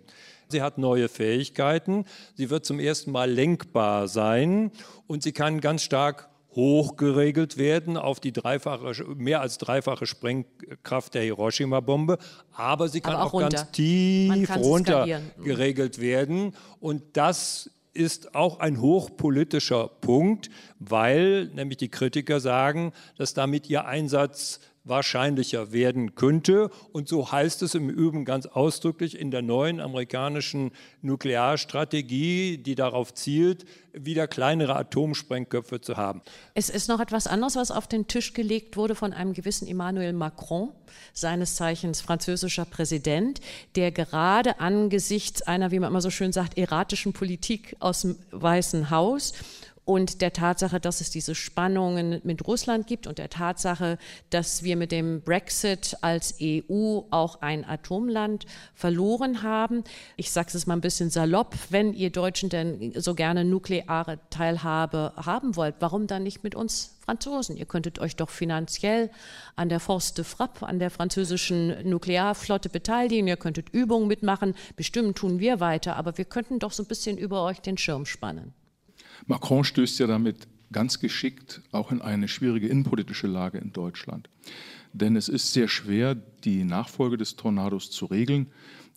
Sie 0.49 0.61
hat 0.61 0.77
neue 0.77 1.09
Fähigkeiten, 1.09 2.05
sie 2.35 2.49
wird 2.49 2.65
zum 2.65 2.79
ersten 2.79 3.11
Mal 3.11 3.29
lenkbar 3.29 4.07
sein 4.07 4.71
und 5.07 5.23
sie 5.23 5.31
kann 5.31 5.61
ganz 5.61 5.83
stark 5.83 6.29
hochgeregelt 6.57 7.57
werden 7.57 7.97
auf 7.97 8.19
die 8.19 8.33
dreifache, 8.33 9.05
mehr 9.15 9.41
als 9.41 9.59
dreifache 9.59 10.07
Sprengkraft 10.07 11.13
der 11.13 11.21
Hiroshima-Bombe, 11.21 12.17
aber 12.51 12.89
sie 12.89 12.99
kann 12.99 13.13
aber 13.13 13.25
auch, 13.25 13.33
auch 13.35 13.39
ganz 13.41 13.71
tief 13.71 14.55
runter 14.55 15.21
geregelt 15.43 16.01
werden. 16.01 16.55
Und 16.79 17.03
das 17.13 17.69
ist 17.93 18.35
auch 18.35 18.59
ein 18.59 18.81
hochpolitischer 18.81 19.87
Punkt, 19.87 20.49
weil 20.79 21.45
nämlich 21.53 21.77
die 21.77 21.89
Kritiker 21.89 22.39
sagen, 22.39 22.91
dass 23.17 23.35
damit 23.35 23.69
ihr 23.69 23.85
Einsatz 23.85 24.59
wahrscheinlicher 24.87 25.71
werden 25.71 26.15
könnte. 26.15 26.69
Und 26.91 27.07
so 27.07 27.31
heißt 27.31 27.61
es 27.61 27.75
im 27.75 27.89
Übrigen 27.89 28.25
ganz 28.25 28.45
ausdrücklich 28.45 29.19
in 29.19 29.31
der 29.31 29.41
neuen 29.41 29.79
amerikanischen 29.79 30.71
Nuklearstrategie, 31.01 32.57
die 32.57 32.75
darauf 32.75 33.13
zielt, 33.13 33.65
wieder 33.93 34.27
kleinere 34.27 34.75
Atomsprengköpfe 34.75 35.81
zu 35.81 35.97
haben. 35.97 36.21
Es 36.53 36.69
ist 36.69 36.87
noch 36.87 36.99
etwas 36.99 37.27
anderes, 37.27 37.55
was 37.55 37.71
auf 37.71 37.87
den 37.87 38.07
Tisch 38.07 38.33
gelegt 38.33 38.77
wurde 38.77 38.95
von 38.95 39.13
einem 39.13 39.33
gewissen 39.33 39.67
Emmanuel 39.67 40.13
Macron, 40.13 40.69
seines 41.13 41.55
Zeichens 41.55 42.01
französischer 42.01 42.65
Präsident, 42.65 43.41
der 43.75 43.91
gerade 43.91 44.59
angesichts 44.59 45.41
einer, 45.41 45.71
wie 45.71 45.79
man 45.79 45.89
immer 45.89 46.01
so 46.01 46.09
schön 46.09 46.31
sagt, 46.31 46.57
erratischen 46.57 47.13
Politik 47.13 47.75
aus 47.79 48.01
dem 48.01 48.17
Weißen 48.31 48.89
Haus 48.89 49.33
und 49.87 50.19
der 50.21 50.33
Tatsache, 50.33 50.81
dass 50.81 50.99
es 50.99 51.11
diese 51.11 51.33
Spannungen 51.33 52.19
mit 52.25 52.45
Russland 52.45 52.87
gibt 52.87 53.07
und 53.07 53.19
der 53.19 53.29
Tatsache, 53.29 53.97
dass 54.29 54.61
wir 54.61 54.75
mit 54.75 54.91
dem 54.91 55.21
Brexit 55.21 55.95
als 56.01 56.35
EU 56.41 57.03
auch 57.09 57.41
ein 57.41 57.63
Atomland 57.63 58.45
verloren 58.75 59.43
haben. 59.43 59.85
Ich 60.17 60.31
sage 60.31 60.49
es 60.53 60.67
mal 60.67 60.73
ein 60.73 60.81
bisschen 60.81 61.09
salopp, 61.09 61.55
wenn 61.69 61.93
ihr 61.93 62.09
Deutschen 62.09 62.49
denn 62.49 62.91
so 62.97 63.15
gerne 63.15 63.45
nukleare 63.45 64.19
Teilhabe 64.29 65.13
haben 65.15 65.55
wollt, 65.55 65.75
warum 65.79 66.05
dann 66.05 66.23
nicht 66.23 66.43
mit 66.43 66.53
uns 66.53 66.97
Franzosen? 67.05 67.55
Ihr 67.55 67.65
könntet 67.65 67.99
euch 67.99 68.17
doch 68.17 68.29
finanziell 68.29 69.09
an 69.55 69.69
der 69.69 69.79
Force 69.79 70.13
de 70.15 70.25
Frappe, 70.25 70.67
an 70.67 70.79
der 70.79 70.91
französischen 70.91 71.89
Nuklearflotte 71.89 72.67
beteiligen, 72.67 73.27
ihr 73.27 73.37
könntet 73.37 73.69
Übungen 73.69 74.09
mitmachen, 74.09 74.53
bestimmt 74.75 75.17
tun 75.17 75.39
wir 75.39 75.61
weiter, 75.61 75.95
aber 75.95 76.17
wir 76.17 76.25
könnten 76.25 76.59
doch 76.59 76.73
so 76.73 76.83
ein 76.83 76.87
bisschen 76.87 77.17
über 77.17 77.45
euch 77.45 77.61
den 77.61 77.77
Schirm 77.77 78.05
spannen. 78.05 78.53
Macron 79.27 79.63
stößt 79.63 79.99
ja 79.99 80.07
damit 80.07 80.47
ganz 80.71 80.99
geschickt 80.99 81.61
auch 81.71 81.91
in 81.91 82.01
eine 82.01 82.27
schwierige 82.27 82.67
innenpolitische 82.67 83.27
Lage 83.27 83.57
in 83.57 83.73
Deutschland. 83.73 84.29
Denn 84.93 85.15
es 85.15 85.29
ist 85.29 85.53
sehr 85.53 85.67
schwer, 85.67 86.15
die 86.15 86.63
Nachfolge 86.63 87.17
des 87.17 87.35
Tornados 87.35 87.91
zu 87.91 88.05
regeln. 88.05 88.47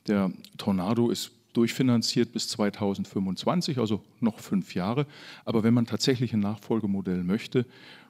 Der 0.07 0.33
Tornado 0.57 1.11
ist 1.11 1.33
durchfinanziert 1.53 2.33
bis 2.33 2.49
2025, 2.49 3.79
also 3.79 4.03
noch 4.21 4.39
fünf 4.39 4.75
Jahre. 4.75 5.07
Aber 5.45 5.63
wenn 5.65 5.75
man 5.75 5.87
tatsächlich 5.87 6.33
ein 6.33 6.41
Nachfolgemodell 6.41 7.25
möchte, 7.25 7.67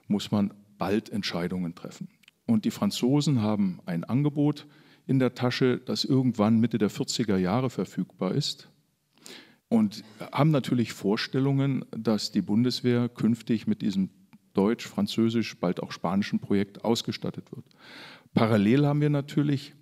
muss 0.07 0.31
man 0.31 0.53
bald 0.77 1.09
Entscheidungen 1.09 1.73
treffen. 1.73 2.07
Und 2.45 2.65
die 2.65 2.71
Franzosen 2.71 3.41
haben 3.41 3.79
ein 3.85 4.03
Angebot 4.03 4.67
in 5.07 5.19
der 5.19 5.33
Tasche, 5.33 5.81
das 5.83 6.03
irgendwann 6.03 6.59
Mitte 6.59 6.77
der 6.77 6.91
40er 6.91 7.37
Jahre 7.37 7.69
verfügbar 7.69 8.33
ist 8.33 8.70
und 9.71 10.03
haben 10.33 10.51
natürlich 10.51 10.91
Vorstellungen, 10.91 11.85
dass 11.91 12.33
die 12.33 12.41
Bundeswehr 12.41 13.07
künftig 13.07 13.67
mit 13.67 13.81
diesem 13.81 14.09
deutsch, 14.53 14.85
französisch, 14.85 15.57
bald 15.61 15.81
auch 15.81 15.93
spanischen 15.93 16.39
Projekt 16.39 16.83
ausgestattet 16.83 17.53
wird. 17.53 17.63
Parallel 18.33 18.85
haben 18.85 18.99
wir 18.99 19.09
natürlich 19.09 19.73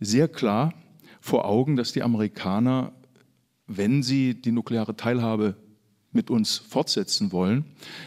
sehr 0.00 0.26
klar 0.26 0.74
vor 1.20 1.44
Augen, 1.44 1.76
dass 1.76 1.92
die 1.92 2.02
Amerikaner, 2.02 2.92
wenn 3.68 4.02
sie 4.02 4.34
die 4.34 4.50
nukleare 4.50 4.96
Teilhabe 4.96 5.54
mit 6.10 6.30
uns 6.30 6.56
fortsetzen 6.56 7.30
wollen, 7.30 7.64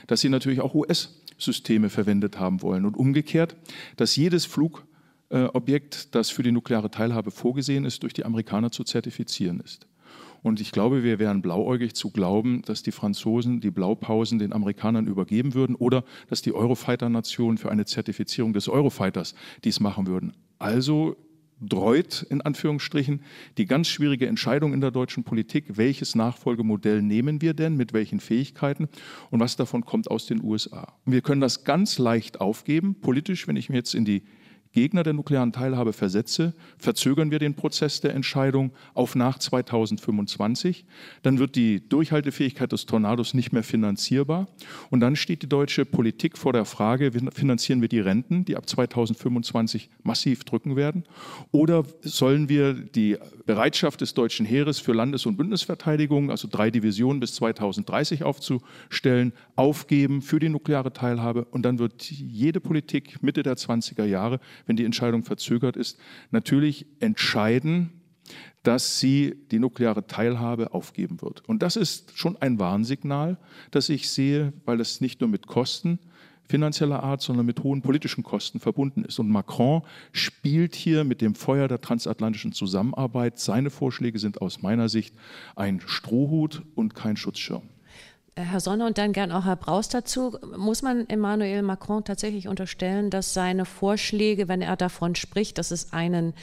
dass 0.07 0.19
sie 0.19 0.29
natürlich 0.29 0.59
auch 0.59 0.75
US-Systeme 0.75 1.87
verwendet 1.87 2.39
haben 2.39 2.61
wollen 2.61 2.83
und 2.83 2.97
umgekehrt, 2.97 3.55
dass 3.95 4.17
jedes 4.17 4.43
Flugobjekt, 4.43 6.13
das 6.13 6.29
für 6.29 6.43
die 6.43 6.51
nukleare 6.51 6.91
Teilhabe 6.91 7.31
vorgesehen 7.31 7.85
ist, 7.85 8.03
durch 8.03 8.11
die 8.11 8.25
Amerikaner 8.25 8.69
zu 8.73 8.83
zertifizieren 8.83 9.61
ist. 9.61 9.87
Und 10.43 10.59
ich 10.59 10.71
glaube, 10.71 11.03
wir 11.03 11.19
wären 11.19 11.41
blauäugig 11.41 11.93
zu 11.93 12.09
glauben, 12.09 12.61
dass 12.63 12.83
die 12.83 12.91
Franzosen 12.91 13.61
die 13.61 13.71
Blaupausen 13.71 14.39
den 14.39 14.53
Amerikanern 14.53 15.07
übergeben 15.07 15.53
würden 15.53 15.75
oder 15.75 16.03
dass 16.29 16.41
die 16.41 16.53
Eurofighter-Nationen 16.53 17.57
für 17.57 17.71
eine 17.71 17.85
Zertifizierung 17.85 18.53
des 18.53 18.67
Eurofighters 18.67 19.35
dies 19.63 19.79
machen 19.79 20.07
würden. 20.07 20.33
Also 20.57 21.15
dreut 21.61 22.25
in 22.29 22.41
Anführungsstrichen 22.41 23.21
die 23.57 23.65
ganz 23.65 23.87
schwierige 23.87 24.27
Entscheidung 24.27 24.73
in 24.73 24.81
der 24.81 24.91
deutschen 24.91 25.23
Politik, 25.23 25.77
welches 25.77 26.15
Nachfolgemodell 26.15 27.01
nehmen 27.01 27.41
wir 27.41 27.53
denn, 27.53 27.77
mit 27.77 27.93
welchen 27.93 28.19
Fähigkeiten 28.19 28.89
und 29.29 29.39
was 29.39 29.55
davon 29.55 29.85
kommt 29.85 30.09
aus 30.09 30.25
den 30.25 30.43
USA. 30.43 30.93
Wir 31.05 31.21
können 31.21 31.41
das 31.41 31.63
ganz 31.63 31.99
leicht 31.99 32.41
aufgeben, 32.41 32.95
politisch, 32.95 33.47
wenn 33.47 33.55
ich 33.55 33.69
mir 33.69 33.75
jetzt 33.75 33.93
in 33.93 34.05
die 34.05 34.23
Gegner 34.73 35.03
der 35.03 35.13
nuklearen 35.13 35.51
Teilhabe 35.51 35.91
versetze, 35.93 36.53
verzögern 36.77 37.29
wir 37.31 37.39
den 37.39 37.55
Prozess 37.55 37.99
der 37.99 38.13
Entscheidung 38.13 38.71
auf 38.93 39.15
nach 39.15 39.37
2025. 39.37 40.85
Dann 41.23 41.39
wird 41.39 41.55
die 41.55 41.87
Durchhaltefähigkeit 41.87 42.71
des 42.71 42.85
Tornados 42.85 43.33
nicht 43.33 43.51
mehr 43.51 43.63
finanzierbar. 43.63 44.47
Und 44.89 45.01
dann 45.01 45.15
steht 45.15 45.43
die 45.43 45.49
deutsche 45.49 45.85
Politik 45.85 46.37
vor 46.37 46.53
der 46.53 46.65
Frage, 46.65 47.11
finanzieren 47.31 47.81
wir 47.81 47.89
die 47.89 47.99
Renten, 47.99 48.45
die 48.45 48.55
ab 48.55 48.67
2025 48.69 49.89
massiv 50.03 50.45
drücken 50.45 50.75
werden? 50.75 51.03
Oder 51.51 51.83
sollen 52.01 52.47
wir 52.47 52.73
die 52.73 53.17
Bereitschaft 53.45 54.01
des 54.01 54.13
deutschen 54.13 54.45
Heeres 54.45 54.79
für 54.79 54.93
Landes- 54.93 55.25
und 55.25 55.35
Bündnisverteidigung, 55.35 56.31
also 56.31 56.47
drei 56.49 56.71
Divisionen 56.71 57.19
bis 57.19 57.35
2030 57.35 58.23
aufzustellen, 58.23 59.33
aufgeben 59.55 60.21
für 60.21 60.39
die 60.39 60.49
nukleare 60.49 60.93
Teilhabe? 60.93 61.45
Und 61.51 61.63
dann 61.63 61.79
wird 61.79 62.09
jede 62.09 62.61
Politik 62.61 63.21
Mitte 63.21 63.43
der 63.43 63.57
20er 63.57 64.05
Jahre 64.05 64.39
wenn 64.65 64.75
die 64.75 64.85
Entscheidung 64.85 65.23
verzögert 65.23 65.77
ist, 65.77 65.99
natürlich 66.31 66.85
entscheiden, 66.99 68.01
dass 68.63 68.99
sie 68.99 69.35
die 69.51 69.59
nukleare 69.59 70.05
Teilhabe 70.05 70.73
aufgeben 70.73 71.21
wird. 71.21 71.47
Und 71.47 71.63
das 71.63 71.75
ist 71.75 72.17
schon 72.17 72.37
ein 72.37 72.59
Warnsignal, 72.59 73.37
das 73.71 73.89
ich 73.89 74.09
sehe, 74.09 74.53
weil 74.65 74.79
es 74.79 75.01
nicht 75.01 75.21
nur 75.21 75.29
mit 75.29 75.47
Kosten 75.47 75.99
finanzieller 76.51 77.01
Art, 77.01 77.21
sondern 77.21 77.45
mit 77.45 77.63
hohen 77.63 77.81
politischen 77.81 78.23
Kosten 78.23 78.59
verbunden 78.59 79.05
ist. 79.05 79.17
Und 79.19 79.29
Macron 79.29 79.81
spielt 80.11 80.75
hier 80.75 81.03
mit 81.05 81.21
dem 81.21 81.33
Feuer 81.33 81.67
der 81.67 81.81
transatlantischen 81.81 82.51
Zusammenarbeit. 82.51 83.39
Seine 83.39 83.69
Vorschläge 83.69 84.19
sind 84.19 84.41
aus 84.41 84.61
meiner 84.61 84.89
Sicht 84.89 85.15
ein 85.55 85.81
Strohhut 85.85 86.61
und 86.75 86.93
kein 86.93 87.15
Schutzschirm. 87.15 87.63
Herr 88.41 88.59
Sonne 88.59 88.85
und 88.85 88.97
dann 88.97 89.13
gern 89.13 89.31
auch 89.31 89.45
Herr 89.45 89.55
Braus 89.55 89.89
dazu. 89.89 90.37
Muss 90.57 90.81
man 90.81 91.07
Emmanuel 91.09 91.61
Macron 91.61 92.03
tatsächlich 92.03 92.47
unterstellen, 92.47 93.09
dass 93.09 93.33
seine 93.33 93.65
Vorschläge, 93.65 94.47
wenn 94.47 94.61
er 94.61 94.75
davon 94.75 95.15
spricht, 95.15 95.57
dass 95.57 95.71
es 95.71 95.93
einen 95.93 96.33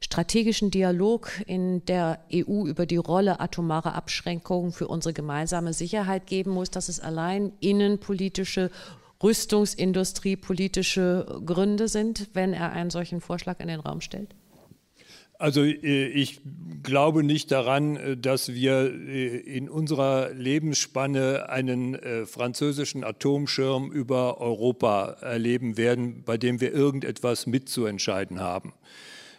strategischen 0.00 0.70
Dialog 0.70 1.30
in 1.46 1.84
der 1.86 2.20
EU 2.32 2.66
über 2.66 2.86
die 2.86 2.96
Rolle 2.96 3.40
atomarer 3.40 3.94
Abschränkungen 3.94 4.72
für 4.72 4.88
unsere 4.88 5.12
gemeinsame 5.12 5.72
Sicherheit 5.72 6.26
geben 6.26 6.50
muss, 6.50 6.70
dass 6.70 6.88
es 6.88 7.00
allein 7.00 7.52
innenpolitische 7.60 8.70
Rüstungsindustrie 9.22 10.36
politische 10.36 11.40
Gründe 11.46 11.88
sind, 11.88 12.28
wenn 12.34 12.52
er 12.52 12.72
einen 12.72 12.90
solchen 12.90 13.20
Vorschlag 13.20 13.60
in 13.60 13.68
den 13.68 13.80
Raum 13.80 14.00
stellt? 14.00 14.34
Also 15.42 15.64
äh, 15.64 16.06
ich 16.06 16.40
glaube 16.84 17.24
nicht 17.24 17.50
daran, 17.50 17.96
äh, 17.96 18.16
dass 18.16 18.54
wir 18.54 18.94
äh, 18.94 19.38
in 19.38 19.68
unserer 19.68 20.32
Lebensspanne 20.32 21.48
einen 21.48 21.98
französischen 22.26 23.02
Atomschirm 23.02 23.90
über 23.90 24.40
Europa 24.40 25.16
erleben 25.20 25.76
werden, 25.76 26.22
bei 26.24 26.38
dem 26.38 26.60
wir 26.60 26.72
irgendetwas 26.72 27.48
mitzuentscheiden 27.48 28.38
haben. 28.38 28.72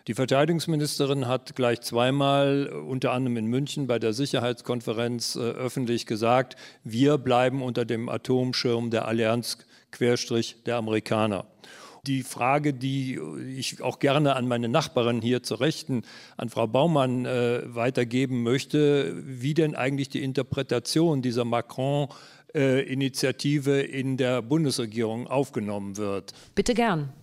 Die 0.08 0.14
Verteidigungsministerin 0.14 1.28
hat 1.28 1.56
gleich 1.56 1.80
zweimal, 1.80 2.68
unter 2.68 3.14
anderem 3.14 3.38
in 3.38 3.46
München 3.46 3.88
bei 3.88 4.00
der 4.00 4.12
Sicherheitskonferenz, 4.12 5.38
öffentlich 5.38 6.06
gesagt, 6.06 6.58
wir 6.84 7.18
bleiben 7.18 7.62
unter 7.62 7.86
dem 7.86 8.10
Atomschirm 8.10 8.90
der 8.90 9.08
Allianz 9.08 9.60
Querstrich 9.92 10.58
der 10.66 10.76
Amerikaner 10.76 11.46
die 12.06 12.24
Frage, 12.24 12.74
die 12.74 13.18
ich 13.56 13.82
auch 13.82 14.00
gerne 14.00 14.36
an 14.36 14.46
meine 14.48 14.68
Nachbarin 14.68 15.22
hier 15.22 15.42
zur 15.42 15.62
Rechten, 15.62 16.02
an 16.36 16.50
Frau 16.50 16.68
Baumann 16.68 17.26
äh, 17.26 17.62
weitergeben 17.66 18.44
möchte, 18.44 19.16
wie 19.26 19.54
denn 19.54 19.74
eigentlich 19.74 20.10
die 20.10 20.22
Interpretation 20.22 21.22
dieser 21.22 21.46
Macron-Initiative 21.46 23.80
in 23.80 24.18
der 24.18 24.42
Bundesregierung 24.42 25.28
aufgenommen 25.28 25.96
wird. 25.96 26.34
Bitte 26.56 26.74
gern. 26.74 27.14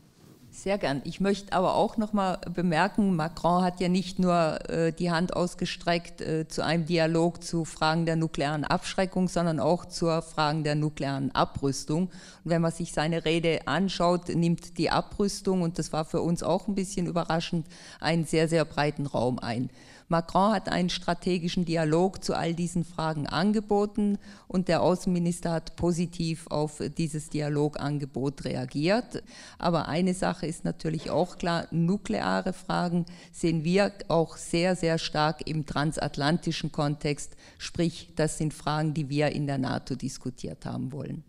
Sehr 0.53 0.79
gern. 0.79 1.01
Ich 1.05 1.21
möchte 1.21 1.53
aber 1.53 1.77
auch 1.77 1.97
noch 1.97 2.13
mal 2.13 2.39
bemerken, 2.53 3.15
Macron 3.15 3.63
hat 3.63 3.81
ja 3.81 3.89
nicht 3.89 4.19
nur 4.19 4.59
äh, 4.69 4.93
die 4.93 5.13
Hand 5.13 5.35
ausgestreckt 5.35 6.21
äh, 6.21 6.49
zu 6.49 6.65
einem 6.65 6.87
Dialog 6.87 7.45
zu 7.45 7.65
Fragen 7.65 8.05
der 8.05 8.17
nuklearen 8.17 8.65
Abschreckung, 8.65 9.29
sondern 9.29 9.61
auch 9.61 9.87
zu 9.87 10.07
Fragen 10.23 10.65
der 10.65 10.75
nuklearen 10.75 11.33
Abrüstung. 11.35 12.09
Und 12.45 12.51
wenn 12.51 12.63
man 12.63 12.73
sich 12.73 12.93
seine 12.93 13.25
Rede 13.25 13.69
anschaut, 13.69 14.29
nimmt 14.29 14.77
die 14.77 14.91
Abrüstung, 14.91 15.63
und 15.63 15.79
das 15.79 15.93
war 15.93 16.05
für 16.05 16.21
uns 16.21 16.43
auch 16.43 16.67
ein 16.67 16.75
bisschen 16.75 17.07
überraschend, 17.07 17.67
einen 18.01 18.25
sehr, 18.25 18.49
sehr 18.49 18.65
breiten 18.65 19.07
Raum 19.07 19.39
ein. 19.39 19.71
Macron 20.11 20.53
hat 20.53 20.69
einen 20.69 20.91
strategischen 20.91 21.65
Dialog 21.65 22.25
zu 22.25 22.35
all 22.35 22.53
diesen 22.53 22.85
Fragen 22.85 23.29
angeboten 23.29 24.19
und 24.49 24.67
der 24.67 24.83
Außenminister 24.83 25.53
hat 25.53 25.77
positiv 25.77 26.49
auf 26.49 26.83
dieses 26.99 27.31
Dialogangebot 27.31 28.45
reagiert. 28.45 29.23
Aber 29.59 29.87
eine 29.87 30.13
Sache 30.13 30.40
ist 30.47 30.65
natürlich 30.65 31.11
auch 31.11 31.39
klar, 31.39 31.67
nukleare 31.71 32.53
Fragen 32.53 33.07
sehen 33.33 33.65
wir 33.65 33.93
auch 34.09 34.37
sehr, 34.37 34.77
sehr 34.77 34.99
stark 34.99 35.49
im 35.49 35.67
transatlantischen 35.67 36.73
Kontext. 36.73 37.37
Sprich, 37.59 38.11
das 38.17 38.39
sind 38.39 38.55
Fragen, 38.55 38.95
die 38.95 39.09
wir 39.09 39.29
in 39.29 39.47
der 39.47 39.59
NATO 39.59 39.95
diskutiert 39.95 40.67
haben 40.67 40.93
wollen. 40.93 41.25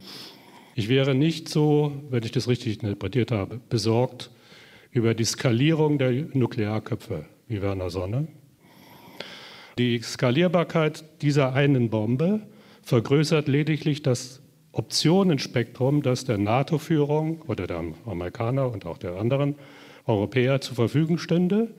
Ich 0.75 0.89
wäre 0.89 1.15
nicht 1.15 1.49
so, 1.49 1.93
wenn 2.09 2.23
ich 2.23 2.31
das 2.31 2.47
richtig 2.47 2.81
interpretiert 2.81 3.31
habe, 3.31 3.59
besorgt 3.69 4.31
über 4.91 5.13
die 5.13 5.25
Skalierung 5.25 5.97
der 5.97 6.11
Nuklearköpfe 6.11 7.25
wie 7.47 7.61
Werner 7.61 7.89
Sonne. 7.89 8.27
Die 9.77 9.99
Skalierbarkeit 10.01 11.03
dieser 11.21 11.53
einen 11.53 11.89
Bombe 11.89 12.41
vergrößert 12.83 13.47
lediglich 13.47 14.01
das 14.01 14.40
Optionenspektrum, 14.73 16.01
das 16.01 16.25
der 16.25 16.37
NATO-Führung 16.37 17.41
oder 17.47 17.67
der 17.67 17.83
Amerikaner 18.05 18.71
und 18.71 18.85
auch 18.85 18.97
der 18.97 19.15
anderen 19.15 19.55
Europäer 20.05 20.61
zur 20.61 20.75
Verfügung 20.75 21.17
stünde, 21.17 21.73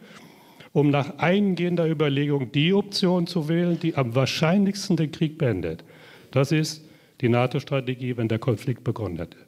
um 0.72 0.90
nach 0.90 1.18
eingehender 1.18 1.88
Überlegung 1.88 2.52
die 2.52 2.72
Option 2.72 3.26
zu 3.26 3.48
wählen, 3.48 3.78
die 3.80 3.94
am 3.94 4.14
wahrscheinlichsten 4.14 4.96
den 4.96 5.10
Krieg 5.10 5.38
beendet. 5.38 5.84
Das 6.30 6.52
ist 6.52 6.84
die 7.20 7.28
NATO-Strategie, 7.28 8.16
wenn 8.16 8.28
der 8.28 8.38
Konflikt 8.38 8.86
hätte. 8.86 9.38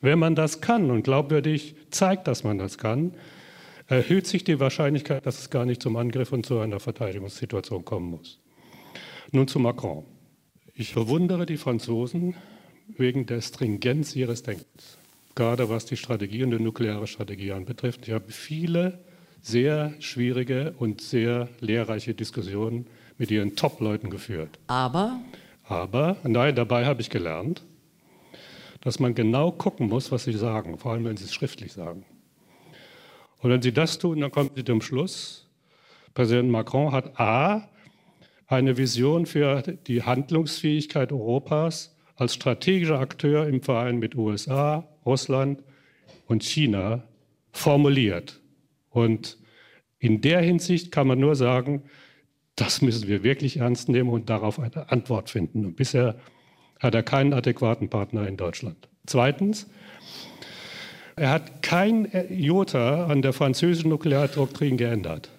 Wenn 0.00 0.18
man 0.18 0.34
das 0.34 0.60
kann 0.60 0.90
und 0.90 1.02
glaubwürdig 1.02 1.74
zeigt, 1.90 2.28
dass 2.28 2.44
man 2.44 2.58
das 2.58 2.78
kann, 2.78 3.14
erhöht 3.86 4.26
sich 4.26 4.44
die 4.44 4.60
Wahrscheinlichkeit, 4.60 5.26
dass 5.26 5.38
es 5.38 5.50
gar 5.50 5.64
nicht 5.64 5.82
zum 5.82 5.96
Angriff 5.96 6.32
und 6.32 6.44
zu 6.44 6.58
einer 6.58 6.80
Verteidigungssituation 6.80 7.84
kommen 7.84 8.10
muss. 8.10 8.40
Nun 9.32 9.48
zu 9.48 9.58
Macron. 9.58 10.04
Ich 10.74 10.94
bewundere 10.94 11.46
die 11.46 11.56
Franzosen 11.56 12.34
wegen 12.88 13.26
der 13.26 13.40
Stringenz 13.40 14.14
ihres 14.16 14.42
Denkens, 14.42 14.98
gerade 15.34 15.68
was 15.68 15.86
die 15.86 15.96
Strategie 15.96 16.44
und 16.44 16.50
die 16.50 16.62
nukleare 16.62 17.06
Strategie 17.06 17.52
anbetrifft. 17.52 18.06
Ich 18.06 18.14
habe 18.14 18.30
viele 18.30 18.98
sehr 19.42 19.94
schwierige 20.00 20.74
und 20.78 21.00
sehr 21.00 21.48
lehrreiche 21.60 22.14
Diskussionen 22.14 22.86
mit 23.18 23.30
ihren 23.30 23.56
Top-Leuten 23.56 24.10
geführt. 24.10 24.58
Aber? 24.66 25.20
Aber, 25.64 26.16
nein, 26.24 26.54
dabei 26.54 26.86
habe 26.86 27.00
ich 27.00 27.10
gelernt, 27.10 27.64
dass 28.80 29.00
man 29.00 29.14
genau 29.14 29.50
gucken 29.50 29.88
muss, 29.88 30.12
was 30.12 30.24
sie 30.24 30.32
sagen, 30.32 30.78
vor 30.78 30.92
allem 30.92 31.04
wenn 31.04 31.16
sie 31.16 31.24
es 31.24 31.34
schriftlich 31.34 31.72
sagen. 31.72 32.04
Und 33.38 33.50
wenn 33.50 33.62
Sie 33.62 33.72
das 33.72 33.98
tun, 33.98 34.20
dann 34.20 34.30
kommen 34.30 34.50
Sie 34.54 34.64
zum 34.64 34.80
Schluss, 34.80 35.46
Präsident 36.14 36.50
Macron 36.50 36.92
hat 36.92 37.20
A, 37.20 37.68
eine 38.46 38.76
Vision 38.76 39.26
für 39.26 39.62
die 39.62 40.02
Handlungsfähigkeit 40.02 41.12
Europas 41.12 41.95
als 42.16 42.34
strategischer 42.34 42.98
Akteur 42.98 43.46
im 43.46 43.62
Verein 43.62 43.98
mit 43.98 44.16
USA, 44.16 44.88
Russland 45.04 45.62
und 46.26 46.42
China 46.42 47.04
formuliert. 47.52 48.40
Und 48.90 49.38
in 49.98 50.20
der 50.20 50.40
Hinsicht 50.40 50.90
kann 50.90 51.06
man 51.06 51.20
nur 51.20 51.36
sagen, 51.36 51.82
das 52.56 52.80
müssen 52.80 53.06
wir 53.06 53.22
wirklich 53.22 53.58
ernst 53.58 53.88
nehmen 53.88 54.10
und 54.10 54.30
darauf 54.30 54.58
eine 54.58 54.90
Antwort 54.90 55.30
finden. 55.30 55.64
Und 55.64 55.76
bisher 55.76 56.16
hat 56.80 56.94
er 56.94 57.02
keinen 57.02 57.32
adäquaten 57.32 57.90
Partner 57.90 58.26
in 58.26 58.36
Deutschland. 58.36 58.88
Zweitens, 59.06 59.68
er 61.16 61.30
hat 61.30 61.62
kein 61.62 62.10
Jota 62.30 63.06
an 63.06 63.22
der 63.22 63.32
französischen 63.32 63.90
Nukleardoktrin 63.90 64.76
geändert. 64.76 65.30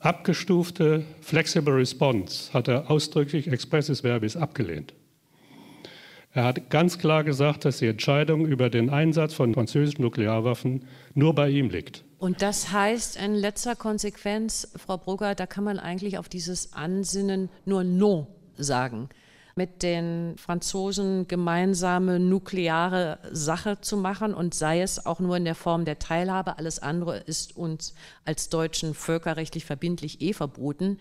Abgestufte 0.00 1.04
Flexible 1.20 1.74
Response 1.74 2.52
hat 2.52 2.68
er 2.68 2.90
ausdrücklich 2.90 3.48
expressis 3.48 4.00
verbis 4.00 4.36
abgelehnt. 4.36 4.94
Er 6.32 6.44
hat 6.44 6.68
ganz 6.68 6.98
klar 6.98 7.24
gesagt, 7.24 7.64
dass 7.64 7.78
die 7.78 7.86
Entscheidung 7.86 8.46
über 8.46 8.68
den 8.68 8.90
Einsatz 8.90 9.32
von 9.32 9.54
französischen 9.54 10.02
Nuklearwaffen 10.02 10.84
nur 11.14 11.34
bei 11.34 11.48
ihm 11.48 11.70
liegt. 11.70 12.04
Und 12.18 12.42
das 12.42 12.70
heißt 12.72 13.16
in 13.16 13.34
letzter 13.34 13.76
Konsequenz, 13.76 14.70
Frau 14.76 14.98
Brugger, 14.98 15.34
da 15.34 15.46
kann 15.46 15.64
man 15.64 15.78
eigentlich 15.78 16.18
auf 16.18 16.28
dieses 16.28 16.72
Ansinnen 16.72 17.48
nur 17.64 17.84
No 17.84 18.28
sagen. 18.56 19.08
Mit 19.56 19.82
den 19.82 20.34
Franzosen 20.36 21.26
gemeinsame 21.26 22.20
nukleare 22.20 23.18
Sache 23.32 23.80
zu 23.80 23.96
machen 23.96 24.34
und 24.34 24.54
sei 24.54 24.82
es 24.82 25.06
auch 25.06 25.20
nur 25.20 25.36
in 25.36 25.44
der 25.44 25.54
Form 25.56 25.84
der 25.84 25.98
Teilhabe, 25.98 26.58
alles 26.58 26.78
andere 26.80 27.18
ist 27.18 27.56
uns 27.56 27.94
als 28.24 28.50
Deutschen 28.50 28.94
völkerrechtlich 28.94 29.64
verbindlich 29.64 30.20
eh 30.20 30.32
verboten, 30.32 30.98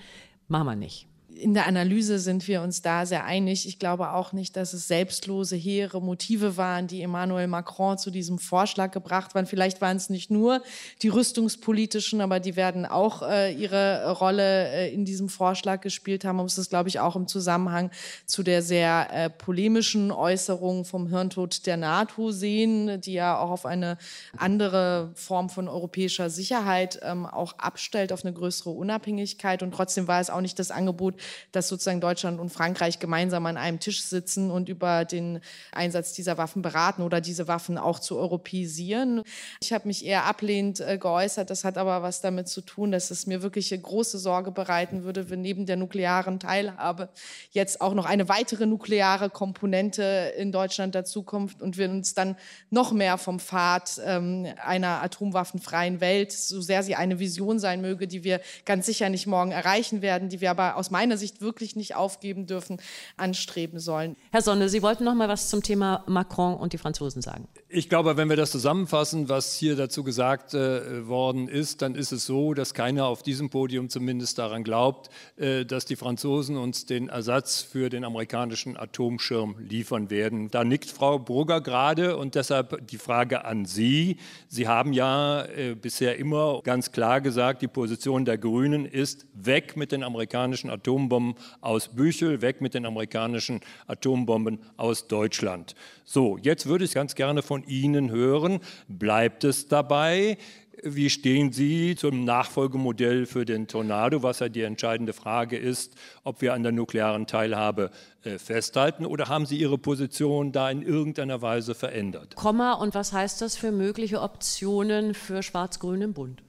machen 0.47 0.65
wir 0.65 0.75
nicht 0.75 1.07
in 1.37 1.53
der 1.53 1.67
Analyse 1.67 2.19
sind 2.19 2.47
wir 2.47 2.61
uns 2.61 2.81
da 2.81 3.05
sehr 3.05 3.25
einig. 3.25 3.67
Ich 3.67 3.79
glaube 3.79 4.11
auch 4.11 4.33
nicht, 4.33 4.55
dass 4.55 4.73
es 4.73 4.87
selbstlose, 4.87 5.55
hehre 5.55 6.01
Motive 6.01 6.57
waren, 6.57 6.87
die 6.87 7.01
Emmanuel 7.01 7.47
Macron 7.47 7.97
zu 7.97 8.11
diesem 8.11 8.39
Vorschlag 8.39 8.91
gebracht 8.91 9.35
waren. 9.35 9.45
Vielleicht 9.45 9.81
waren 9.81 9.97
es 9.97 10.09
nicht 10.09 10.31
nur 10.31 10.61
die 11.01 11.09
rüstungspolitischen, 11.09 12.21
aber 12.21 12.39
die 12.39 12.55
werden 12.55 12.85
auch 12.85 13.21
äh, 13.21 13.53
ihre 13.53 14.11
Rolle 14.13 14.69
äh, 14.69 14.93
in 14.93 15.05
diesem 15.05 15.29
Vorschlag 15.29 15.81
gespielt 15.81 16.25
haben. 16.25 16.37
Man 16.37 16.45
muss 16.45 16.55
das, 16.55 16.69
glaube 16.69 16.89
ich, 16.89 16.99
auch 16.99 17.15
im 17.15 17.27
Zusammenhang 17.27 17.91
zu 18.25 18.43
der 18.43 18.61
sehr 18.61 19.07
äh, 19.11 19.29
polemischen 19.29 20.11
Äußerung 20.11 20.85
vom 20.85 21.07
Hirntod 21.07 21.65
der 21.65 21.77
NATO 21.77 22.31
sehen, 22.31 22.99
die 23.01 23.13
ja 23.13 23.37
auch 23.37 23.51
auf 23.51 23.65
eine 23.65 23.97
andere 24.37 25.11
Form 25.13 25.49
von 25.49 25.67
europäischer 25.67 26.29
Sicherheit 26.29 26.99
ähm, 27.03 27.25
auch 27.25 27.53
abstellt, 27.59 28.11
auf 28.11 28.25
eine 28.25 28.33
größere 28.33 28.71
Unabhängigkeit. 28.71 29.63
Und 29.63 29.71
trotzdem 29.71 30.07
war 30.07 30.19
es 30.19 30.29
auch 30.29 30.41
nicht 30.41 30.59
das 30.59 30.71
Angebot, 30.71 31.15
dass 31.51 31.67
sozusagen 31.67 32.01
Deutschland 32.01 32.39
und 32.39 32.49
Frankreich 32.49 32.99
gemeinsam 32.99 33.45
an 33.45 33.57
einem 33.57 33.79
Tisch 33.79 34.03
sitzen 34.03 34.51
und 34.51 34.69
über 34.69 35.05
den 35.05 35.39
Einsatz 35.71 36.13
dieser 36.13 36.37
Waffen 36.37 36.61
beraten 36.61 37.01
oder 37.01 37.21
diese 37.21 37.47
Waffen 37.47 37.77
auch 37.77 37.99
zu 37.99 38.17
europäisieren. 38.17 39.23
Ich 39.61 39.73
habe 39.73 39.87
mich 39.87 40.05
eher 40.05 40.25
ablehnend 40.25 40.79
äh, 40.79 40.97
geäußert. 40.97 41.49
Das 41.49 41.63
hat 41.63 41.77
aber 41.77 42.01
was 42.01 42.21
damit 42.21 42.47
zu 42.47 42.61
tun, 42.61 42.91
dass 42.91 43.11
es 43.11 43.27
mir 43.27 43.41
wirklich 43.41 43.77
große 43.81 44.17
Sorge 44.17 44.51
bereiten 44.51 45.03
würde, 45.03 45.29
wenn 45.29 45.41
neben 45.41 45.65
der 45.65 45.77
nuklearen 45.77 46.39
Teilhabe 46.39 47.09
jetzt 47.51 47.81
auch 47.81 47.93
noch 47.93 48.05
eine 48.05 48.29
weitere 48.29 48.65
nukleare 48.65 49.29
Komponente 49.29 50.33
in 50.37 50.51
Deutschland 50.51 50.95
dazukommt 50.95 51.61
und 51.61 51.77
wir 51.77 51.89
uns 51.89 52.13
dann 52.13 52.35
noch 52.69 52.91
mehr 52.91 53.17
vom 53.17 53.39
Pfad 53.39 54.01
ähm, 54.05 54.47
einer 54.63 55.01
atomwaffenfreien 55.03 56.01
Welt, 56.01 56.31
so 56.31 56.61
sehr 56.61 56.83
sie 56.83 56.95
eine 56.95 57.19
Vision 57.19 57.59
sein 57.59 57.81
möge, 57.81 58.07
die 58.07 58.23
wir 58.23 58.41
ganz 58.65 58.85
sicher 58.85 59.09
nicht 59.09 59.27
morgen 59.27 59.51
erreichen 59.51 60.01
werden, 60.01 60.29
die 60.29 60.41
wir 60.41 60.51
aber 60.51 60.77
aus 60.77 60.91
meiner 60.91 61.16
meiner 61.17 61.19
Sicht 61.19 61.41
wirklich 61.41 61.75
nicht 61.75 61.95
aufgeben 61.95 62.45
dürfen, 62.45 62.79
anstreben 63.17 63.79
sollen. 63.79 64.15
Herr 64.31 64.41
Sonne, 64.41 64.69
Sie 64.69 64.81
wollten 64.81 65.03
noch 65.03 65.15
mal 65.15 65.27
was 65.27 65.49
zum 65.49 65.63
Thema 65.63 66.03
Macron 66.07 66.55
und 66.55 66.73
die 66.73 66.77
Franzosen 66.77 67.21
sagen. 67.21 67.47
Ich 67.69 67.89
glaube, 67.89 68.17
wenn 68.17 68.29
wir 68.29 68.35
das 68.35 68.51
zusammenfassen, 68.51 69.29
was 69.29 69.55
hier 69.55 69.75
dazu 69.75 70.03
gesagt 70.03 70.53
äh, 70.53 71.07
worden 71.07 71.47
ist, 71.47 71.81
dann 71.81 71.95
ist 71.95 72.11
es 72.11 72.25
so, 72.25 72.53
dass 72.53 72.73
keiner 72.73 73.05
auf 73.05 73.23
diesem 73.23 73.49
Podium 73.49 73.89
zumindest 73.89 74.37
daran 74.37 74.63
glaubt, 74.63 75.09
äh, 75.37 75.65
dass 75.65 75.85
die 75.85 75.95
Franzosen 75.95 76.55
uns 76.55 76.85
den 76.85 77.09
Ersatz 77.09 77.61
für 77.61 77.89
den 77.89 78.03
amerikanischen 78.03 78.77
Atomschirm 78.77 79.55
liefern 79.59 80.09
werden. 80.09 80.49
Da 80.51 80.63
nickt 80.63 80.89
Frau 80.89 81.19
Brugger 81.19 81.61
gerade 81.61 82.15
und 82.17 82.35
deshalb 82.35 82.87
die 82.87 82.97
Frage 82.97 83.43
an 83.45 83.65
Sie. 83.65 84.17
Sie 84.47 84.67
haben 84.67 84.93
ja 84.93 85.43
äh, 85.45 85.75
bisher 85.75 86.17
immer 86.17 86.61
ganz 86.63 86.91
klar 86.91 87.21
gesagt, 87.21 87.61
die 87.61 87.67
Position 87.67 88.23
der 88.23 88.37
Grünen 88.37 88.85
ist 88.85 89.25
weg 89.33 89.75
mit 89.75 89.91
den 89.91 90.03
amerikanischen 90.03 90.69
Atombomben. 90.69 91.06
Atombomben 91.07 91.35
aus 91.61 91.89
Büchel, 91.89 92.41
weg 92.41 92.61
mit 92.61 92.73
den 92.73 92.85
amerikanischen 92.85 93.61
Atombomben 93.87 94.59
aus 94.75 95.07
Deutschland. 95.07 95.75
So, 96.03 96.37
jetzt 96.37 96.65
würde 96.67 96.85
ich 96.85 96.93
ganz 96.93 97.15
gerne 97.15 97.41
von 97.41 97.63
Ihnen 97.63 98.11
hören, 98.11 98.59
bleibt 98.87 99.43
es 99.43 99.67
dabei? 99.67 100.37
Wie 100.83 101.09
stehen 101.09 101.51
Sie 101.51 101.95
zum 101.95 102.23
Nachfolgemodell 102.23 103.25
für 103.25 103.45
den 103.45 103.67
Tornado, 103.67 104.21
was 104.21 104.39
ja 104.39 104.49
die 104.49 104.61
entscheidende 104.61 105.11
Frage 105.11 105.57
ist, 105.57 105.95
ob 106.23 106.41
wir 106.41 106.53
an 106.53 106.61
der 106.61 106.71
nuklearen 106.71 107.25
Teilhabe 107.25 107.89
äh, 108.23 108.37
festhalten 108.37 109.07
oder 109.07 109.27
haben 109.27 109.47
Sie 109.47 109.57
Ihre 109.57 109.79
Position 109.79 110.51
da 110.51 110.69
in 110.69 110.83
irgendeiner 110.83 111.41
Weise 111.41 111.73
verändert? 111.73 112.35
Komma, 112.35 112.73
und 112.73 112.93
was 112.93 113.11
heißt 113.11 113.41
das 113.41 113.57
für 113.57 113.71
mögliche 113.71 114.21
Optionen 114.21 115.15
für 115.15 115.41
Schwarz-Grün 115.41 116.01
im 116.01 116.13
Bund? 116.13 116.43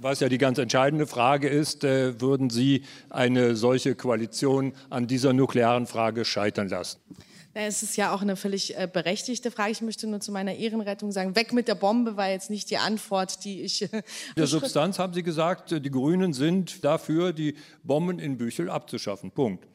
Was 0.00 0.20
ja 0.20 0.28
die 0.28 0.38
ganz 0.38 0.58
entscheidende 0.58 1.06
Frage 1.06 1.48
ist, 1.48 1.84
äh, 1.84 2.20
würden 2.20 2.50
Sie 2.50 2.82
eine 3.10 3.56
solche 3.56 3.94
Koalition 3.94 4.72
an 4.90 5.06
dieser 5.06 5.32
nuklearen 5.32 5.86
Frage 5.86 6.24
scheitern 6.24 6.68
lassen? 6.68 6.98
Es 7.54 7.82
ist 7.82 7.96
ja 7.96 8.14
auch 8.14 8.22
eine 8.22 8.36
völlig 8.36 8.78
äh, 8.78 8.88
berechtigte 8.90 9.50
Frage. 9.50 9.72
Ich 9.72 9.80
möchte 9.80 10.06
nur 10.06 10.20
zu 10.20 10.30
meiner 10.30 10.54
Ehrenrettung 10.54 11.10
sagen, 11.10 11.34
weg 11.34 11.52
mit 11.52 11.66
der 11.66 11.74
Bombe 11.74 12.16
war 12.16 12.28
jetzt 12.28 12.50
nicht 12.50 12.70
die 12.70 12.78
Antwort, 12.78 13.44
die 13.44 13.62
ich. 13.62 13.82
Äh, 13.82 14.02
der 14.36 14.46
Substanz 14.46 14.98
haben 14.98 15.12
Sie 15.12 15.22
gesagt, 15.22 15.70
die 15.72 15.90
Grünen 15.90 16.32
sind 16.32 16.84
dafür, 16.84 17.32
die 17.32 17.56
Bomben 17.82 18.18
in 18.18 18.36
Büchel 18.38 18.70
abzuschaffen. 18.70 19.30
Punkt. 19.32 19.66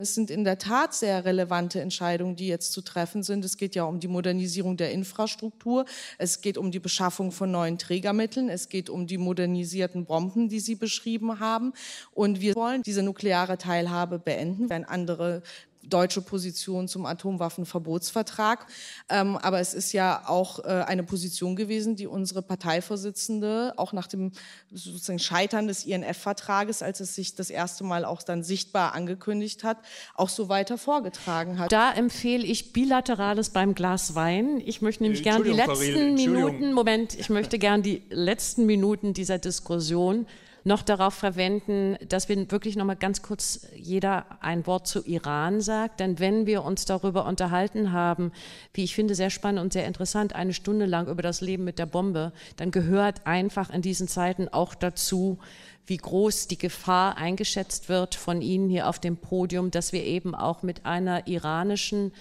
Es 0.00 0.14
sind 0.14 0.30
in 0.30 0.44
der 0.44 0.58
Tat 0.58 0.94
sehr 0.94 1.24
relevante 1.24 1.80
Entscheidungen, 1.80 2.36
die 2.36 2.46
jetzt 2.46 2.70
zu 2.70 2.82
treffen 2.82 3.24
sind. 3.24 3.44
Es 3.44 3.56
geht 3.56 3.74
ja 3.74 3.82
um 3.82 3.98
die 3.98 4.06
Modernisierung 4.06 4.76
der 4.76 4.92
Infrastruktur. 4.92 5.86
Es 6.18 6.40
geht 6.40 6.56
um 6.56 6.70
die 6.70 6.78
Beschaffung 6.78 7.32
von 7.32 7.50
neuen 7.50 7.78
Trägermitteln. 7.78 8.48
Es 8.48 8.68
geht 8.68 8.90
um 8.90 9.08
die 9.08 9.18
modernisierten 9.18 10.04
Bomben, 10.04 10.48
die 10.48 10.60
Sie 10.60 10.76
beschrieben 10.76 11.40
haben. 11.40 11.72
Und 12.12 12.40
wir 12.40 12.54
wollen 12.54 12.84
diese 12.84 13.02
nukleare 13.02 13.58
Teilhabe 13.58 14.20
beenden, 14.20 14.70
wenn 14.70 14.84
andere 14.84 15.42
deutsche 15.88 16.22
Position 16.22 16.88
zum 16.88 17.06
Atomwaffenverbotsvertrag. 17.06 18.66
Ähm, 19.08 19.36
aber 19.36 19.60
es 19.60 19.74
ist 19.74 19.92
ja 19.92 20.22
auch 20.26 20.60
äh, 20.60 20.84
eine 20.86 21.02
Position 21.02 21.56
gewesen, 21.56 21.96
die 21.96 22.06
unsere 22.06 22.42
Parteivorsitzende 22.42 23.74
auch 23.76 23.92
nach 23.92 24.06
dem 24.06 24.32
sozusagen 24.72 25.18
Scheitern 25.18 25.66
des 25.66 25.84
INF-Vertrages, 25.84 26.82
als 26.82 27.00
es 27.00 27.14
sich 27.14 27.34
das 27.34 27.50
erste 27.50 27.84
Mal 27.84 28.04
auch 28.04 28.22
dann 28.22 28.42
sichtbar 28.42 28.94
angekündigt 28.94 29.64
hat, 29.64 29.78
auch 30.14 30.28
so 30.28 30.48
weiter 30.48 30.78
vorgetragen 30.78 31.58
hat. 31.58 31.72
Da 31.72 31.92
empfehle 31.92 32.44
ich 32.44 32.72
Bilaterales 32.72 33.50
beim 33.50 33.74
Glas 33.74 34.14
Wein. 34.14 34.60
Ich 34.64 34.82
möchte 34.82 35.02
nämlich 35.02 35.22
gern 35.22 35.42
die 35.44 35.50
letzten 35.50 36.14
Minuten, 36.14 36.72
Moment, 36.72 37.18
ich 37.18 37.30
möchte 37.30 37.58
gern 37.58 37.82
die 37.82 38.02
letzten 38.10 38.66
Minuten 38.66 39.14
dieser 39.14 39.38
Diskussion 39.38 40.26
noch 40.68 40.82
darauf 40.82 41.14
verwenden, 41.14 41.96
dass 42.08 42.28
wir 42.28 42.50
wirklich 42.52 42.76
noch 42.76 42.84
mal 42.84 42.94
ganz 42.94 43.22
kurz 43.22 43.66
jeder 43.74 44.26
ein 44.40 44.66
Wort 44.66 44.86
zu 44.86 45.04
Iran 45.04 45.60
sagt. 45.60 45.98
Denn 45.98 46.20
wenn 46.20 46.46
wir 46.46 46.62
uns 46.62 46.84
darüber 46.84 47.26
unterhalten 47.26 47.90
haben, 47.90 48.30
wie 48.74 48.84
ich 48.84 48.94
finde, 48.94 49.16
sehr 49.16 49.30
spannend 49.30 49.60
und 49.60 49.72
sehr 49.72 49.86
interessant, 49.86 50.34
eine 50.34 50.52
Stunde 50.52 50.86
lang 50.86 51.08
über 51.08 51.22
das 51.22 51.40
Leben 51.40 51.64
mit 51.64 51.80
der 51.80 51.86
Bombe, 51.86 52.32
dann 52.56 52.70
gehört 52.70 53.26
einfach 53.26 53.70
in 53.70 53.82
diesen 53.82 54.06
Zeiten 54.06 54.48
auch 54.48 54.76
dazu, 54.76 55.38
wie 55.86 55.96
groß 55.96 56.48
die 56.48 56.58
Gefahr 56.58 57.16
eingeschätzt 57.16 57.88
wird 57.88 58.14
von 58.14 58.42
Ihnen 58.42 58.68
hier 58.68 58.88
auf 58.88 58.98
dem 58.98 59.16
Podium, 59.16 59.70
dass 59.70 59.92
wir 59.92 60.04
eben 60.04 60.34
auch 60.34 60.62
mit 60.62 60.84
einer 60.84 61.26
iranischen 61.26 62.12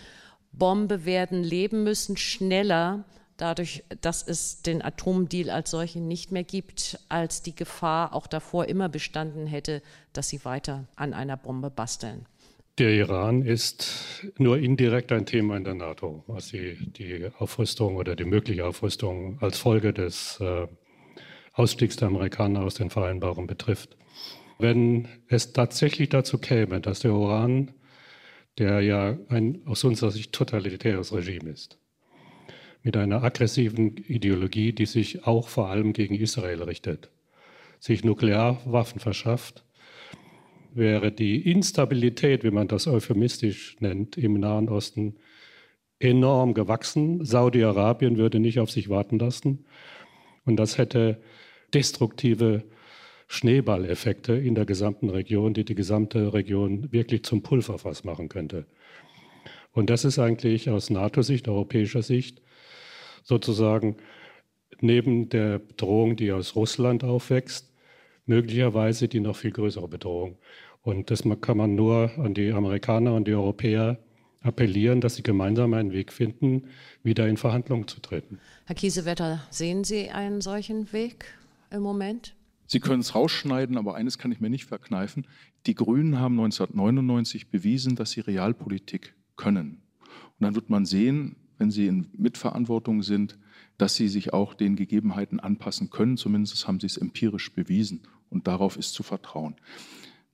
Bombe 0.54 1.06
werden 1.06 1.44
leben 1.44 1.84
müssen, 1.84 2.16
schneller 2.16 3.04
dadurch, 3.38 3.84
dass 4.02 4.28
es 4.28 4.62
den 4.62 4.82
Atomdeal 4.82 5.50
als 5.50 5.72
solchen 5.72 6.08
nicht 6.08 6.32
mehr 6.32 6.44
gibt, 6.44 7.00
als 7.08 7.42
die 7.42 7.56
Gefahr 7.56 8.14
auch 8.14 8.28
davor 8.28 8.66
immer 8.66 8.90
bestanden 8.90 9.48
hätte, 9.48 9.82
dass 10.14 10.30
sie 10.30 10.44
weiter 10.44 10.88
an 10.96 11.14
einer 11.14 11.38
Bombe 11.38 11.70
basteln. 11.70 12.26
Der 12.78 12.92
Iran 12.92 13.44
ist 13.44 14.24
nur 14.38 14.60
indirekt 14.60 15.12
ein 15.12 15.26
Thema 15.26 15.58
in 15.58 15.64
der 15.64 15.74
NATO, 15.74 16.24
was 16.28 16.50
die, 16.50 16.76
die 16.92 17.28
Aufrüstung 17.40 17.96
oder 17.96 18.16
die 18.16 18.26
mögliche 18.26 18.66
Aufrüstung 18.66 19.40
als 19.42 19.58
Folge 19.58 19.94
des 19.94 20.40
äh, 20.40 20.68
Ausstiegs 21.54 21.96
der 21.96 22.10
Amerikaner 22.10 22.62
aus 22.62 22.76
den 22.76 22.92
Vereinbarungen 22.92 23.48
betrifft. 23.48 23.98
Wenn 24.60 25.08
es 25.28 25.54
tatsächlich 25.54 26.10
dazu 26.10 26.38
käme, 26.38 26.80
dass 26.80 27.00
der 27.00 27.12
Iran, 27.12 27.72
der 28.60 28.82
ja 28.82 29.18
ein 29.30 29.62
aus 29.66 29.84
unserer 29.84 30.12
Sicht 30.12 30.34
totalitäres 30.34 31.12
Regime 31.12 31.50
ist, 31.50 31.80
mit 32.88 32.96
einer 32.96 33.22
aggressiven 33.22 33.98
Ideologie, 33.98 34.72
die 34.72 34.86
sich 34.86 35.28
auch 35.28 35.50
vor 35.50 35.68
allem 35.68 35.92
gegen 35.92 36.16
Israel 36.16 36.64
richtet, 36.64 37.10
sich 37.82 38.06
Nuklearwaffen 38.06 39.02
verschafft, 39.02 39.66
wäre 40.74 41.12
die 41.12 41.52
Instabilität, 41.52 42.46
wie 42.46 42.52
man 42.52 42.70
das 42.70 42.88
euphemistisch 42.88 43.76
nennt, 43.82 44.18
im 44.18 44.40
Nahen 44.40 44.70
Osten 44.70 45.18
enorm 46.00 46.54
gewachsen. 46.54 47.26
Saudi-Arabien 47.26 48.18
würde 48.18 48.40
nicht 48.40 48.58
auf 48.58 48.72
sich 48.72 48.88
warten 48.88 49.20
lassen. 49.20 49.66
Und 50.46 50.56
das 50.56 50.78
hätte 50.78 51.22
destruktive 51.74 52.64
Schneeballeffekte 53.28 54.32
in 54.32 54.56
der 54.56 54.66
gesamten 54.66 55.10
Region, 55.10 55.54
die 55.54 55.66
die 55.66 55.76
gesamte 55.76 56.34
Region 56.34 56.90
wirklich 56.94 57.24
zum 57.24 57.44
Pulverfass 57.44 58.06
machen 58.06 58.30
könnte. 58.30 58.66
Und 59.74 59.90
das 59.90 60.06
ist 60.06 60.20
eigentlich 60.20 60.70
aus 60.70 60.90
NATO-Sicht, 60.90 61.50
europäischer 61.50 62.02
Sicht, 62.02 62.42
sozusagen 63.28 63.98
neben 64.80 65.28
der 65.28 65.60
Bedrohung, 65.60 66.16
die 66.16 66.32
aus 66.32 66.56
Russland 66.56 67.04
aufwächst, 67.04 67.70
möglicherweise 68.26 69.08
die 69.08 69.20
noch 69.20 69.36
viel 69.36 69.52
größere 69.52 69.88
Bedrohung. 69.88 70.38
Und 70.82 71.12
das 71.12 71.24
kann 71.42 71.58
man 71.58 71.76
nur 71.76 72.12
an 72.18 72.34
die 72.34 72.54
Amerikaner 72.54 73.14
und 73.14 73.28
die 73.28 73.34
Europäer 73.34 74.00
appellieren, 74.42 75.02
dass 75.02 75.16
sie 75.16 75.24
gemeinsam 75.24 75.74
einen 75.74 75.92
Weg 75.92 76.14
finden, 76.14 76.70
wieder 77.04 77.28
in 77.28 77.36
Verhandlungen 77.36 77.88
zu 77.88 78.00
treten. 78.00 78.40
Herr 78.66 78.76
Kiesewetter, 78.76 79.44
sehen 79.50 79.84
Sie 79.84 80.10
einen 80.10 80.40
solchen 80.40 80.94
Weg 80.94 81.26
im 81.70 81.82
Moment? 81.82 82.34
Sie 82.66 82.80
können 82.80 83.02
es 83.02 83.14
rausschneiden, 83.14 83.78
aber 83.78 83.96
eines 83.96 84.18
kann 84.18 84.32
ich 84.32 84.40
mir 84.40 84.50
nicht 84.50 84.66
verkneifen. 84.66 85.28
Die 85.66 85.76
Grünen 85.76 86.20
haben 86.20 86.40
1999 86.40 87.50
bewiesen, 87.50 87.98
dass 87.98 88.12
sie 88.12 88.22
Realpolitik 88.22 89.16
können. 89.36 89.82
Und 90.00 90.46
dann 90.46 90.56
wird 90.56 90.70
man 90.70 90.86
sehen, 90.86 91.36
wenn 91.58 91.72
sie 91.72 91.88
in 91.88 92.08
Mitverantwortung 92.18 93.04
sind, 93.04 93.38
dass 93.78 93.96
sie 93.96 94.08
sich 94.08 94.34
auch 94.34 94.54
den 94.54 94.76
Gegebenheiten 94.76 95.40
anpassen 95.40 95.90
können. 95.90 96.18
Zumindest 96.18 96.68
haben 96.68 96.80
sie 96.80 96.88
es 96.88 96.98
empirisch 96.98 97.52
bewiesen. 97.54 98.02
Und 98.30 98.48
darauf 98.48 98.78
ist 98.78 98.94
zu 98.94 99.04
vertrauen. 99.04 99.56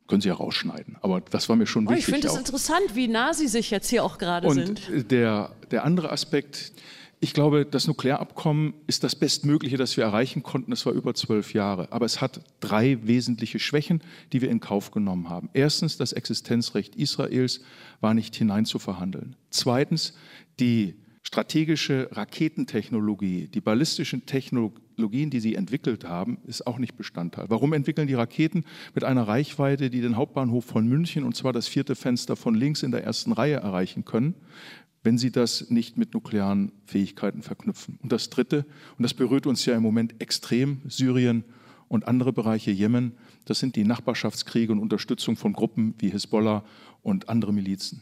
Können 0.07 0.21
Sie 0.21 0.27
ja 0.27 0.33
rausschneiden. 0.33 0.97
Aber 1.01 1.21
das 1.21 1.47
war 1.47 1.55
mir 1.55 1.65
schon 1.65 1.87
oh, 1.87 1.91
wichtig. 1.91 2.07
Ich 2.07 2.13
finde 2.13 2.27
es 2.27 2.35
interessant, 2.35 2.95
wie 2.95 3.07
nah 3.07 3.33
Sie 3.33 3.47
sich 3.47 3.71
jetzt 3.71 3.89
hier 3.89 4.03
auch 4.03 4.17
gerade 4.17 4.51
sind. 4.51 4.89
Und 4.89 5.11
der, 5.11 5.55
der 5.71 5.85
andere 5.85 6.11
Aspekt, 6.11 6.73
ich 7.21 7.33
glaube, 7.33 7.65
das 7.65 7.87
Nuklearabkommen 7.87 8.73
ist 8.85 9.05
das 9.05 9.15
Bestmögliche, 9.15 9.77
das 9.77 9.95
wir 9.95 10.03
erreichen 10.03 10.43
konnten. 10.43 10.73
Es 10.73 10.85
war 10.85 10.91
über 10.91 11.13
zwölf 11.13 11.53
Jahre. 11.53 11.89
Aber 11.91 12.05
es 12.05 12.19
hat 12.19 12.41
drei 12.59 12.99
wesentliche 13.07 13.59
Schwächen, 13.59 14.01
die 14.33 14.41
wir 14.41 14.49
in 14.49 14.59
Kauf 14.59 14.91
genommen 14.91 15.29
haben. 15.29 15.49
Erstens, 15.53 15.95
das 15.95 16.11
Existenzrecht 16.11 16.97
Israels 16.97 17.61
war 18.01 18.13
nicht 18.13 18.35
hineinzuverhandeln. 18.35 19.37
Zweitens, 19.51 20.15
die 20.59 20.95
strategische 21.33 22.09
Raketentechnologie, 22.11 23.47
die 23.47 23.59
ballistischen 23.59 24.27
Technologien, 24.27 25.31
die 25.31 25.39
sie 25.39 25.55
entwickelt 25.55 26.05
haben, 26.05 26.37
ist 26.45 26.67
auch 26.67 26.77
nicht 26.77 26.95
Bestandteil. 26.95 27.45
Warum 27.49 27.73
entwickeln 27.73 28.07
die 28.07 28.13
Raketen 28.13 28.65
mit 28.93 29.03
einer 29.03 29.27
Reichweite, 29.27 29.89
die 29.89 30.01
den 30.01 30.15
Hauptbahnhof 30.15 30.63
von 30.63 30.87
München 30.87 31.23
und 31.23 31.35
zwar 31.35 31.51
das 31.51 31.67
vierte 31.67 31.95
Fenster 31.95 32.35
von 32.35 32.53
links 32.53 32.83
in 32.83 32.91
der 32.91 33.03
ersten 33.03 33.31
Reihe 33.31 33.55
erreichen 33.55 34.05
können? 34.05 34.35
wenn 35.05 35.17
sie 35.17 35.33
das 35.33 35.69
nicht 35.69 35.97
mit 35.97 36.13
nuklearen 36.13 36.71
Fähigkeiten 36.85 37.41
verknüpfen. 37.41 37.99
Und 38.01 38.13
das 38.13 38.29
Dritte, 38.29 38.65
und 38.97 39.03
das 39.03 39.13
berührt 39.13 39.45
uns 39.45 39.65
ja 39.65 39.75
im 39.75 39.83
Moment 39.83 40.21
extrem, 40.21 40.79
Syrien 40.87 41.43
und 41.89 42.07
andere 42.07 42.31
Bereiche 42.31 42.71
Jemen, 42.71 43.11
das 43.43 43.59
sind 43.59 43.75
die 43.75 43.83
Nachbarschaftskriege 43.83 44.71
und 44.71 44.79
Unterstützung 44.79 45.35
von 45.35 45.51
Gruppen 45.51 45.93
wie 45.97 46.09
Hisbollah 46.09 46.63
und 47.01 47.27
andere 47.27 47.51
Milizen. 47.51 48.01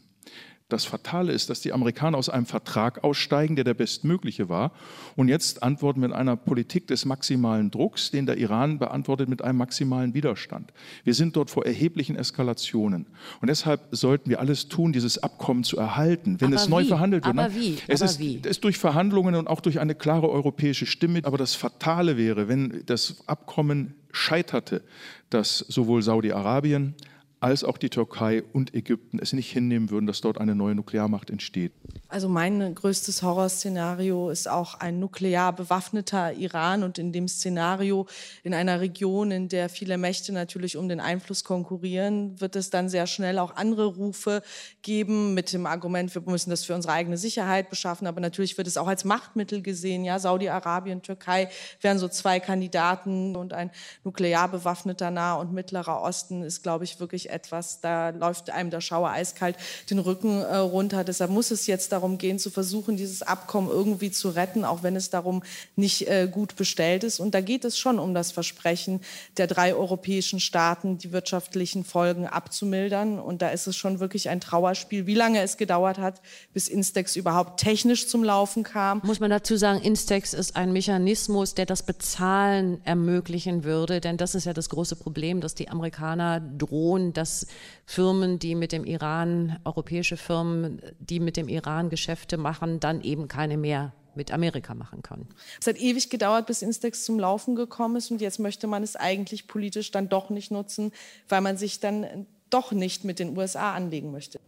Das 0.72 0.86
Fatale 0.86 1.34
ist, 1.34 1.50
dass 1.50 1.60
die 1.60 1.74
Amerikaner 1.74 2.18
aus 2.18 2.30
einem 2.30 2.46
Vertrag 2.46 3.04
aussteigen, 3.04 3.58
der 3.58 3.66
der 3.66 3.74
bestmögliche 3.74 4.48
war, 4.48 4.72
und 5.18 5.28
jetzt 5.28 5.64
antworten 5.64 6.00
mit 6.00 6.14
einer 6.14 6.38
Politik 6.38 6.88
des 6.88 7.04
maximalen 7.04 7.72
Drucks, 7.72 8.10
den 8.12 8.26
der 8.26 8.38
Iran 8.38 8.80
beantwortet 8.80 9.28
mit 9.28 9.42
einem 9.44 9.58
maximalen 9.58 10.14
Widerstand. 10.14 10.72
Wir 11.04 11.14
sind 11.14 11.36
dort 11.36 11.50
vor 11.50 11.66
erheblichen 11.66 12.16
Eskalationen. 12.16 13.08
Und 13.42 13.50
deshalb 13.50 13.82
sollten 13.92 14.30
wir 14.30 14.40
alles 14.40 14.70
tun, 14.70 14.94
dieses 14.94 15.22
Abkommen 15.22 15.66
zu 15.66 15.76
erhalten, 15.76 16.40
wenn 16.40 16.54
Aber 16.54 16.56
es 16.56 16.70
neu 16.70 16.84
wie? 16.84 16.88
verhandelt 16.88 17.26
wird. 17.26 17.38
Aber 17.38 17.50
Nein, 17.50 17.60
wie? 17.60 17.78
Es, 17.88 18.02
Aber 18.02 18.10
ist, 18.10 18.20
wie? 18.20 18.40
es 18.42 18.52
ist 18.52 18.64
durch 18.64 18.78
Verhandlungen 18.78 19.36
und 19.36 19.48
auch 19.48 19.60
durch 19.60 19.82
eine 19.82 19.94
klare 19.94 20.30
europäische 20.30 20.86
Stimme. 20.86 21.20
Aber 21.24 21.38
das 21.38 21.54
Fatale 21.54 22.16
wäre, 22.16 22.48
wenn 22.48 22.84
das 22.86 23.28
Abkommen 23.28 23.96
scheiterte, 24.14 24.84
dass 25.30 25.58
sowohl 25.58 26.02
Saudi-Arabien 26.02 26.96
als 27.42 27.64
auch 27.64 27.80
die 27.80 27.90
Türkei 27.90 28.44
und 28.54 28.76
Ägypten 28.76 29.18
es 29.18 29.34
nicht 29.34 29.52
hinnehmen 29.52 29.90
würden, 29.90 30.06
dass 30.06 30.22
dort 30.22 30.40
eine 30.40 30.54
neue 30.54 30.76
Nuklearmacht 30.76 31.32
entsteht. 31.32 31.72
Also 32.08 32.30
mein 32.30 32.76
größtes 32.76 33.24
Horrorszenario 33.24 34.30
ist 34.30 34.48
auch 34.48 34.76
ein 34.76 35.00
nuklear 35.00 35.52
bewaffneter 35.52 36.34
Iran 36.34 36.84
und 36.84 37.00
in 37.00 37.12
dem 37.12 37.28
Szenario 37.28 38.06
in 38.44 38.54
einer 38.54 38.80
Region, 38.80 39.32
in 39.32 39.50
der 39.50 39.70
viele 39.70 39.98
Mächte 39.98 40.34
natürlich 40.34 40.78
um 40.78 40.88
den 40.88 41.00
Einfluss 41.00 41.44
konkurrieren, 41.44 42.40
wird 42.40 42.56
es 42.56 42.70
dann 42.70 42.90
sehr 42.90 43.08
schnell 43.08 43.40
auch 43.40 43.56
andere 43.56 43.86
Rufe 43.86 44.44
geben 44.84 45.34
mit 45.34 45.52
dem 45.52 45.66
Argument, 45.66 46.14
wir 46.14 46.22
müssen 46.22 46.52
das 46.52 46.64
für 46.64 46.76
unsere 46.76 46.94
eigene 46.94 47.18
Sicherheit 47.18 47.72
beschaffen, 47.72 48.06
aber 48.06 48.22
natürlich 48.22 48.56
wird 48.58 48.68
es 48.68 48.78
auch 48.78 48.88
als 48.88 49.04
Machtmittel 49.04 49.64
gesehen. 49.64 50.06
Ja, 50.06 50.20
Saudi-Arabien, 50.20 51.02
Türkei 51.02 51.50
wären 51.82 51.98
so 51.98 52.08
zwei 52.08 52.40
Kandidaten 52.40 53.36
und 53.36 53.54
ein 53.54 53.72
nuklear 54.04 54.48
bewaffneter 54.48 55.10
Nah- 55.10 55.36
und 55.36 55.54
Mittlerer 55.54 56.04
Osten 56.04 56.44
ist, 56.44 56.62
glaube 56.62 56.84
ich, 56.84 57.00
wirklich 57.00 57.31
etwas, 57.32 57.82
da 57.82 58.10
läuft 58.10 58.50
einem 58.50 58.70
der 58.70 58.82
Schauer 58.82 59.10
eiskalt 59.10 59.56
den 59.90 60.00
Rücken 60.00 60.42
äh, 60.42 60.56
runter. 60.58 61.04
Deshalb 61.04 61.32
muss 61.32 61.52
es 61.52 61.68
jetzt 61.68 61.92
darum 61.92 62.18
gehen, 62.18 62.40
zu 62.40 62.50
versuchen, 62.50 62.98
dieses 62.98 63.22
Abkommen 63.22 63.70
irgendwie 63.70 64.12
zu 64.12 64.30
retten, 64.30 64.66
auch 64.66 64.84
wenn 64.84 64.96
es 64.96 65.10
darum 65.10 65.44
nicht 65.76 66.08
äh, 66.08 66.28
gut 66.32 66.56
bestellt 66.56 67.04
ist. 67.04 67.20
Und 67.20 67.34
da 67.34 67.42
geht 67.42 67.66
es 67.66 67.78
schon 67.78 68.00
um 68.00 68.14
das 68.14 68.32
Versprechen 68.32 69.02
der 69.38 69.48
drei 69.48 69.74
europäischen 69.74 70.40
Staaten, 70.40 70.98
die 70.98 71.12
wirtschaftlichen 71.12 71.84
Folgen 71.84 72.28
abzumildern. 72.28 73.20
Und 73.20 73.42
da 73.42 73.50
ist 73.50 73.68
es 73.68 73.76
schon 73.76 74.00
wirklich 74.00 74.30
ein 74.30 74.42
Trauerspiel, 74.42 75.06
wie 75.08 75.16
lange 75.16 75.42
es 75.42 75.58
gedauert 75.58 75.98
hat, 75.98 76.22
bis 76.54 76.68
Instex 76.68 77.16
überhaupt 77.16 77.60
technisch 77.60 78.08
zum 78.08 78.24
Laufen 78.24 78.64
kam. 78.64 79.02
Muss 79.04 79.20
man 79.20 79.30
dazu 79.30 79.56
sagen, 79.58 79.82
Instex 79.82 80.34
ist 80.34 80.56
ein 80.56 80.74
Mechanismus, 80.74 81.54
der 81.54 81.66
das 81.66 81.84
Bezahlen 81.84 82.82
ermöglichen 82.86 83.64
würde, 83.64 84.02
denn 84.02 84.18
das 84.18 84.36
ist 84.36 84.46
ja 84.46 84.54
das 84.54 84.70
große 84.70 84.96
Problem, 84.96 85.42
dass 85.42 85.56
die 85.56 85.70
Amerikaner 85.70 86.40
drohen, 86.40 87.14
dass 87.22 87.46
Firmen, 87.86 88.40
die 88.40 88.56
mit 88.56 88.72
dem 88.72 88.84
Iran, 88.84 89.60
europäische 89.64 90.18
Firmen, 90.18 90.82
die 91.00 91.20
mit 91.20 91.38
dem 91.38 91.48
Iran 91.48 91.90
Geschäfte 91.90 92.38
machen, 92.38 92.80
dann 92.80 93.02
eben 93.02 93.28
keine 93.28 93.58
mehr 93.58 93.94
mit 94.16 94.32
Amerika 94.32 94.74
machen 94.74 95.04
können. 95.04 95.30
Es 95.60 95.68
hat 95.68 95.78
ewig 95.78 96.10
gedauert, 96.10 96.48
bis 96.48 96.64
Instex 96.64 97.06
zum 97.06 97.20
Laufen 97.20 97.56
gekommen 97.56 97.96
ist 97.96 98.10
und 98.12 98.20
jetzt 98.20 98.40
möchte 98.40 98.66
man 98.66 98.82
es 98.82 98.96
eigentlich 98.96 99.48
politisch 99.48 99.92
dann 99.92 100.10
doch 100.10 100.32
nicht 100.32 100.52
nutzen, 100.52 100.92
weil 101.30 101.42
man 101.42 101.58
sich 101.58 101.80
dann 101.80 102.26
doch 102.50 102.72
nicht 102.72 103.06
mit 103.06 103.20
den 103.20 103.38
USA 103.38 103.74
anlegen 103.74 104.12
möchte. 104.12 104.40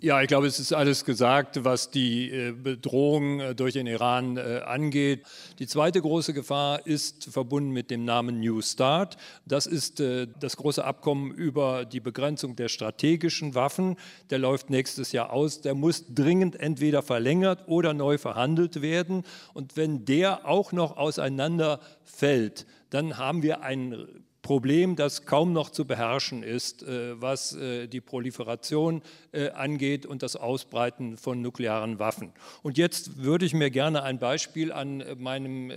Ja, 0.00 0.22
ich 0.22 0.28
glaube, 0.28 0.46
es 0.46 0.60
ist 0.60 0.72
alles 0.72 1.04
gesagt, 1.04 1.64
was 1.64 1.90
die 1.90 2.30
äh, 2.30 2.52
Bedrohung 2.52 3.40
äh, 3.40 3.54
durch 3.56 3.72
den 3.72 3.88
Iran 3.88 4.36
äh, 4.36 4.60
angeht. 4.64 5.24
Die 5.58 5.66
zweite 5.66 6.00
große 6.00 6.32
Gefahr 6.34 6.86
ist 6.86 7.24
verbunden 7.32 7.70
mit 7.70 7.90
dem 7.90 8.04
Namen 8.04 8.38
New 8.38 8.62
Start. 8.62 9.16
Das 9.44 9.66
ist 9.66 9.98
das 9.98 10.56
große 10.56 10.84
Abkommen 10.84 11.32
über 11.32 11.84
die 11.84 11.98
Begrenzung 11.98 12.54
der 12.54 12.68
strategischen 12.68 13.56
Waffen. 13.56 13.96
Der 14.30 14.38
läuft 14.38 14.70
nächstes 14.70 15.10
Jahr 15.10 15.32
aus. 15.32 15.62
Der 15.62 15.74
muss 15.74 16.04
dringend 16.14 16.54
entweder 16.60 17.02
verlängert 17.02 17.66
oder 17.66 17.92
neu 17.92 18.18
verhandelt 18.18 18.80
werden. 18.82 19.24
Und 19.52 19.76
wenn 19.76 20.04
der 20.04 20.46
auch 20.46 20.70
noch 20.70 20.96
auseinanderfällt, 20.96 22.66
dann 22.90 23.18
haben 23.18 23.42
wir 23.42 23.62
ein 23.62 24.06
Problem, 24.48 24.96
das 24.96 25.26
kaum 25.26 25.52
noch 25.52 25.68
zu 25.68 25.84
beherrschen 25.84 26.42
ist, 26.42 26.82
äh, 26.82 27.20
was 27.20 27.54
äh, 27.54 27.86
die 27.86 28.00
Proliferation 28.00 29.02
äh, 29.32 29.50
angeht 29.50 30.06
und 30.06 30.22
das 30.22 30.36
Ausbreiten 30.36 31.18
von 31.18 31.42
nuklearen 31.42 31.98
Waffen. 31.98 32.32
Und 32.62 32.78
jetzt 32.78 33.22
würde 33.22 33.44
ich 33.44 33.52
mir 33.52 33.68
gerne 33.68 34.04
ein 34.04 34.18
Beispiel 34.18 34.72
an 34.72 35.04
meinem 35.18 35.70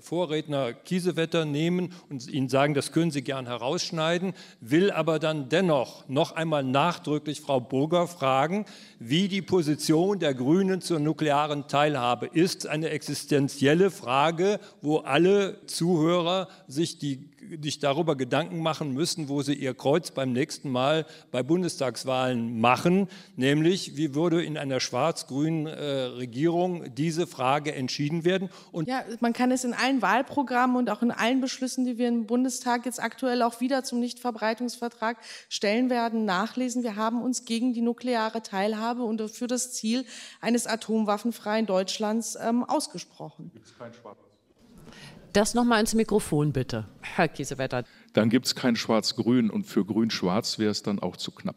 Vorredner 0.00 0.72
Kiesewetter 0.72 1.44
nehmen 1.44 1.92
und 2.08 2.26
Ihnen 2.26 2.48
sagen, 2.48 2.72
das 2.72 2.92
können 2.92 3.10
Sie 3.10 3.20
gern 3.20 3.46
herausschneiden, 3.46 4.32
will 4.60 4.90
aber 4.90 5.18
dann 5.18 5.50
dennoch 5.50 6.08
noch 6.08 6.32
einmal 6.32 6.64
nachdrücklich 6.64 7.42
Frau 7.42 7.60
Burger 7.60 8.08
fragen, 8.08 8.64
wie 8.98 9.28
die 9.28 9.42
Position 9.42 10.18
der 10.18 10.32
Grünen 10.32 10.80
zur 10.80 10.98
nuklearen 10.98 11.68
Teilhabe 11.68 12.30
ist. 12.32 12.66
Eine 12.66 12.88
existenzielle 12.88 13.90
Frage, 13.90 14.60
wo 14.80 14.98
alle 14.98 15.66
Zuhörer 15.66 16.48
sich 16.68 16.98
die 16.98 17.33
sich 17.62 17.78
darüber 17.78 18.16
Gedanken 18.16 18.60
machen 18.60 18.92
müssen, 18.92 19.28
wo 19.28 19.42
sie 19.42 19.54
ihr 19.54 19.74
Kreuz 19.74 20.10
beim 20.10 20.32
nächsten 20.32 20.70
Mal 20.70 21.06
bei 21.30 21.42
Bundestagswahlen 21.42 22.60
machen, 22.60 23.08
nämlich 23.36 23.96
wie 23.96 24.14
würde 24.14 24.42
in 24.42 24.56
einer 24.56 24.80
schwarz-grünen 24.80 25.66
äh, 25.66 25.84
Regierung 26.16 26.94
diese 26.94 27.26
Frage 27.26 27.74
entschieden 27.74 28.24
werden. 28.24 28.50
Und 28.72 28.88
ja, 28.88 29.02
man 29.20 29.32
kann 29.32 29.50
es 29.50 29.64
in 29.64 29.74
allen 29.74 30.02
Wahlprogrammen 30.02 30.76
und 30.76 30.90
auch 30.90 31.02
in 31.02 31.10
allen 31.10 31.40
Beschlüssen, 31.40 31.84
die 31.84 31.98
wir 31.98 32.08
im 32.08 32.26
Bundestag 32.26 32.86
jetzt 32.86 33.02
aktuell 33.02 33.42
auch 33.42 33.60
wieder 33.60 33.84
zum 33.84 34.00
Nichtverbreitungsvertrag 34.00 35.18
stellen 35.48 35.90
werden, 35.90 36.24
nachlesen. 36.24 36.82
Wir 36.82 36.96
haben 36.96 37.22
uns 37.22 37.44
gegen 37.44 37.72
die 37.72 37.82
nukleare 37.82 38.42
Teilhabe 38.42 39.02
und 39.02 39.22
für 39.30 39.46
das 39.46 39.72
Ziel 39.72 40.04
eines 40.40 40.66
atomwaffenfreien 40.66 41.66
Deutschlands 41.66 42.36
ähm, 42.40 42.64
ausgesprochen. 42.64 43.50
Gibt 43.52 43.66
es 43.66 43.78
kein 43.78 43.92
Schwarz 43.92 44.18
das 45.36 45.54
nochmal 45.54 45.80
ins 45.80 45.94
Mikrofon, 45.94 46.52
bitte, 46.52 46.86
Herr 47.02 47.28
Kiesewetter. 47.28 47.84
Dann 48.12 48.30
gibt 48.30 48.46
es 48.46 48.54
kein 48.54 48.76
Schwarz-Grün 48.76 49.50
und 49.50 49.64
für 49.64 49.84
Grün-Schwarz 49.84 50.58
wäre 50.58 50.70
es 50.70 50.82
dann 50.82 50.98
auch 50.98 51.16
zu 51.16 51.30
knapp. 51.32 51.56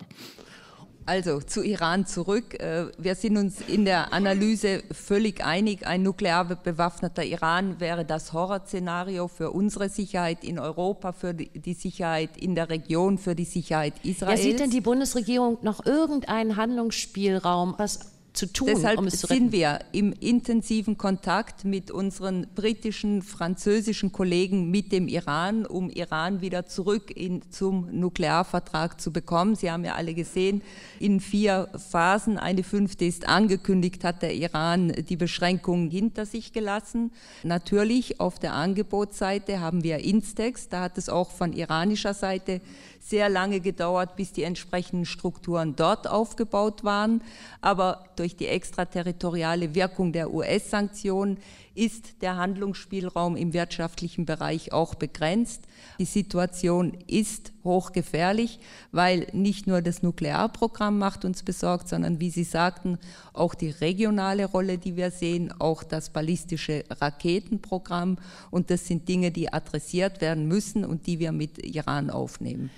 Also 1.08 1.40
zu 1.40 1.64
Iran 1.64 2.06
zurück. 2.06 2.60
Äh, 2.60 2.88
wir 2.98 3.16
sind 3.16 3.38
uns 3.38 3.62
in 3.62 3.86
der 3.86 4.12
Analyse 4.12 4.84
völlig 4.92 5.42
einig. 5.42 5.88
Ein 5.88 6.04
nuklear 6.04 6.44
bewaffneter 6.44 7.24
Iran 7.24 7.80
wäre 7.80 8.04
das 8.04 8.34
Horrorszenario 8.34 9.30
für 9.30 9.52
unsere 9.52 9.88
Sicherheit 9.88 10.44
in 10.44 10.60
Europa, 10.60 11.14
für 11.14 11.34
die 11.34 11.74
Sicherheit 11.74 12.36
in 12.36 12.56
der 12.56 12.70
Region, 12.70 13.18
für 13.18 13.36
die 13.36 13.46
Sicherheit 13.46 13.94
Israels. 14.04 14.44
Ja, 14.44 14.50
sieht 14.50 14.60
denn 14.60 14.70
die 14.70 14.82
Bundesregierung 14.82 15.60
noch 15.62 15.86
irgendeinen 15.86 16.58
Handlungsspielraum, 16.58 17.76
was 17.78 18.17
zu 18.38 18.52
tun, 18.52 18.68
Deshalb 18.68 19.00
um 19.00 19.08
es 19.08 19.20
zu 19.20 19.28
sind 19.28 19.38
retten? 19.38 19.52
wir 19.52 19.80
im 19.92 20.14
intensiven 20.14 20.98
Kontakt 20.98 21.66
mit 21.66 21.90
unseren 21.92 22.48
britischen, 22.54 23.22
französischen 23.22 24.12
Kollegen 24.12 24.70
mit 24.70 24.92
dem 24.92 25.08
Iran, 25.08 25.66
um 25.66 25.90
Iran 25.90 26.42
wieder 26.42 26.66
zurück 26.68 27.12
in, 27.16 27.42
zum 27.52 27.90
Nuklearvertrag 27.92 29.02
zu 29.02 29.12
bekommen. 29.12 29.56
Sie 29.56 29.72
haben 29.72 29.84
ja 29.84 29.96
alle 29.96 30.14
gesehen, 30.14 30.62
in 31.00 31.20
vier 31.20 31.70
Phasen, 31.90 32.38
eine 32.38 32.64
fünfte 32.64 33.06
ist 33.06 33.28
angekündigt, 33.28 34.04
hat 34.04 34.22
der 34.22 34.36
Iran 34.36 34.94
die 35.10 35.18
Beschränkungen 35.18 35.90
hinter 35.90 36.26
sich 36.26 36.54
gelassen. 36.54 37.12
Natürlich 37.44 38.20
auf 38.20 38.40
der 38.40 38.54
Angebotsseite 38.54 39.60
haben 39.60 39.84
wir 39.84 40.00
Instex, 40.00 40.70
da 40.70 40.82
hat 40.82 40.98
es 40.98 41.10
auch 41.10 41.32
von 41.32 41.54
iranischer 41.54 42.14
Seite 42.14 42.62
sehr 43.10 43.30
lange 43.30 43.60
gedauert, 43.60 44.16
bis 44.16 44.34
die 44.34 44.44
entsprechenden 44.44 45.06
Strukturen 45.06 45.76
dort 45.76 46.08
aufgebaut 46.08 46.84
waren. 46.84 47.22
Aber 47.62 48.06
durch 48.16 48.36
die 48.36 48.48
extraterritoriale 48.48 49.76
Wirkung 49.76 50.12
der 50.12 50.34
US-Sanktionen 50.34 51.38
ist 51.78 52.24
der 52.24 52.38
Handlungsspielraum 52.38 53.36
im 53.36 53.54
wirtschaftlichen 53.54 54.26
Bereich 54.26 54.74
auch 54.74 54.96
begrenzt. 54.96 55.66
Die 56.00 56.06
Situation 56.06 56.98
ist 57.06 57.54
hochgefährlich, 57.64 58.60
weil 58.92 59.28
nicht 59.32 59.68
nur 59.68 59.84
das 59.84 60.02
Nuklearprogramm 60.02 60.98
macht 60.98 61.24
uns 61.24 61.44
besorgt, 61.44 61.88
sondern 61.88 62.20
wie 62.20 62.32
Sie 62.32 62.44
sagten, 62.44 62.98
auch 63.32 63.54
die 63.54 63.70
regionale 63.70 64.46
Rolle, 64.46 64.80
die 64.80 64.96
wir 64.96 65.12
sehen, 65.12 65.54
auch 65.60 65.84
das 65.84 66.10
ballistische 66.10 66.84
Raketenprogramm. 66.90 68.18
Und 68.50 68.72
das 68.72 68.88
sind 68.88 69.08
Dinge, 69.08 69.30
die 69.30 69.54
adressiert 69.54 70.20
werden 70.20 70.48
müssen 70.48 70.84
und 70.84 71.06
die 71.06 71.20
wir 71.20 71.32
mit 71.32 71.64
Iran 71.64 72.10
aufnehmen. 72.10 72.72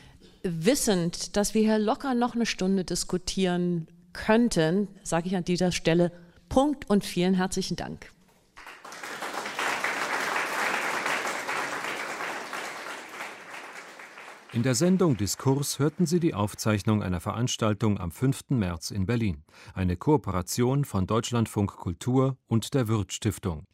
Wissend, 0.43 1.35
dass 1.35 1.53
wir 1.53 1.61
hier 1.61 1.79
locker 1.79 2.13
noch 2.13 2.33
eine 2.33 2.45
Stunde 2.45 2.85
diskutieren 2.85 3.87
könnten, 4.13 4.87
sage 5.03 5.27
ich 5.27 5.35
an 5.35 5.43
dieser 5.43 5.71
Stelle 5.71 6.11
Punkt 6.47 6.89
und 6.89 7.03
vielen 7.03 7.33
herzlichen 7.33 7.75
Dank. 7.75 8.11
In 14.51 14.63
der 14.63 14.73
Sendung 14.73 15.15
Diskurs 15.15 15.77
hörten 15.77 16.07
Sie 16.07 16.19
die 16.19 16.33
Aufzeichnung 16.33 17.03
einer 17.03 17.19
Veranstaltung 17.19 17.99
am 17.99 18.09
5. 18.09 18.49
März 18.49 18.89
in 18.89 19.05
Berlin, 19.05 19.43
eine 19.75 19.95
Kooperation 19.95 20.85
von 20.85 21.05
Deutschlandfunk 21.05 21.75
Kultur 21.75 22.35
und 22.47 22.73
der 22.73 22.87
Wirth 22.87 23.13
Stiftung. 23.13 23.67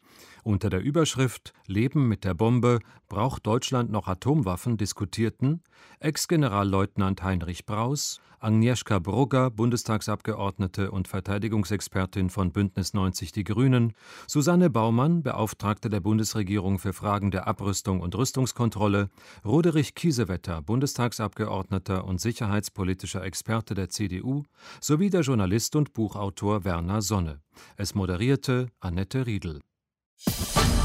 Unter 0.46 0.70
der 0.70 0.80
Überschrift 0.80 1.54
Leben 1.66 2.06
mit 2.06 2.22
der 2.22 2.32
Bombe 2.32 2.78
braucht 3.08 3.48
Deutschland 3.48 3.90
noch 3.90 4.06
Atomwaffen 4.06 4.76
diskutierten 4.76 5.60
Ex-Generalleutnant 5.98 7.20
Heinrich 7.24 7.66
Braus, 7.66 8.20
Agnieszka 8.38 9.00
Brugger, 9.00 9.50
Bundestagsabgeordnete 9.50 10.92
und 10.92 11.08
Verteidigungsexpertin 11.08 12.30
von 12.30 12.52
Bündnis 12.52 12.94
90 12.94 13.32
Die 13.32 13.42
Grünen, 13.42 13.94
Susanne 14.28 14.70
Baumann, 14.70 15.24
Beauftragte 15.24 15.90
der 15.90 15.98
Bundesregierung 15.98 16.78
für 16.78 16.92
Fragen 16.92 17.32
der 17.32 17.48
Abrüstung 17.48 17.98
und 17.98 18.14
Rüstungskontrolle, 18.14 19.10
Roderich 19.44 19.96
Kiesewetter, 19.96 20.62
Bundestagsabgeordneter 20.62 22.04
und 22.04 22.20
sicherheitspolitischer 22.20 23.24
Experte 23.24 23.74
der 23.74 23.88
CDU, 23.88 24.44
sowie 24.80 25.10
der 25.10 25.22
Journalist 25.22 25.74
und 25.74 25.92
Buchautor 25.92 26.64
Werner 26.64 27.02
Sonne. 27.02 27.40
Es 27.76 27.96
moderierte 27.96 28.68
Annette 28.78 29.26
Riedel. 29.26 29.60
You 30.24 30.75